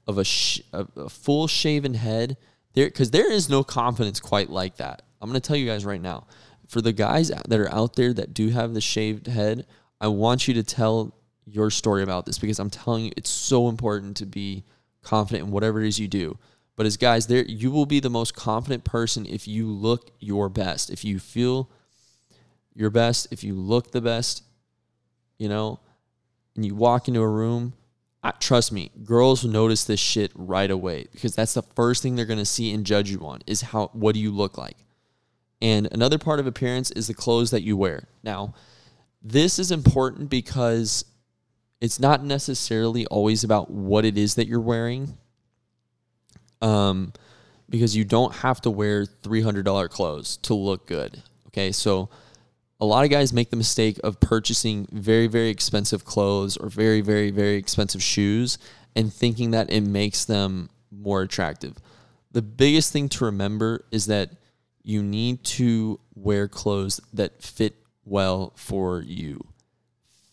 of 0.07 0.17
a, 0.17 0.23
sh- 0.23 0.61
a 0.71 1.09
full 1.09 1.47
shaven 1.47 1.93
head, 1.93 2.37
there 2.73 2.87
because 2.87 3.11
there 3.11 3.31
is 3.31 3.49
no 3.49 3.63
confidence 3.63 4.19
quite 4.19 4.49
like 4.49 4.77
that. 4.77 5.03
I'm 5.21 5.29
gonna 5.29 5.39
tell 5.39 5.55
you 5.55 5.67
guys 5.67 5.85
right 5.85 6.01
now. 6.01 6.27
For 6.67 6.81
the 6.81 6.93
guys 6.93 7.29
that 7.29 7.59
are 7.59 7.71
out 7.71 7.95
there 7.95 8.13
that 8.13 8.33
do 8.33 8.49
have 8.49 8.73
the 8.73 8.81
shaved 8.81 9.27
head, 9.27 9.65
I 10.01 10.07
want 10.07 10.47
you 10.47 10.53
to 10.55 10.63
tell 10.63 11.13
your 11.45 11.69
story 11.69 12.03
about 12.03 12.25
this 12.25 12.39
because 12.39 12.59
I'm 12.59 12.69
telling 12.69 13.05
you, 13.05 13.11
it's 13.15 13.29
so 13.29 13.69
important 13.69 14.17
to 14.17 14.25
be 14.25 14.63
confident 15.01 15.47
in 15.47 15.51
whatever 15.51 15.81
it 15.81 15.87
is 15.87 15.99
you 15.99 16.07
do. 16.07 16.37
But 16.75 16.85
as 16.85 16.97
guys, 16.97 17.27
there 17.27 17.45
you 17.45 17.69
will 17.71 17.85
be 17.85 17.99
the 17.99 18.09
most 18.09 18.35
confident 18.35 18.83
person 18.83 19.25
if 19.25 19.47
you 19.47 19.67
look 19.67 20.11
your 20.19 20.49
best. 20.49 20.89
If 20.89 21.05
you 21.05 21.19
feel 21.19 21.69
your 22.73 22.89
best, 22.89 23.27
if 23.31 23.43
you 23.43 23.53
look 23.53 23.91
the 23.91 24.01
best, 24.01 24.43
you 25.37 25.47
know, 25.47 25.79
and 26.55 26.65
you 26.65 26.73
walk 26.73 27.07
into 27.07 27.21
a 27.21 27.27
room, 27.27 27.73
I, 28.23 28.31
trust 28.31 28.71
me, 28.71 28.89
girls 29.03 29.43
notice 29.43 29.83
this 29.83 29.99
shit 29.99 30.31
right 30.33 30.71
away 30.71 31.07
because 31.11 31.35
that's 31.35 31.53
the 31.53 31.61
first 31.61 32.01
thing 32.01 32.15
they're 32.15 32.25
going 32.25 32.39
to 32.39 32.45
see 32.45 32.71
and 32.71 32.85
judge 32.85 33.11
you 33.11 33.19
on 33.25 33.41
is 33.45 33.61
how 33.61 33.89
what 33.93 34.13
do 34.13 34.21
you 34.21 34.31
look 34.31 34.57
like. 34.57 34.77
And 35.61 35.87
another 35.91 36.17
part 36.17 36.39
of 36.39 36.47
appearance 36.47 36.91
is 36.91 37.07
the 37.07 37.13
clothes 37.13 37.51
that 37.51 37.63
you 37.63 37.75
wear. 37.75 38.07
Now, 38.23 38.53
this 39.21 39.59
is 39.59 39.71
important 39.71 40.29
because 40.29 41.05
it's 41.81 41.99
not 41.99 42.23
necessarily 42.23 43.05
always 43.07 43.43
about 43.43 43.69
what 43.69 44.05
it 44.05 44.17
is 44.17 44.35
that 44.35 44.47
you're 44.47 44.59
wearing 44.59 45.17
um, 46.61 47.11
because 47.69 47.95
you 47.95 48.05
don't 48.05 48.35
have 48.35 48.61
to 48.61 48.69
wear 48.69 49.05
$300 49.05 49.89
clothes 49.89 50.37
to 50.37 50.53
look 50.53 50.87
good. 50.87 51.21
Okay, 51.47 51.71
so 51.71 52.09
a 52.83 52.85
lot 52.85 53.05
of 53.05 53.09
guys 53.09 53.31
make 53.31 53.49
the 53.49 53.55
mistake 53.55 53.97
of 54.03 54.19
purchasing 54.19 54.85
very, 54.91 55.27
very 55.27 55.47
expensive 55.47 56.03
clothes 56.03 56.57
or 56.57 56.67
very, 56.67 56.99
very, 56.99 57.31
very 57.31 57.55
expensive 57.55 58.03
shoes 58.03 58.57
and 58.93 59.11
thinking 59.13 59.51
that 59.51 59.71
it 59.71 59.79
makes 59.79 60.25
them 60.25 60.69
more 60.91 61.21
attractive. 61.21 61.77
The 62.33 62.41
biggest 62.41 62.91
thing 62.91 63.07
to 63.07 63.23
remember 63.23 63.85
is 63.89 64.07
that 64.07 64.31
you 64.83 65.01
need 65.01 65.45
to 65.45 66.01
wear 66.13 66.49
clothes 66.49 66.99
that 67.13 67.41
fit 67.41 67.77
well 68.03 68.51
for 68.57 69.01
you. 69.01 69.39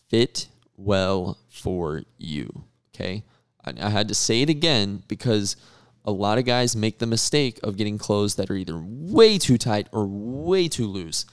Fit 0.09 0.49
well 0.75 1.37
for 1.47 2.03
you. 2.17 2.65
Okay. 2.93 3.23
I, 3.63 3.75
I 3.79 3.89
had 3.91 4.09
to 4.09 4.13
say 4.13 4.41
it 4.41 4.49
again 4.49 5.03
because 5.07 5.55
a 6.03 6.11
lot 6.11 6.37
of 6.37 6.43
guys 6.43 6.75
make 6.75 6.99
the 6.99 7.07
mistake 7.07 7.61
of 7.63 7.77
getting 7.77 7.97
clothes 7.97 8.35
that 8.35 8.51
are 8.51 8.55
either 8.55 8.83
way 8.85 9.37
too 9.37 9.57
tight 9.57 9.87
or 9.93 10.05
way 10.05 10.67
too 10.67 10.87
loose. 10.87 11.25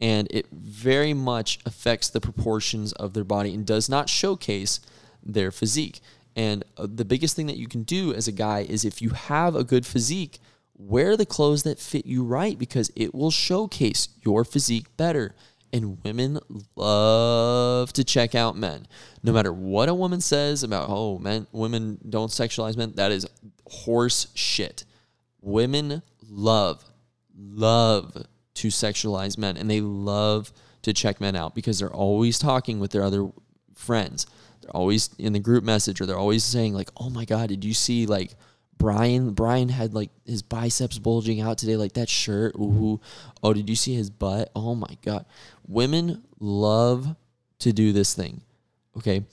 And 0.00 0.28
it 0.30 0.46
very 0.50 1.12
much 1.12 1.58
affects 1.66 2.08
the 2.08 2.20
proportions 2.20 2.92
of 2.92 3.12
their 3.12 3.24
body 3.24 3.54
and 3.54 3.66
does 3.66 3.88
not 3.88 4.08
showcase 4.08 4.80
their 5.22 5.50
physique. 5.50 6.00
And 6.36 6.64
uh, 6.76 6.86
the 6.92 7.04
biggest 7.04 7.36
thing 7.36 7.46
that 7.46 7.56
you 7.56 7.68
can 7.68 7.82
do 7.82 8.14
as 8.14 8.28
a 8.28 8.32
guy 8.32 8.60
is 8.60 8.84
if 8.84 9.02
you 9.02 9.10
have 9.10 9.54
a 9.54 9.64
good 9.64 9.84
physique, 9.84 10.38
wear 10.78 11.16
the 11.16 11.26
clothes 11.26 11.64
that 11.64 11.78
fit 11.78 12.06
you 12.06 12.24
right 12.24 12.58
because 12.58 12.90
it 12.96 13.14
will 13.14 13.30
showcase 13.30 14.08
your 14.22 14.44
physique 14.44 14.86
better. 14.96 15.34
And 15.72 16.02
women 16.02 16.40
love 16.74 17.92
to 17.92 18.02
check 18.02 18.34
out 18.34 18.56
men. 18.56 18.86
No 19.22 19.32
matter 19.32 19.52
what 19.52 19.88
a 19.88 19.94
woman 19.94 20.20
says 20.20 20.62
about, 20.62 20.88
oh, 20.88 21.18
men, 21.18 21.46
women 21.52 21.98
don't 22.08 22.30
sexualize 22.30 22.76
men, 22.76 22.92
that 22.96 23.12
is 23.12 23.26
horse 23.66 24.28
shit. 24.34 24.84
Women 25.40 26.02
love, 26.28 26.84
love 27.36 28.26
to 28.60 28.68
sexualize 28.68 29.36
men 29.38 29.56
and 29.56 29.70
they 29.70 29.80
love 29.80 30.52
to 30.82 30.92
check 30.92 31.20
men 31.20 31.36
out 31.36 31.54
because 31.54 31.78
they're 31.78 31.92
always 31.92 32.38
talking 32.38 32.80
with 32.80 32.90
their 32.90 33.02
other 33.02 33.30
friends. 33.74 34.26
They're 34.62 34.76
always 34.76 35.10
in 35.18 35.32
the 35.32 35.38
group 35.38 35.64
message 35.64 36.00
or 36.00 36.06
they're 36.06 36.18
always 36.18 36.44
saying 36.44 36.74
like, 36.74 36.90
"Oh 36.96 37.10
my 37.10 37.24
god, 37.24 37.48
did 37.48 37.64
you 37.64 37.74
see 37.74 38.06
like 38.06 38.34
Brian 38.80 39.34
Brian 39.34 39.68
had 39.68 39.92
like 39.92 40.08
his 40.24 40.40
biceps 40.40 40.98
bulging 40.98 41.40
out 41.42 41.58
today 41.58 41.76
like 41.76 41.92
that 41.92 42.08
shirt. 42.08 42.54
Ooh. 42.56 42.98
Oh, 43.42 43.52
did 43.52 43.68
you 43.68 43.76
see 43.76 43.94
his 43.94 44.08
butt? 44.08 44.50
Oh 44.56 44.74
my 44.74 44.96
god. 45.02 45.26
Women 45.68 46.22
love 46.40 47.14
to 47.58 47.72
do 47.74 47.92
this 47.92 48.14
thing. 48.14 48.40
Okay? 48.96 49.24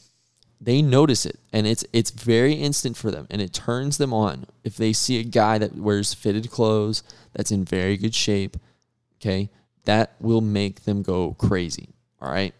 They 0.59 0.81
notice 0.81 1.25
it 1.25 1.39
and 1.53 1.65
it's 1.65 1.85
it's 1.93 2.11
very 2.11 2.53
instant 2.53 2.97
for 2.97 3.09
them 3.09 3.25
and 3.29 3.41
it 3.41 3.53
turns 3.53 3.97
them 3.97 4.13
on 4.13 4.47
if 4.65 4.75
they 4.75 4.91
see 4.91 5.19
a 5.19 5.23
guy 5.23 5.57
that 5.59 5.75
wears 5.75 6.13
fitted 6.13 6.51
clothes 6.51 7.01
that's 7.33 7.51
in 7.51 7.63
very 7.63 7.95
good 7.95 8.13
shape. 8.13 8.57
Okay? 9.19 9.49
That 9.85 10.15
will 10.19 10.41
make 10.41 10.83
them 10.83 11.01
go 11.01 11.33
crazy. 11.33 11.89
All 12.21 12.29
right? 12.29 12.53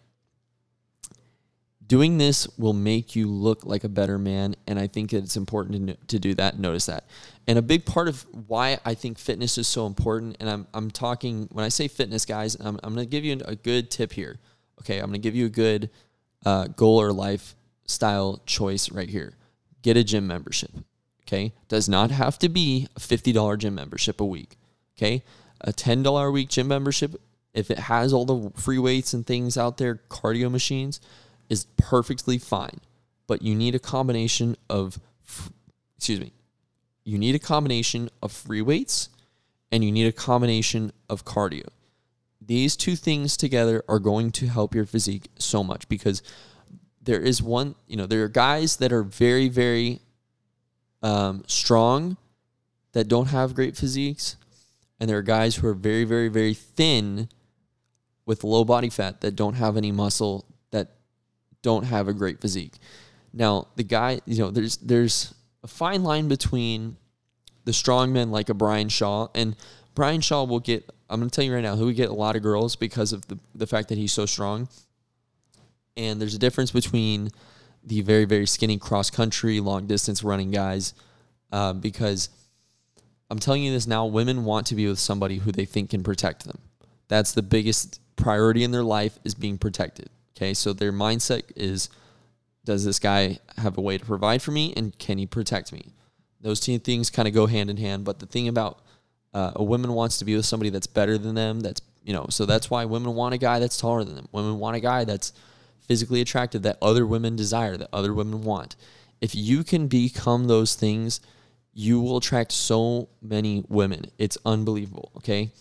doing 1.87 2.17
this 2.17 2.47
will 2.57 2.73
make 2.73 3.15
you 3.15 3.27
look 3.27 3.65
like 3.65 3.83
a 3.83 3.89
better 3.89 4.17
man 4.17 4.55
and 4.67 4.77
i 4.77 4.85
think 4.85 5.13
it's 5.13 5.37
important 5.37 5.87
to, 5.87 5.97
to 6.07 6.19
do 6.19 6.33
that 6.33 6.59
notice 6.59 6.85
that 6.85 7.05
and 7.47 7.57
a 7.57 7.61
big 7.61 7.85
part 7.85 8.07
of 8.07 8.25
why 8.47 8.77
i 8.85 8.93
think 8.93 9.17
fitness 9.17 9.57
is 9.57 9.67
so 9.67 9.87
important 9.87 10.35
and 10.39 10.49
i'm, 10.49 10.67
I'm 10.73 10.91
talking 10.91 11.47
when 11.51 11.63
i 11.63 11.69
say 11.69 11.87
fitness 11.87 12.25
guys 12.25 12.55
i'm, 12.59 12.79
I'm 12.83 12.93
going 12.93 13.05
to 13.05 13.09
give 13.09 13.23
you 13.23 13.39
a 13.45 13.55
good 13.55 13.89
tip 13.89 14.11
here 14.11 14.37
okay 14.81 14.99
i'm 14.99 15.05
going 15.05 15.13
to 15.13 15.19
give 15.19 15.35
you 15.35 15.45
a 15.45 15.49
good 15.49 15.89
uh, 16.45 16.67
goal 16.67 17.01
or 17.01 17.11
lifestyle 17.11 18.41
choice 18.45 18.91
right 18.91 19.09
here 19.09 19.33
get 19.81 19.97
a 19.97 20.03
gym 20.03 20.27
membership 20.27 20.71
okay 21.23 21.53
does 21.67 21.87
not 21.87 22.11
have 22.11 22.37
to 22.39 22.49
be 22.49 22.87
a 22.95 22.99
$50 22.99 23.57
gym 23.57 23.75
membership 23.75 24.19
a 24.19 24.25
week 24.25 24.57
okay 24.97 25.23
a 25.61 25.71
$10 25.71 26.27
a 26.27 26.31
week 26.31 26.49
gym 26.49 26.67
membership 26.67 27.19
if 27.53 27.71
it 27.71 27.79
has 27.79 28.13
all 28.13 28.25
the 28.25 28.51
free 28.59 28.77
weights 28.77 29.13
and 29.13 29.25
things 29.25 29.57
out 29.57 29.77
there 29.77 29.95
cardio 30.09 30.51
machines 30.51 31.01
is 31.49 31.65
perfectly 31.75 32.37
fine, 32.37 32.79
but 33.25 33.41
you 33.41 33.55
need 33.55 33.73
a 33.73 33.79
combination 33.79 34.55
of, 34.69 34.99
excuse 35.97 36.19
me, 36.19 36.33
you 37.03 37.17
need 37.17 37.33
a 37.33 37.39
combination 37.39 38.09
of 38.21 38.31
free 38.31 38.61
weights 38.61 39.09
and 39.71 39.83
you 39.83 39.91
need 39.91 40.05
a 40.05 40.11
combination 40.11 40.91
of 41.09 41.25
cardio. 41.25 41.67
These 42.39 42.75
two 42.75 42.95
things 42.95 43.35
together 43.35 43.83
are 43.89 43.99
going 43.99 44.31
to 44.33 44.47
help 44.47 44.75
your 44.75 44.85
physique 44.85 45.27
so 45.39 45.63
much 45.63 45.89
because 45.89 46.21
there 47.01 47.19
is 47.19 47.41
one, 47.41 47.75
you 47.87 47.97
know, 47.97 48.05
there 48.05 48.23
are 48.23 48.29
guys 48.29 48.77
that 48.77 48.91
are 48.93 49.03
very, 49.03 49.49
very 49.49 50.01
um, 51.01 51.43
strong 51.47 52.17
that 52.91 53.07
don't 53.07 53.27
have 53.27 53.55
great 53.55 53.75
physiques, 53.75 54.35
and 54.99 55.09
there 55.09 55.17
are 55.17 55.23
guys 55.23 55.55
who 55.55 55.67
are 55.67 55.73
very, 55.73 56.03
very, 56.03 56.27
very 56.27 56.53
thin 56.53 57.29
with 58.25 58.43
low 58.43 58.63
body 58.63 58.89
fat 58.89 59.21
that 59.21 59.35
don't 59.35 59.53
have 59.55 59.77
any 59.77 59.91
muscle 59.91 60.45
that 60.71 60.95
don't 61.61 61.85
have 61.85 62.07
a 62.07 62.13
great 62.13 62.41
physique. 62.41 62.73
Now, 63.33 63.67
the 63.75 63.83
guy, 63.83 64.19
you 64.25 64.39
know, 64.39 64.51
there's 64.51 64.77
there's 64.77 65.33
a 65.63 65.67
fine 65.67 66.03
line 66.03 66.27
between 66.27 66.97
the 67.65 67.73
strong 67.73 68.13
men 68.13 68.31
like 68.31 68.49
a 68.49 68.53
Brian 68.53 68.89
Shaw 68.89 69.27
and 69.35 69.55
Brian 69.95 70.21
Shaw 70.21 70.43
will 70.43 70.59
get 70.59 70.89
I'm 71.09 71.19
going 71.19 71.29
to 71.29 71.35
tell 71.35 71.45
you 71.45 71.53
right 71.53 71.63
now, 71.63 71.75
he 71.75 71.83
would 71.83 71.95
get 71.95 72.09
a 72.09 72.13
lot 72.13 72.35
of 72.35 72.41
girls 72.41 72.75
because 72.75 73.13
of 73.13 73.27
the 73.27 73.39
the 73.55 73.67
fact 73.67 73.89
that 73.89 73.97
he's 73.97 74.11
so 74.11 74.25
strong. 74.25 74.67
And 75.95 76.21
there's 76.21 76.35
a 76.35 76.39
difference 76.39 76.71
between 76.71 77.29
the 77.83 78.01
very 78.01 78.25
very 78.25 78.45
skinny 78.45 78.77
cross 78.77 79.09
country 79.09 79.59
long 79.59 79.87
distance 79.87 80.23
running 80.23 80.51
guys 80.51 80.93
uh, 81.51 81.73
because 81.73 82.29
I'm 83.29 83.39
telling 83.39 83.63
you 83.63 83.71
this 83.71 83.87
now 83.87 84.05
women 84.05 84.45
want 84.45 84.67
to 84.67 84.75
be 84.75 84.87
with 84.87 84.99
somebody 84.99 85.37
who 85.39 85.51
they 85.51 85.65
think 85.65 85.89
can 85.89 86.03
protect 86.03 86.45
them. 86.45 86.59
That's 87.07 87.33
the 87.33 87.41
biggest 87.41 87.99
priority 88.15 88.63
in 88.63 88.71
their 88.71 88.83
life 88.83 89.19
is 89.23 89.35
being 89.35 89.57
protected. 89.57 90.09
Okay, 90.35 90.53
so 90.53 90.73
their 90.73 90.93
mindset 90.93 91.43
is 91.55 91.89
does 92.63 92.83
this 92.83 92.99
guy 92.99 93.39
have 93.57 93.77
a 93.77 93.81
way 93.81 93.97
to 93.97 94.05
provide 94.05 94.41
for 94.41 94.51
me 94.51 94.73
and 94.75 94.97
can 94.99 95.17
he 95.17 95.25
protect 95.25 95.71
me? 95.71 95.93
Those 96.41 96.59
two 96.59 96.77
things 96.79 97.09
kind 97.09 97.27
of 97.27 97.33
go 97.33 97.45
hand 97.45 97.69
in 97.69 97.77
hand. 97.77 98.03
But 98.03 98.19
the 98.19 98.25
thing 98.25 98.47
about 98.47 98.79
uh, 99.33 99.53
a 99.55 99.63
woman 99.63 99.93
wants 99.93 100.19
to 100.19 100.25
be 100.25 100.35
with 100.35 100.45
somebody 100.45 100.69
that's 100.69 100.87
better 100.87 101.17
than 101.17 101.33
them, 101.33 101.61
that's, 101.61 101.81
you 102.03 102.13
know, 102.13 102.27
so 102.29 102.45
that's 102.45 102.69
why 102.69 102.85
women 102.85 103.15
want 103.15 103.33
a 103.33 103.37
guy 103.37 103.59
that's 103.59 103.77
taller 103.77 104.03
than 104.03 104.15
them. 104.15 104.27
Women 104.31 104.59
want 104.59 104.75
a 104.75 104.81
guy 104.81 105.05
that's 105.05 105.33
physically 105.79 106.21
attractive 106.21 106.61
that 106.63 106.77
other 106.81 107.05
women 107.05 107.35
desire, 107.35 107.77
that 107.77 107.89
other 107.93 108.13
women 108.13 108.43
want. 108.43 108.75
If 109.21 109.33
you 109.33 109.63
can 109.63 109.87
become 109.87 110.47
those 110.47 110.75
things, 110.75 111.21
you 111.79 112.01
will 112.01 112.17
attract 112.17 112.51
so 112.51 113.07
many 113.21 113.63
women. 113.69 114.05
It's 114.17 114.37
unbelievable. 114.45 115.11
Okay 115.17 115.51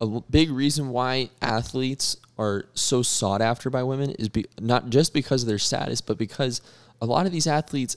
a 0.00 0.20
big 0.30 0.50
reason 0.50 0.88
why 0.90 1.30
athletes 1.42 2.16
are 2.38 2.64
so 2.74 3.02
sought 3.02 3.42
after 3.42 3.68
by 3.68 3.82
women 3.82 4.10
is 4.12 4.28
be, 4.28 4.46
not 4.58 4.88
just 4.88 5.12
because 5.12 5.42
of 5.42 5.48
their 5.48 5.58
status, 5.58 6.00
but 6.00 6.16
because 6.16 6.62
a 7.02 7.06
lot 7.06 7.26
of 7.26 7.32
these 7.32 7.46
athletes, 7.46 7.96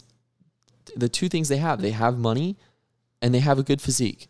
the 0.95 1.07
two 1.07 1.29
things 1.29 1.47
they 1.47 1.57
have, 1.57 1.81
they 1.81 1.91
have 1.91 2.17
money 2.17 2.57
and 3.21 3.33
they 3.33 3.39
have 3.39 3.57
a 3.57 3.63
good 3.63 3.81
physique. 3.81 4.27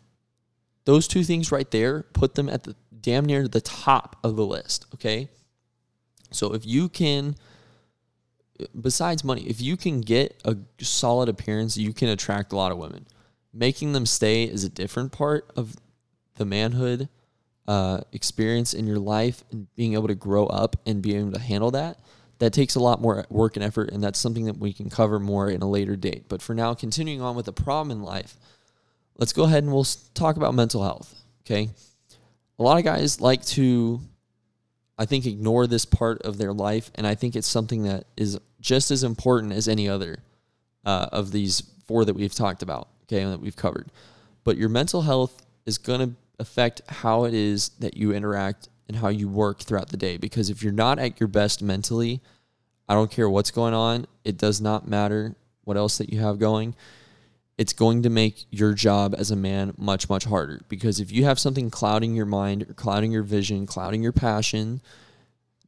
Those 0.84 1.08
two 1.08 1.24
things 1.24 1.50
right 1.50 1.68
there 1.70 2.02
put 2.12 2.36
them 2.36 2.48
at 2.48 2.62
the 2.62 2.76
damn 3.00 3.24
near 3.24 3.48
the 3.48 3.60
top 3.60 4.16
of 4.22 4.36
the 4.36 4.46
list. 4.46 4.86
Okay. 4.94 5.28
So 6.30 6.54
if 6.54 6.64
you 6.64 6.88
can, 6.88 7.34
besides 8.80 9.24
money, 9.24 9.42
if 9.42 9.60
you 9.60 9.76
can 9.76 10.00
get 10.00 10.40
a 10.44 10.56
solid 10.80 11.28
appearance, 11.28 11.76
you 11.76 11.92
can 11.92 12.08
attract 12.08 12.52
a 12.52 12.56
lot 12.56 12.72
of 12.72 12.78
women. 12.78 13.06
Making 13.52 13.92
them 13.92 14.06
stay 14.06 14.44
is 14.44 14.64
a 14.64 14.68
different 14.68 15.12
part 15.12 15.50
of 15.56 15.76
the 16.36 16.44
manhood 16.44 17.08
uh, 17.66 18.00
experience 18.12 18.74
in 18.74 18.86
your 18.86 18.98
life 18.98 19.44
and 19.50 19.72
being 19.74 19.94
able 19.94 20.08
to 20.08 20.14
grow 20.14 20.46
up 20.46 20.76
and 20.86 21.02
being 21.02 21.20
able 21.20 21.32
to 21.32 21.40
handle 21.40 21.70
that, 21.70 21.98
that 22.38 22.52
takes 22.52 22.74
a 22.74 22.80
lot 22.80 23.00
more 23.00 23.24
work 23.30 23.56
and 23.56 23.64
effort. 23.64 23.90
And 23.90 24.02
that's 24.02 24.18
something 24.18 24.46
that 24.46 24.58
we 24.58 24.72
can 24.72 24.90
cover 24.90 25.18
more 25.18 25.48
in 25.48 25.62
a 25.62 25.68
later 25.68 25.96
date. 25.96 26.24
But 26.28 26.42
for 26.42 26.54
now, 26.54 26.74
continuing 26.74 27.20
on 27.20 27.36
with 27.36 27.46
the 27.46 27.52
problem 27.52 27.90
in 27.90 28.02
life, 28.02 28.36
let's 29.16 29.32
go 29.32 29.44
ahead 29.44 29.62
and 29.62 29.72
we'll 29.72 29.86
talk 30.14 30.36
about 30.36 30.54
mental 30.54 30.82
health. 30.82 31.14
Okay. 31.42 31.70
A 32.58 32.62
lot 32.62 32.78
of 32.78 32.84
guys 32.84 33.20
like 33.20 33.44
to, 33.46 34.00
I 34.98 35.06
think, 35.06 35.26
ignore 35.26 35.66
this 35.66 35.84
part 35.84 36.22
of 36.22 36.38
their 36.38 36.52
life. 36.52 36.90
And 36.94 37.06
I 37.06 37.14
think 37.14 37.34
it's 37.34 37.48
something 37.48 37.82
that 37.84 38.04
is 38.16 38.38
just 38.60 38.90
as 38.90 39.02
important 39.02 39.52
as 39.52 39.68
any 39.68 39.88
other 39.88 40.22
uh, 40.84 41.08
of 41.12 41.32
these 41.32 41.62
four 41.86 42.04
that 42.04 42.14
we've 42.14 42.34
talked 42.34 42.62
about, 42.62 42.88
okay, 43.04 43.22
and 43.22 43.32
that 43.32 43.40
we've 43.40 43.56
covered. 43.56 43.90
But 44.44 44.56
your 44.56 44.68
mental 44.68 45.02
health 45.02 45.44
is 45.66 45.78
going 45.78 46.00
to 46.00 46.14
affect 46.38 46.82
how 46.88 47.24
it 47.24 47.34
is 47.34 47.70
that 47.80 47.96
you 47.96 48.12
interact 48.12 48.68
and 48.88 48.96
how 48.96 49.08
you 49.08 49.28
work 49.28 49.60
throughout 49.60 49.88
the 49.88 49.96
day. 49.96 50.16
Because 50.16 50.50
if 50.50 50.62
you're 50.62 50.72
not 50.72 50.98
at 50.98 51.18
your 51.20 51.28
best 51.28 51.62
mentally, 51.62 52.20
I 52.88 52.94
don't 52.94 53.10
care 53.10 53.28
what's 53.28 53.50
going 53.50 53.74
on, 53.74 54.06
it 54.24 54.36
does 54.36 54.60
not 54.60 54.86
matter 54.86 55.36
what 55.64 55.76
else 55.76 55.98
that 55.98 56.12
you 56.12 56.20
have 56.20 56.38
going. 56.38 56.74
It's 57.56 57.72
going 57.72 58.02
to 58.02 58.10
make 58.10 58.46
your 58.50 58.74
job 58.74 59.14
as 59.16 59.30
a 59.30 59.36
man 59.36 59.74
much, 59.76 60.08
much 60.08 60.24
harder. 60.24 60.62
Because 60.68 60.98
if 60.98 61.12
you 61.12 61.24
have 61.24 61.38
something 61.38 61.70
clouding 61.70 62.14
your 62.14 62.26
mind, 62.26 62.62
or 62.62 62.74
clouding 62.74 63.12
your 63.12 63.22
vision, 63.22 63.66
clouding 63.66 64.02
your 64.02 64.12
passion, 64.12 64.80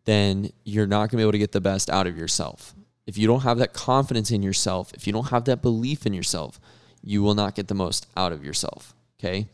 then 0.05 0.51
you're 0.65 0.87
not 0.87 1.11
going 1.11 1.11
to 1.11 1.17
be 1.19 1.23
able 1.23 1.33
to 1.33 1.39
get 1.39 1.53
the 1.53 1.61
best 1.61 1.89
out 1.91 2.07
of 2.07 2.17
yourself. 2.17 2.75
If 3.07 3.17
you 3.17 3.27
don't 3.29 3.43
have 3.43 3.59
that 3.59 3.73
confidence 3.73 4.31
in 4.33 4.43
yourself, 4.43 4.93
if 4.95 5.07
you 5.07 5.13
don't 5.13 5.29
have 5.29 5.45
that 5.45 5.63
belief 5.63 6.07
in 6.07 6.13
yourself, 6.13 6.59
you 7.03 7.23
will 7.23 7.35
not 7.35 7.55
get 7.55 7.69
the 7.69 7.75
most 7.75 8.07
out 8.17 8.33
of 8.33 8.45
yourself. 8.45 8.95
Okay. 9.19 9.47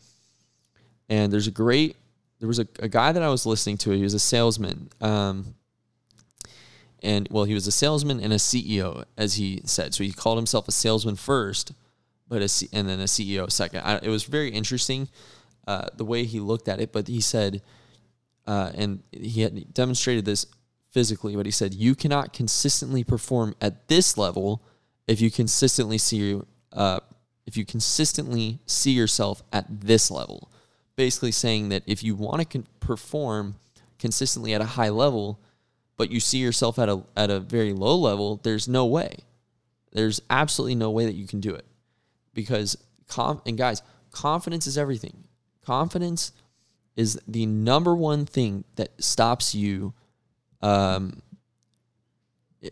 And 1.09 1.31
there's 1.31 1.47
a 1.47 1.51
great, 1.51 1.95
there 2.39 2.47
was 2.47 2.59
a, 2.59 2.67
a 2.79 2.87
guy 2.87 3.11
that 3.11 3.21
I 3.21 3.29
was 3.29 3.45
listening 3.45 3.77
to. 3.79 3.91
He 3.91 4.01
was 4.01 4.15
a 4.15 4.19
salesman. 4.19 4.89
Um, 5.01 5.53
and 7.03 7.27
well, 7.29 7.43
he 7.43 7.53
was 7.53 7.67
a 7.67 7.71
salesman 7.71 8.19
and 8.19 8.33
a 8.33 8.37
CEO, 8.37 9.03
as 9.17 9.35
he 9.35 9.61
said. 9.65 9.93
So 9.93 10.03
he 10.03 10.11
called 10.11 10.37
himself 10.37 10.67
a 10.67 10.71
salesman 10.71 11.15
first, 11.15 11.73
but 12.33 12.41
a 12.41 12.47
C- 12.47 12.69
and 12.73 12.89
then 12.89 12.99
a 12.99 13.03
CEO 13.03 13.49
second. 13.51 13.81
I, 13.81 13.99
it 14.01 14.09
was 14.09 14.23
very 14.23 14.49
interesting 14.49 15.07
uh, 15.67 15.85
the 15.95 16.03
way 16.03 16.23
he 16.23 16.39
looked 16.39 16.67
at 16.67 16.81
it. 16.81 16.91
But 16.91 17.07
he 17.07 17.21
said, 17.21 17.61
uh, 18.47 18.71
and 18.73 19.03
he 19.11 19.41
had 19.41 19.71
demonstrated 19.71 20.25
this 20.25 20.47
physically, 20.89 21.35
but 21.35 21.45
he 21.45 21.51
said 21.51 21.75
you 21.75 21.93
cannot 21.93 22.33
consistently 22.33 23.03
perform 23.03 23.55
at 23.61 23.87
this 23.87 24.17
level 24.17 24.63
if 25.07 25.21
you 25.21 25.29
consistently 25.29 25.99
see 25.99 26.41
uh, 26.71 26.99
if 27.45 27.55
you 27.55 27.65
consistently 27.65 28.59
see 28.65 28.91
yourself 28.91 29.43
at 29.53 29.65
this 29.81 30.09
level 30.09 30.49
basically 30.95 31.31
saying 31.31 31.69
that 31.69 31.83
if 31.85 32.03
you 32.03 32.15
want 32.15 32.39
to 32.39 32.45
con- 32.45 32.67
perform 32.79 33.55
consistently 33.99 34.53
at 34.53 34.61
a 34.61 34.65
high 34.65 34.89
level, 34.89 35.39
but 35.97 36.11
you 36.11 36.19
see 36.19 36.39
yourself 36.39 36.79
at 36.79 36.89
a 36.89 37.03
at 37.15 37.29
a 37.29 37.39
very 37.39 37.73
low 37.73 37.95
level, 37.95 38.39
there's 38.43 38.67
no 38.67 38.85
way. 38.85 39.17
There's 39.91 40.21
absolutely 40.29 40.75
no 40.75 40.89
way 40.89 41.05
that 41.05 41.13
you 41.13 41.27
can 41.27 41.39
do 41.39 41.53
it. 41.53 41.65
Because 42.33 42.77
com- 43.07 43.41
and 43.45 43.57
guys, 43.57 43.81
confidence 44.11 44.67
is 44.67 44.77
everything. 44.77 45.25
Confidence 45.65 46.31
is 46.95 47.19
the 47.27 47.45
number 47.45 47.95
one 47.95 48.25
thing 48.25 48.63
that 48.75 48.89
stops 49.03 49.55
you 49.55 49.93
um 50.61 51.21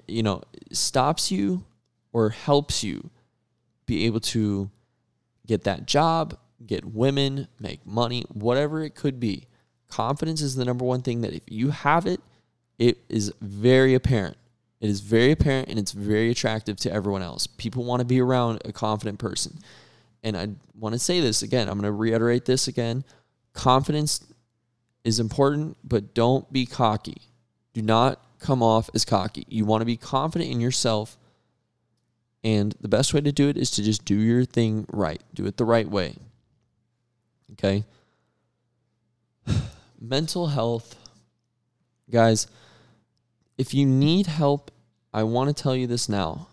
you 0.07 0.24
know, 0.24 0.41
stops 0.72 1.32
you 1.32 1.66
or 2.14 2.30
helps 2.30 2.84
you 2.84 3.09
be 3.86 4.05
able 4.05 4.20
to 4.20 4.70
get 5.47 5.64
that 5.64 5.86
job, 5.86 6.38
get 6.66 6.86
women, 6.86 7.47
make 7.59 7.86
money, 7.86 8.24
whatever 8.30 8.84
it 8.84 8.95
could 8.95 9.20
be. 9.20 9.47
Confidence 9.89 10.41
is 10.41 10.55
the 10.55 10.66
number 10.66 10.86
one 10.86 11.01
thing 11.01 11.22
that 11.22 11.34
if 11.34 11.41
you 11.47 11.72
have 11.72 12.05
it, 12.05 12.22
it 12.80 12.99
is 13.09 13.34
very 13.41 13.93
apparent. 13.93 14.38
It 14.82 14.90
is 14.90 15.00
very 15.00 15.32
apparent 15.32 15.70
and 15.70 15.78
it's 15.78 15.92
very 15.92 16.32
attractive 16.32 16.76
to 16.78 16.92
everyone 16.92 17.22
else. 17.22 17.46
People 17.46 17.86
want 17.86 18.00
to 18.00 18.06
be 18.06 18.20
around 18.20 18.62
a 18.66 18.74
confident 18.74 19.20
person. 19.20 19.60
And 20.24 20.36
I 20.36 20.50
want 20.78 20.94
to 20.94 21.00
say 21.00 21.22
this 21.22 21.44
again. 21.44 21.70
I'm 21.70 21.76
going 21.76 21.84
to 21.84 21.92
reiterate 21.92 22.46
this 22.46 22.68
again. 22.68 23.04
Confidence 23.54 24.26
is 25.04 25.20
important, 25.20 25.78
but 25.84 26.16
don't 26.16 26.52
be 26.52 26.66
cocky. 26.66 27.22
Do 27.74 27.84
not 27.84 28.20
come 28.40 28.64
off 28.64 28.90
as 28.96 29.06
cocky. 29.06 29.46
You 29.48 29.66
want 29.66 29.82
to 29.82 29.86
be 29.86 29.98
confident 29.98 30.50
in 30.50 30.60
yourself. 30.60 31.18
And 32.44 32.76
the 32.82 32.88
best 32.88 33.14
way 33.14 33.22
to 33.22 33.32
do 33.32 33.50
it 33.50 33.58
is 33.58 33.70
to 33.72 33.84
just 33.84 34.04
do 34.04 34.16
your 34.16 34.46
thing 34.46 34.86
right, 34.92 35.22
do 35.36 35.46
it 35.46 35.58
the 35.58 35.66
right 35.66 35.88
way. 35.88 36.16
Okay? 37.54 37.84
Mental 40.02 40.48
health. 40.48 40.96
Guys, 42.10 42.48
if 43.62 43.76
you 43.76 43.86
need 43.86 44.26
help, 44.26 44.72
I 45.14 45.22
want 45.22 45.55
to 45.55 45.64
tell 45.64 45.76
you 45.76 45.86
this 45.86 46.09
now. 46.09 46.47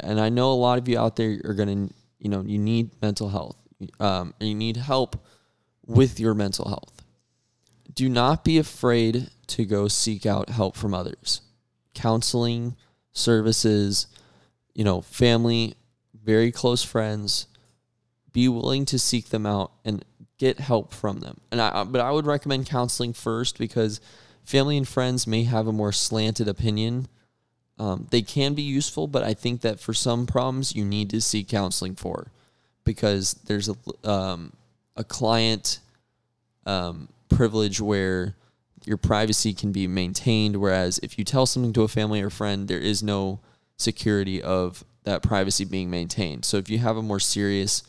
And 0.00 0.18
I 0.18 0.30
know 0.30 0.50
a 0.50 0.54
lot 0.54 0.78
of 0.78 0.88
you 0.88 0.98
out 0.98 1.16
there 1.16 1.38
are 1.44 1.52
going 1.52 1.88
to, 1.88 1.94
you 2.18 2.30
know, 2.30 2.40
you 2.40 2.58
need 2.58 2.90
mental 3.02 3.28
health. 3.28 3.58
Um, 4.00 4.32
you 4.40 4.54
need 4.54 4.78
help 4.78 5.22
with 5.84 6.18
your 6.18 6.32
mental 6.32 6.66
health. 6.66 7.04
Do 7.92 8.08
not 8.08 8.44
be 8.44 8.56
afraid 8.56 9.28
to 9.48 9.66
go 9.66 9.88
seek 9.88 10.24
out 10.24 10.48
help 10.48 10.74
from 10.74 10.94
others. 10.94 11.42
Counseling, 11.92 12.76
services, 13.12 14.06
you 14.72 14.84
know, 14.84 15.02
family, 15.02 15.74
very 16.14 16.50
close 16.50 16.82
friends. 16.82 17.46
Be 18.32 18.48
willing 18.48 18.86
to 18.86 18.98
seek 18.98 19.28
them 19.28 19.44
out 19.44 19.70
and 19.84 20.02
get 20.38 20.60
help 20.60 20.94
from 20.94 21.20
them. 21.20 21.42
And 21.52 21.60
I 21.60 21.84
but 21.84 22.00
I 22.00 22.10
would 22.10 22.24
recommend 22.24 22.64
counseling 22.64 23.12
first 23.12 23.58
because 23.58 24.00
family 24.44 24.76
and 24.76 24.86
friends 24.86 25.26
may 25.26 25.44
have 25.44 25.66
a 25.66 25.72
more 25.72 25.92
slanted 25.92 26.48
opinion. 26.48 27.08
Um, 27.78 28.06
they 28.10 28.22
can 28.22 28.54
be 28.54 28.62
useful, 28.62 29.06
but 29.06 29.22
I 29.22 29.34
think 29.34 29.62
that 29.62 29.80
for 29.80 29.92
some 29.92 30.26
problems 30.26 30.74
you 30.74 30.84
need 30.84 31.10
to 31.10 31.20
seek 31.20 31.48
counseling 31.48 31.96
for 31.96 32.30
because 32.84 33.34
there's 33.46 33.68
a 33.68 34.08
um, 34.08 34.52
a 34.96 35.02
client 35.02 35.80
um, 36.66 37.08
privilege 37.28 37.80
where 37.80 38.36
your 38.84 38.96
privacy 38.96 39.52
can 39.52 39.72
be 39.72 39.86
maintained. 39.86 40.56
Whereas 40.56 40.98
if 41.02 41.18
you 41.18 41.24
tell 41.24 41.46
something 41.46 41.72
to 41.72 41.82
a 41.82 41.88
family 41.88 42.20
or 42.22 42.30
friend, 42.30 42.68
there 42.68 42.78
is 42.78 43.02
no 43.02 43.40
security 43.76 44.42
of 44.42 44.84
that 45.04 45.22
privacy 45.22 45.64
being 45.64 45.90
maintained. 45.90 46.44
So 46.44 46.58
if 46.58 46.70
you 46.70 46.78
have 46.78 46.96
a 46.96 47.02
more 47.02 47.20
serious, 47.20 47.82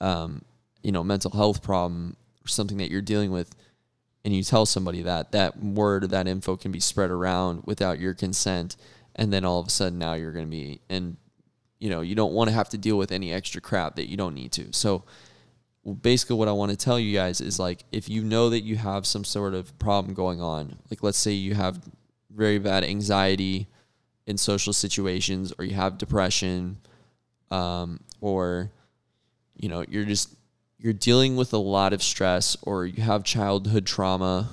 um, 0.00 0.42
you 0.82 0.92
know, 0.92 1.02
mental 1.02 1.30
health 1.30 1.62
problem 1.62 2.16
or 2.44 2.48
something 2.48 2.78
that 2.78 2.90
you're 2.90 3.00
dealing 3.00 3.30
with, 3.30 3.54
and 4.24 4.34
you 4.34 4.42
tell 4.42 4.66
somebody 4.66 5.02
that, 5.02 5.32
that 5.32 5.62
word 5.62 6.10
that 6.10 6.26
info 6.28 6.56
can 6.56 6.72
be 6.72 6.80
spread 6.80 7.10
around 7.10 7.62
without 7.64 7.98
your 7.98 8.14
consent. 8.14 8.76
And 9.16 9.32
then 9.32 9.44
all 9.44 9.60
of 9.60 9.66
a 9.66 9.70
sudden 9.70 9.98
now 9.98 10.14
you're 10.14 10.32
going 10.32 10.44
to 10.44 10.50
be, 10.50 10.80
and 10.88 11.16
you 11.78 11.90
know, 11.90 12.00
you 12.00 12.14
don't 12.14 12.32
want 12.32 12.48
to 12.48 12.54
have 12.54 12.68
to 12.70 12.78
deal 12.78 12.98
with 12.98 13.12
any 13.12 13.32
extra 13.32 13.60
crap 13.60 13.96
that 13.96 14.08
you 14.08 14.16
don't 14.16 14.34
need 14.34 14.52
to. 14.52 14.72
So 14.72 15.04
basically 15.94 16.36
what 16.36 16.48
I 16.48 16.52
want 16.52 16.70
to 16.70 16.76
tell 16.76 16.98
you 16.98 17.14
guys 17.14 17.40
is 17.40 17.58
like 17.58 17.84
if 17.92 18.08
you 18.08 18.22
know 18.22 18.50
that 18.50 18.60
you 18.60 18.76
have 18.76 19.06
some 19.06 19.24
sort 19.24 19.54
of 19.54 19.76
problem 19.78 20.14
going 20.14 20.40
on, 20.40 20.76
like 20.90 21.02
let's 21.02 21.18
say 21.18 21.32
you 21.32 21.54
have 21.54 21.80
very 22.30 22.58
bad 22.58 22.84
anxiety 22.84 23.68
in 24.26 24.36
social 24.36 24.72
situations 24.72 25.52
or 25.58 25.64
you 25.64 25.74
have 25.74 25.98
depression 25.98 26.78
um, 27.50 28.00
or 28.20 28.70
you 29.56 29.68
know 29.68 29.84
you're 29.88 30.04
just 30.04 30.34
you're 30.78 30.92
dealing 30.92 31.36
with 31.36 31.52
a 31.52 31.58
lot 31.58 31.92
of 31.92 32.02
stress 32.02 32.56
or 32.62 32.86
you 32.86 33.02
have 33.02 33.24
childhood 33.24 33.84
trauma 33.84 34.48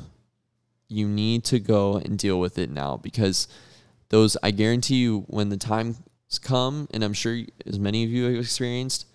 you 0.87 1.07
need 1.07 1.43
to 1.43 1.59
go 1.59 1.95
and 1.95 2.17
deal 2.17 2.39
with 2.39 2.57
it 2.57 2.69
now 2.69 2.97
because 2.97 3.47
those 4.09 4.37
I 4.43 4.51
guarantee 4.51 4.95
you 4.95 5.25
when 5.27 5.49
the 5.49 5.57
times 5.57 5.99
come 6.41 6.87
and 6.91 7.03
I'm 7.03 7.13
sure 7.13 7.39
as 7.65 7.79
many 7.79 8.03
of 8.03 8.09
you 8.09 8.25
have 8.25 8.35
experienced 8.35 9.07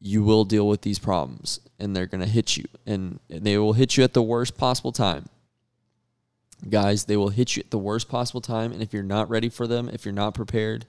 you 0.00 0.22
will 0.22 0.44
deal 0.44 0.68
with 0.68 0.82
these 0.82 0.98
problems 0.98 1.60
and 1.78 1.94
they're 1.94 2.06
going 2.06 2.20
to 2.20 2.28
hit 2.28 2.56
you 2.56 2.64
and 2.86 3.18
they 3.28 3.56
will 3.58 3.72
hit 3.72 3.96
you 3.96 4.04
at 4.04 4.12
the 4.12 4.22
worst 4.22 4.56
possible 4.56 4.92
time. 4.92 5.28
Guys, 6.68 7.04
they 7.04 7.16
will 7.16 7.30
hit 7.30 7.56
you 7.56 7.62
at 7.64 7.70
the 7.70 7.78
worst 7.78 8.08
possible 8.08 8.40
time 8.40 8.72
and 8.72 8.82
if 8.82 8.92
you're 8.92 9.02
not 9.02 9.30
ready 9.30 9.48
for 9.48 9.66
them, 9.66 9.88
if 9.88 10.04
you're 10.04 10.14
not 10.14 10.34
prepared, 10.34 10.86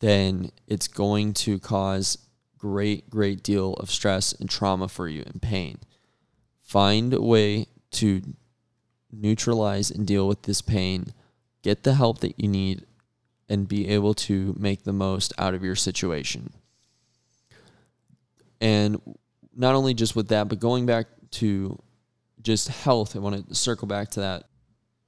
then 0.00 0.50
it's 0.66 0.88
going 0.88 1.32
to 1.34 1.58
cause 1.58 2.18
great 2.58 3.08
great 3.08 3.42
deal 3.42 3.74
of 3.74 3.90
stress 3.90 4.32
and 4.32 4.50
trauma 4.50 4.88
for 4.88 5.08
you 5.08 5.22
and 5.26 5.40
pain. 5.40 5.78
Find 6.62 7.14
a 7.14 7.22
way 7.22 7.66
to 7.92 8.22
neutralize 9.10 9.90
and 9.90 10.06
deal 10.06 10.28
with 10.28 10.42
this 10.42 10.60
pain. 10.60 11.14
Get 11.62 11.82
the 11.82 11.94
help 11.94 12.18
that 12.20 12.38
you 12.38 12.48
need 12.48 12.84
and 13.48 13.66
be 13.66 13.88
able 13.88 14.14
to 14.14 14.54
make 14.58 14.84
the 14.84 14.92
most 14.92 15.32
out 15.38 15.54
of 15.54 15.64
your 15.64 15.76
situation. 15.76 16.52
And 18.60 19.00
not 19.56 19.74
only 19.74 19.94
just 19.94 20.14
with 20.14 20.28
that, 20.28 20.48
but 20.48 20.60
going 20.60 20.84
back 20.84 21.06
to 21.32 21.78
just 22.42 22.68
health, 22.68 23.16
I 23.16 23.20
want 23.20 23.48
to 23.48 23.54
circle 23.54 23.88
back 23.88 24.10
to 24.10 24.20
that. 24.20 24.44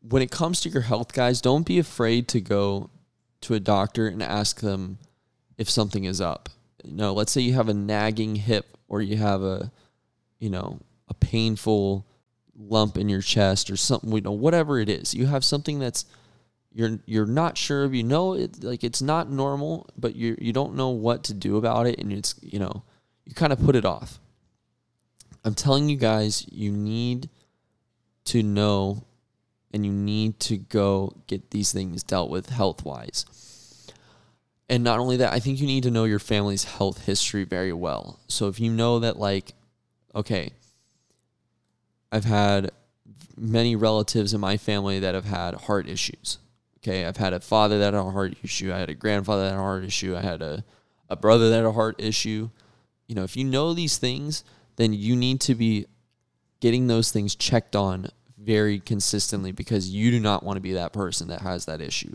When 0.01 0.23
it 0.23 0.31
comes 0.31 0.61
to 0.63 0.71
your 0.71 0.83
health, 0.83 1.13
guys, 1.13 1.41
don't 1.41 1.67
be 1.67 1.79
afraid 1.79 2.29
to 2.29 2.41
go 2.41 2.91
to 3.43 3.55
a 3.55 3.61
doctor 3.61 4.07
and 4.07 4.23
ask 4.23 4.61
them 4.61 4.99
if 5.59 5.69
something 5.69 6.05
is 6.05 6.21
up. 6.21 6.49
You 6.85 6.95
know, 6.95 7.13
let's 7.13 7.33
say 7.33 7.41
you 7.41 7.55
have 7.55 7.69
a 7.69 7.75
nagging 7.75 8.37
hip 8.37 8.77
or 8.89 9.03
you 9.03 9.17
have 9.17 9.43
a, 9.43 9.71
you 10.39 10.51
know, 10.51 10.81
a 11.09 11.15
painful 11.15 12.07
lump 12.57 12.99
in 12.99 13.09
your 13.09 13.23
chest 13.23 13.71
or 13.71 13.77
something, 13.77 14.13
you 14.13 14.21
know, 14.21 14.33
whatever 14.33 14.79
it 14.79 14.89
is. 14.89 15.15
You 15.15 15.27
have 15.27 15.45
something 15.45 15.79
that's 15.79 16.05
you're 16.73 17.01
you're 17.05 17.27
not 17.27 17.59
sure 17.59 17.85
of, 17.85 17.95
you 17.95 18.05
know 18.05 18.35
it 18.35 18.63
like 18.63 18.85
it's 18.85 19.03
not 19.03 19.31
normal, 19.31 19.89
but 19.97 20.15
you 20.15 20.37
you 20.41 20.53
don't 20.53 20.75
know 20.75 20.91
what 20.91 21.25
to 21.25 21.35
do 21.35 21.57
about 21.57 21.87
it 21.87 21.99
and 21.99 22.13
it's, 22.13 22.35
you 22.43 22.59
know, 22.59 22.83
you 23.25 23.35
kind 23.35 23.53
of 23.53 23.61
put 23.61 23.77
it 23.77 23.85
off. 23.85 24.19
I'm 25.45 25.55
telling 25.55 25.89
you 25.89 25.97
guys, 25.97 26.47
you 26.51 26.71
need 26.71 27.29
to 28.27 28.43
know 28.43 29.05
and 29.73 29.87
you 29.87 29.93
need 29.93 30.39
to 30.41 30.57
go 30.57 31.17
get 31.27 31.51
these 31.51 31.73
things 31.73 32.03
dealt 32.03 32.31
with 32.31 32.51
health 32.51 32.85
wise. 32.85 33.25
And 34.71 34.83
not 34.83 34.99
only 34.99 35.19
that, 35.19 35.33
I 35.33 35.41
think 35.41 35.61
you 35.61 35.67
need 35.67 35.83
to 35.83 35.91
know 35.91 36.05
your 36.05 36.19
family's 36.19 36.65
health 36.65 37.05
history 37.05 37.45
very 37.45 37.73
well. 37.73 38.21
So 38.29 38.49
if 38.49 38.59
you 38.59 38.71
know 38.71 39.01
that, 39.01 39.19
like, 39.19 39.53
okay, 40.15 40.53
I've 42.11 42.25
had 42.25 42.71
many 43.37 43.77
relatives 43.77 44.33
in 44.33 44.41
my 44.41 44.57
family 44.57 44.99
that 45.01 45.15
have 45.15 45.27
had 45.27 45.55
heart 45.55 45.89
issues. 45.89 46.39
Okay, 46.79 47.05
I've 47.05 47.19
had 47.19 47.35
a 47.35 47.41
father 47.41 47.79
that 47.81 47.93
had 47.93 48.01
a 48.01 48.11
heart 48.11 48.37
issue. 48.43 48.73
I 48.73 48.79
had 48.79 48.89
a 48.89 48.95
grandfather 48.95 49.43
that 49.43 49.51
had 49.51 49.59
a 49.59 49.63
heart 49.63 49.85
issue. 49.85 50.17
I 50.17 50.23
had 50.23 50.41
a, 50.41 50.65
a 51.11 51.17
brother 51.17 51.51
that 51.51 51.57
had 51.57 51.67
a 51.67 51.73
heart 51.73 51.97
issue 52.01 52.49
you 53.11 53.17
know, 53.17 53.25
if 53.25 53.37
you 53.37 53.43
know 53.43 53.75
these 53.75 53.99
things, 53.99 54.45
then 54.77 54.93
you 54.93 55.17
need 55.17 55.41
to 55.41 55.57
be 55.57 55.87
getting 56.61 56.87
those 56.87 57.11
things 57.11 57.35
checked 57.35 57.75
on 57.75 58.07
very 58.39 58.79
consistently 58.79 59.51
because 59.51 59.91
you 59.91 60.13
do 60.13 60.21
not 60.21 60.45
want 60.45 60.59
to 60.59 60.61
be 60.61 60.75
that 60.75 60.93
person 60.93 61.27
that 61.27 61.41
has 61.41 61.65
that 61.65 61.81
issue. 61.81 62.15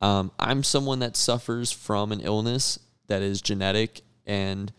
Um, 0.00 0.30
I'm 0.38 0.62
someone 0.62 0.98
that 1.00 1.16
suffers 1.16 1.72
from 1.72 2.12
an 2.12 2.20
illness 2.20 2.78
that 3.06 3.22
is 3.22 3.40
genetic 3.40 4.02
and 4.26 4.72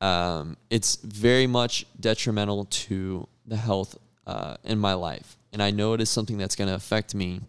um, 0.00 0.56
it's 0.70 0.96
very 0.96 1.46
much 1.46 1.86
detrimental 1.98 2.66
to 2.66 3.26
the 3.46 3.56
health 3.56 3.96
uh, 4.26 4.56
in 4.64 4.78
my 4.78 4.94
life. 4.94 5.36
And 5.52 5.62
I 5.62 5.70
know 5.70 5.94
it 5.94 6.00
is 6.00 6.10
something 6.10 6.38
that's 6.38 6.56
going 6.56 6.68
to 6.68 6.74
affect 6.74 7.14
me 7.14 7.40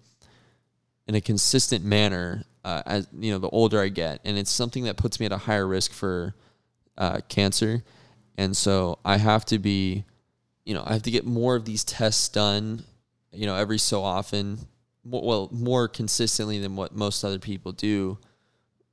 in 1.08 1.16
a 1.16 1.22
consistent 1.22 1.84
manner 1.84 2.44
uh, 2.68 2.84
as 2.86 3.08
you 3.18 3.32
know 3.32 3.40
the 3.40 3.50
older 3.50 3.82
I 3.82 3.88
get, 3.88 4.20
and 4.26 4.38
it's 4.38 4.52
something 4.52 4.84
that 4.84 4.98
puts 4.98 5.22
me 5.22 5.26
at 5.26 5.32
a 5.32 5.38
higher 5.38 5.66
risk 5.66 5.94
for 5.94 6.36
uh, 6.98 7.22
cancer, 7.30 7.82
and 8.38 8.58
so 8.58 9.00
I 9.06 9.18
have 9.18 9.46
to 9.46 9.58
be, 9.58 10.04
you 10.66 10.74
know, 10.74 10.84
I 10.86 10.92
have 10.92 11.04
to 11.04 11.12
get 11.12 11.26
more 11.26 11.56
of 11.56 11.64
these 11.64 11.86
tests 11.86 12.28
done, 12.28 12.84
you 13.32 13.46
know, 13.46 13.56
every 13.56 13.78
so 13.78 14.04
often, 14.04 14.60
well, 15.10 15.50
more 15.52 15.88
consistently 15.88 16.60
than 16.60 16.76
what 16.76 16.96
most 16.96 17.24
other 17.24 17.40
people 17.40 17.72
do, 17.72 18.18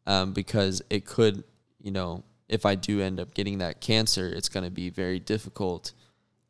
um, 0.07 0.33
because 0.33 0.83
it 0.91 1.05
could, 1.05 1.45
you 1.81 1.91
know, 1.91 2.25
if 2.49 2.67
I 2.67 2.75
do 2.75 3.01
end 3.01 3.19
up 3.19 3.35
getting 3.35 3.59
that 3.59 3.81
cancer, 3.81 4.29
it's 4.29 4.49
going 4.49 4.65
to 4.65 4.71
be 4.71 4.91
very 4.91 5.19
difficult 5.19 5.93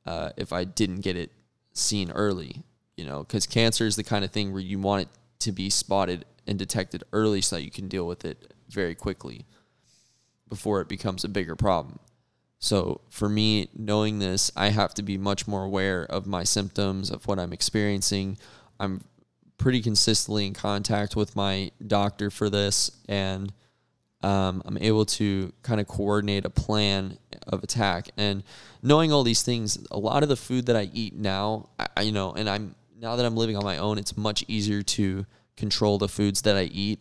uh, 0.06 0.30
if 0.36 0.52
I 0.52 0.64
didn't 0.64 1.00
get 1.00 1.16
it 1.16 1.32
seen 1.72 2.10
early, 2.10 2.62
you 2.96 3.06
know, 3.06 3.20
because 3.20 3.46
cancer 3.46 3.86
is 3.86 3.96
the 3.96 4.04
kind 4.04 4.24
of 4.24 4.30
thing 4.30 4.52
where 4.52 4.60
you 4.60 4.78
want 4.78 5.02
it 5.02 5.08
to 5.40 5.52
be 5.52 5.70
spotted 5.70 6.24
and 6.46 6.58
detected 6.58 7.04
early 7.12 7.40
so 7.40 7.56
that 7.56 7.62
you 7.62 7.70
can 7.70 7.88
deal 7.88 8.06
with 8.06 8.24
it 8.24 8.52
very 8.68 8.94
quickly 8.94 9.46
before 10.48 10.80
it 10.80 10.88
becomes 10.88 11.24
a 11.24 11.28
bigger 11.28 11.56
problem. 11.56 11.98
So 12.58 13.00
for 13.10 13.28
me, 13.28 13.68
knowing 13.76 14.18
this, 14.18 14.50
I 14.56 14.70
have 14.70 14.94
to 14.94 15.02
be 15.02 15.18
much 15.18 15.46
more 15.46 15.64
aware 15.64 16.04
of 16.04 16.26
my 16.26 16.44
symptoms, 16.44 17.10
of 17.10 17.26
what 17.26 17.38
I'm 17.38 17.52
experiencing. 17.52 18.38
I'm 18.80 19.02
pretty 19.58 19.80
consistently 19.80 20.46
in 20.46 20.52
contact 20.52 21.16
with 21.16 21.36
my 21.36 21.70
doctor 21.86 22.30
for 22.30 22.50
this, 22.50 22.90
and 23.08 23.52
um, 24.22 24.62
I'm 24.64 24.78
able 24.78 25.04
to 25.04 25.52
kind 25.62 25.80
of 25.80 25.86
coordinate 25.86 26.46
a 26.46 26.50
plan 26.50 27.18
of 27.46 27.62
attack. 27.62 28.08
And 28.16 28.42
knowing 28.82 29.12
all 29.12 29.22
these 29.22 29.42
things, 29.42 29.78
a 29.90 29.98
lot 29.98 30.22
of 30.22 30.30
the 30.30 30.36
food 30.36 30.66
that 30.66 30.76
I 30.76 30.88
eat 30.94 31.14
now, 31.14 31.68
I, 31.78 31.86
I, 31.98 32.02
you 32.02 32.12
know, 32.12 32.32
and 32.32 32.48
I'm 32.48 32.74
now 32.98 33.16
that 33.16 33.26
I'm 33.26 33.36
living 33.36 33.56
on 33.56 33.64
my 33.64 33.76
own, 33.76 33.98
it's 33.98 34.16
much 34.16 34.42
easier 34.48 34.82
to 34.82 35.26
control 35.56 35.98
the 35.98 36.08
foods 36.08 36.42
that 36.42 36.56
I 36.56 36.62
eat. 36.62 37.00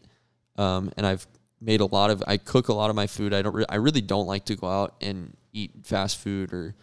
Um, 0.57 0.91
and 0.97 1.07
I've 1.07 1.25
made 1.61 1.79
a 1.79 1.85
lot 1.85 2.09
of, 2.09 2.21
I 2.27 2.35
cook 2.37 2.67
a 2.67 2.73
lot 2.73 2.89
of 2.89 2.95
my 2.95 3.07
food. 3.07 3.33
I 3.33 3.41
don't, 3.41 3.55
re- 3.55 3.65
I 3.69 3.75
really 3.75 4.01
don't 4.01 4.27
like 4.27 4.45
to 4.45 4.55
go 4.55 4.67
out 4.67 4.95
and 4.99 5.35
eat 5.53 5.71
fast 5.83 6.17
food 6.17 6.51
or 6.51 6.75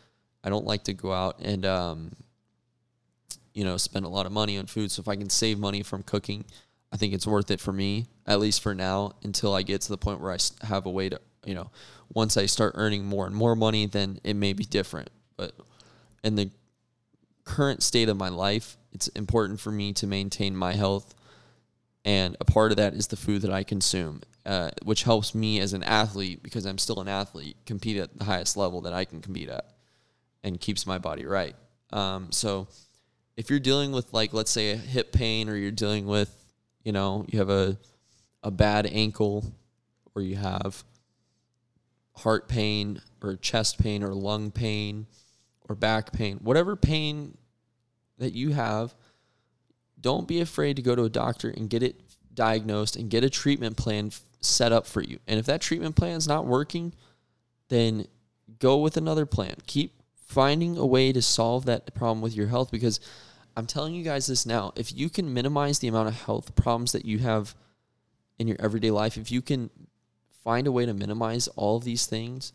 I 0.42 0.48
don't 0.48 0.64
like 0.64 0.84
to 0.84 0.94
go 0.94 1.12
out 1.12 1.38
and, 1.40 1.66
um, 1.66 2.12
you 3.54 3.64
know, 3.64 3.76
spend 3.76 4.04
a 4.04 4.08
lot 4.08 4.26
of 4.26 4.32
money 4.32 4.58
on 4.58 4.66
food. 4.66 4.90
So 4.90 5.00
if 5.00 5.08
I 5.08 5.16
can 5.16 5.30
save 5.30 5.58
money 5.58 5.82
from 5.82 6.02
cooking, 6.02 6.44
I 6.92 6.96
think 6.96 7.14
it's 7.14 7.26
worth 7.26 7.50
it 7.50 7.60
for 7.60 7.72
me, 7.72 8.06
at 8.26 8.40
least 8.40 8.62
for 8.62 8.74
now, 8.74 9.12
until 9.22 9.54
I 9.54 9.62
get 9.62 9.80
to 9.82 9.88
the 9.88 9.98
point 9.98 10.20
where 10.20 10.32
I 10.32 10.38
have 10.66 10.86
a 10.86 10.90
way 10.90 11.08
to, 11.08 11.20
you 11.44 11.54
know, 11.54 11.70
once 12.12 12.36
I 12.36 12.46
start 12.46 12.72
earning 12.76 13.04
more 13.04 13.26
and 13.26 13.34
more 13.34 13.54
money, 13.54 13.86
then 13.86 14.18
it 14.24 14.34
may 14.34 14.52
be 14.52 14.64
different. 14.64 15.10
But 15.36 15.52
in 16.24 16.34
the 16.34 16.50
current 17.44 17.82
state 17.82 18.08
of 18.08 18.16
my 18.16 18.28
life, 18.28 18.76
it's 18.92 19.08
important 19.08 19.60
for 19.60 19.70
me 19.70 19.92
to 19.94 20.06
maintain 20.06 20.56
my 20.56 20.74
health. 20.74 21.14
And 22.04 22.36
a 22.40 22.44
part 22.44 22.72
of 22.72 22.76
that 22.78 22.94
is 22.94 23.06
the 23.06 23.16
food 23.16 23.42
that 23.42 23.52
I 23.52 23.62
consume, 23.62 24.22
uh, 24.44 24.70
which 24.82 25.04
helps 25.04 25.34
me 25.34 25.60
as 25.60 25.72
an 25.72 25.84
athlete 25.84 26.42
because 26.42 26.64
I'm 26.64 26.78
still 26.78 27.00
an 27.00 27.08
athlete, 27.08 27.56
compete 27.66 27.98
at 27.98 28.16
the 28.18 28.24
highest 28.24 28.56
level 28.56 28.80
that 28.82 28.92
I 28.92 29.04
can 29.04 29.20
compete 29.20 29.48
at 29.48 29.66
and 30.42 30.60
keeps 30.60 30.86
my 30.86 30.98
body 30.98 31.26
right. 31.26 31.54
Um, 31.92 32.32
so 32.32 32.68
if 33.40 33.50
you're 33.50 33.58
dealing 33.58 33.90
with, 33.90 34.12
like, 34.12 34.32
let's 34.32 34.50
say 34.50 34.70
a 34.70 34.76
hip 34.76 35.12
pain 35.12 35.48
or 35.48 35.56
you're 35.56 35.70
dealing 35.70 36.06
with 36.06 36.40
you 36.84 36.92
know, 36.92 37.24
you 37.28 37.38
have 37.38 37.50
a 37.50 37.76
a 38.42 38.50
bad 38.50 38.86
ankle 38.86 39.52
or 40.14 40.22
you 40.22 40.36
have 40.36 40.82
heart 42.16 42.48
pain 42.48 43.00
or 43.22 43.36
chest 43.36 43.78
pain 43.78 44.02
or 44.02 44.14
lung 44.14 44.50
pain 44.50 45.06
or 45.68 45.74
back 45.74 46.12
pain, 46.12 46.38
whatever 46.38 46.74
pain 46.74 47.36
that 48.18 48.32
you 48.32 48.52
have, 48.52 48.94
don't 50.00 50.26
be 50.26 50.40
afraid 50.40 50.76
to 50.76 50.82
go 50.82 50.94
to 50.94 51.04
a 51.04 51.10
doctor 51.10 51.50
and 51.50 51.68
get 51.68 51.82
it 51.82 52.00
diagnosed 52.32 52.96
and 52.96 53.10
get 53.10 53.24
a 53.24 53.30
treatment 53.30 53.76
plan 53.76 54.10
set 54.40 54.72
up 54.72 54.86
for 54.86 55.02
you. 55.02 55.18
And 55.26 55.38
if 55.38 55.46
that 55.46 55.60
treatment 55.60 55.96
plan 55.96 56.16
is 56.16 56.26
not 56.26 56.46
working, 56.46 56.94
then 57.68 58.06
go 58.58 58.78
with 58.78 58.96
another 58.96 59.26
plan. 59.26 59.54
Keep 59.66 59.92
finding 60.16 60.78
a 60.78 60.86
way 60.86 61.12
to 61.12 61.20
solve 61.20 61.66
that 61.66 61.94
problem 61.94 62.22
with 62.22 62.34
your 62.34 62.46
health 62.46 62.70
because 62.70 63.00
I'm 63.56 63.66
telling 63.66 63.94
you 63.94 64.04
guys 64.04 64.26
this 64.26 64.46
now. 64.46 64.72
If 64.76 64.94
you 64.94 65.10
can 65.10 65.32
minimize 65.32 65.78
the 65.78 65.88
amount 65.88 66.08
of 66.08 66.22
health 66.22 66.54
problems 66.54 66.92
that 66.92 67.04
you 67.04 67.18
have 67.18 67.54
in 68.38 68.48
your 68.48 68.56
everyday 68.60 68.90
life, 68.90 69.16
if 69.16 69.30
you 69.30 69.42
can 69.42 69.70
find 70.44 70.66
a 70.66 70.72
way 70.72 70.86
to 70.86 70.94
minimize 70.94 71.48
all 71.48 71.76
of 71.76 71.84
these 71.84 72.06
things, 72.06 72.52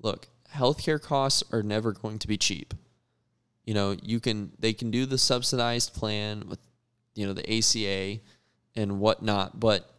look, 0.00 0.28
healthcare 0.54 1.00
costs 1.00 1.42
are 1.52 1.62
never 1.62 1.92
going 1.92 2.18
to 2.18 2.28
be 2.28 2.36
cheap. 2.36 2.74
You 3.64 3.74
know, 3.74 3.96
you 4.02 4.20
can 4.20 4.52
they 4.58 4.72
can 4.72 4.90
do 4.90 5.06
the 5.06 5.18
subsidized 5.18 5.94
plan 5.94 6.48
with 6.48 6.60
you 7.14 7.26
know 7.26 7.32
the 7.32 7.58
ACA 7.58 8.20
and 8.74 9.00
whatnot, 9.00 9.58
but 9.58 9.90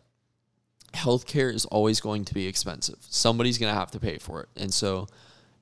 healthcare 0.93 1.53
is 1.53 1.65
always 1.65 1.99
going 1.99 2.26
to 2.26 2.34
be 2.34 2.47
expensive. 2.47 2.97
Somebody's 3.01 3.57
going 3.57 3.74
to 3.74 3.80
have 3.80 3.91
to 3.91 3.99
pay 3.99 4.18
for 4.18 4.41
it, 4.41 4.49
and 4.55 4.74
so 4.74 5.07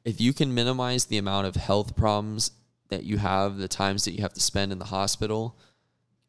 if 0.03 0.21
you 0.21 0.33
can 0.33 0.53
minimize 0.53 1.05
the 1.05 1.17
amount 1.17 1.47
of 1.47 1.55
health 1.55 1.95
problems 1.95 2.51
that 2.89 3.03
you 3.03 3.17
have, 3.17 3.57
the 3.57 3.67
times 3.67 4.05
that 4.05 4.11
you 4.11 4.21
have 4.21 4.33
to 4.33 4.39
spend 4.39 4.71
in 4.71 4.79
the 4.79 4.85
hospital, 4.85 5.57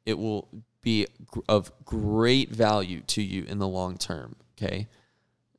it 0.04 0.18
will 0.18 0.48
be 0.82 1.06
of 1.48 1.72
great 1.84 2.50
value 2.50 3.00
to 3.00 3.22
you 3.22 3.44
in 3.44 3.58
the 3.58 3.66
long 3.66 3.98
term. 3.98 4.36
Okay. 4.56 4.86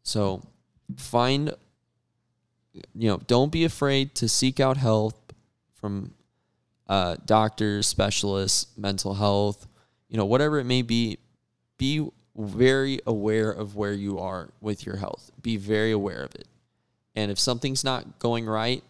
So 0.03 0.41
find, 0.95 1.53
you 2.73 3.09
know, 3.09 3.19
don't 3.27 3.51
be 3.51 3.65
afraid 3.65 4.15
to 4.15 4.29
seek 4.29 4.59
out 4.59 4.77
help 4.77 5.33
from 5.75 6.13
uh, 6.87 7.17
doctors, 7.25 7.87
specialists, 7.87 8.77
mental 8.77 9.15
health, 9.15 9.67
you 10.07 10.17
know, 10.17 10.25
whatever 10.25 10.59
it 10.59 10.65
may 10.65 10.81
be. 10.81 11.17
Be 11.77 12.09
very 12.35 12.99
aware 13.05 13.51
of 13.51 13.75
where 13.75 13.93
you 13.93 14.19
are 14.19 14.49
with 14.61 14.85
your 14.85 14.95
health. 14.95 15.29
Be 15.41 15.57
very 15.57 15.91
aware 15.91 16.23
of 16.23 16.33
it. 16.35 16.47
And 17.15 17.29
if 17.31 17.39
something's 17.39 17.83
not 17.83 18.19
going 18.19 18.45
right, 18.45 18.83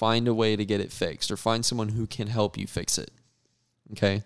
find 0.00 0.26
a 0.26 0.32
way 0.32 0.56
to 0.56 0.64
get 0.64 0.80
it 0.80 0.90
fixed 0.90 1.30
or 1.30 1.36
find 1.36 1.62
someone 1.62 1.90
who 1.90 2.06
can 2.06 2.26
help 2.26 2.56
you 2.56 2.66
fix 2.66 2.96
it. 2.96 3.10
Okay. 3.92 4.22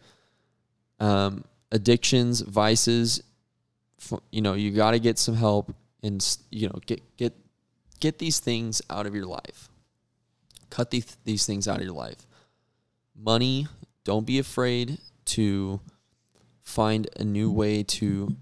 Um, 1.00 1.44
addictions, 1.72 2.42
vices, 2.42 3.24
you 4.30 4.40
know, 4.40 4.54
you 4.54 4.70
got 4.70 4.92
to 4.92 5.00
get 5.00 5.18
some 5.18 5.34
help 5.34 5.74
and, 6.00 6.24
you 6.50 6.68
know, 6.68 6.78
get, 6.86 7.02
get, 7.16 7.32
get 7.98 8.20
these 8.20 8.38
things 8.38 8.82
out 8.88 9.04
of 9.04 9.16
your 9.16 9.26
life. 9.26 9.68
Cut 10.70 10.92
these, 10.92 11.16
these 11.24 11.44
things 11.44 11.66
out 11.66 11.78
of 11.78 11.82
your 11.82 11.92
life. 11.92 12.24
Money, 13.16 13.66
don't 14.04 14.24
be 14.24 14.38
afraid 14.38 14.98
to 15.24 15.80
find 16.62 17.08
a 17.16 17.24
new 17.24 17.50
way 17.50 17.82
to 17.82 18.36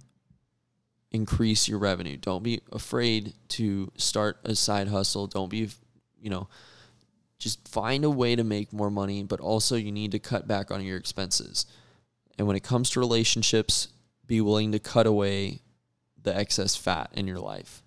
increase 1.11 1.67
your 1.67 1.79
revenue. 1.79 2.19
Don't 2.19 2.43
be 2.43 2.61
afraid 2.71 3.33
to 3.49 3.91
start 3.97 4.37
a 4.45 4.55
side 4.55 4.89
hustle. 4.89 5.27
Don't 5.27 5.49
be, 5.49 5.71
you 6.21 6.29
know, 6.29 6.49
just 7.43 7.67
find 7.67 8.05
a 8.05 8.11
way 8.11 8.37
to 8.37 8.45
make 8.45 8.73
more 8.73 8.91
money, 8.91 9.25
but 9.25 9.41
also 9.41 9.75
you 9.75 9.91
need 9.91 10.13
to 10.13 10.19
cut 10.21 10.47
back 10.47 10.71
on 10.71 10.85
your 10.85 10.97
expenses. 10.97 11.67
And 12.39 12.47
when 12.47 12.57
it 12.57 12.63
comes 12.63 12.91
to 12.91 13.01
relationships, 13.01 13.89
be 14.27 14.41
willing 14.41 14.71
to 14.73 14.79
cut 14.79 15.07
away 15.07 15.61
the 16.23 16.35
excess 16.35 16.77
fat 16.77 17.11
in 17.15 17.27
your 17.27 17.41
life 17.41 17.83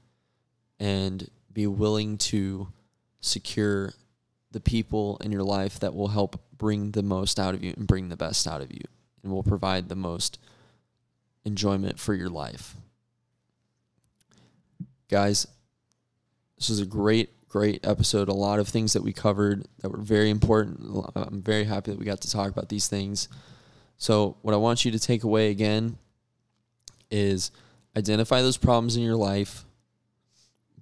and 0.77 1.29
be 1.53 1.67
willing 1.67 2.17
to 2.17 2.67
secure 3.21 3.93
the 4.51 4.59
people 4.59 5.17
in 5.23 5.31
your 5.31 5.43
life 5.43 5.79
that 5.79 5.95
will 5.95 6.09
help 6.09 6.41
bring 6.57 6.91
the 6.91 7.03
most 7.03 7.39
out 7.39 7.55
of 7.55 7.63
you 7.63 7.73
and 7.77 7.87
bring 7.87 8.09
the 8.09 8.17
best 8.17 8.45
out 8.47 8.61
of 8.61 8.71
you 8.73 8.83
and 9.23 9.31
will 9.31 9.43
provide 9.43 9.87
the 9.87 9.95
most 9.95 10.37
enjoyment 11.45 11.97
for 11.97 12.13
your 12.13 12.29
life. 12.29 12.75
Guys, 15.09 15.47
this 16.57 16.69
was 16.69 16.81
a 16.81 16.85
great 16.85 17.29
great 17.55 17.87
episode. 17.87 18.27
A 18.27 18.33
lot 18.33 18.59
of 18.59 18.67
things 18.67 18.91
that 18.91 19.01
we 19.01 19.13
covered 19.13 19.65
that 19.79 19.89
were 19.89 20.01
very 20.01 20.29
important. 20.29 21.07
I'm 21.15 21.41
very 21.41 21.63
happy 21.63 21.91
that 21.91 21.97
we 21.97 22.03
got 22.03 22.19
to 22.19 22.29
talk 22.29 22.49
about 22.49 22.67
these 22.67 22.89
things. 22.89 23.29
So, 23.97 24.35
what 24.41 24.53
I 24.53 24.57
want 24.57 24.83
you 24.83 24.91
to 24.91 24.99
take 24.99 25.23
away 25.23 25.51
again 25.51 25.97
is 27.09 27.51
identify 27.95 28.41
those 28.41 28.57
problems 28.57 28.97
in 28.97 29.03
your 29.03 29.15
life, 29.15 29.63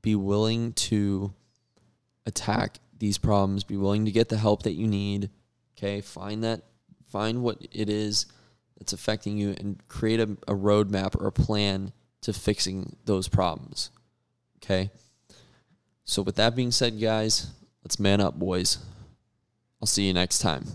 be 0.02 0.16
willing 0.16 0.74
to 0.74 1.32
attack 2.26 2.80
these 2.98 3.20
problems, 3.20 3.64
be 3.64 3.78
willing 3.78 4.06
to 4.06 4.12
get 4.12 4.30
the 4.30 4.38
help 4.38 4.64
that 4.64 4.74
you 4.74 4.88
need. 4.88 5.30
Okay, 5.78 6.02
find 6.02 6.44
that, 6.44 6.64
find 7.06 7.44
what 7.44 7.60
it 7.72 7.88
is 7.88 8.26
that's 8.80 8.94
affecting 8.94 9.38
you, 9.38 9.54
and 9.60 9.80
create 9.90 10.20
a, 10.20 10.36
a 10.48 10.56
roadmap 10.56 11.16
or 11.22 11.28
a 11.28 11.32
plan 11.32 11.94
to 12.22 12.34
fixing 12.34 12.96
those 13.06 13.28
problems. 13.28 13.92
Okay. 14.58 14.90
So, 16.06 16.22
with 16.22 16.36
that 16.36 16.56
being 16.56 16.72
said, 16.72 17.00
guys, 17.00 17.52
let's 17.84 18.00
man 18.00 18.20
up, 18.20 18.38
boys. 18.38 18.78
I'll 19.82 19.88
see 19.88 20.08
you 20.08 20.14
next 20.14 20.40
time. 20.40 20.66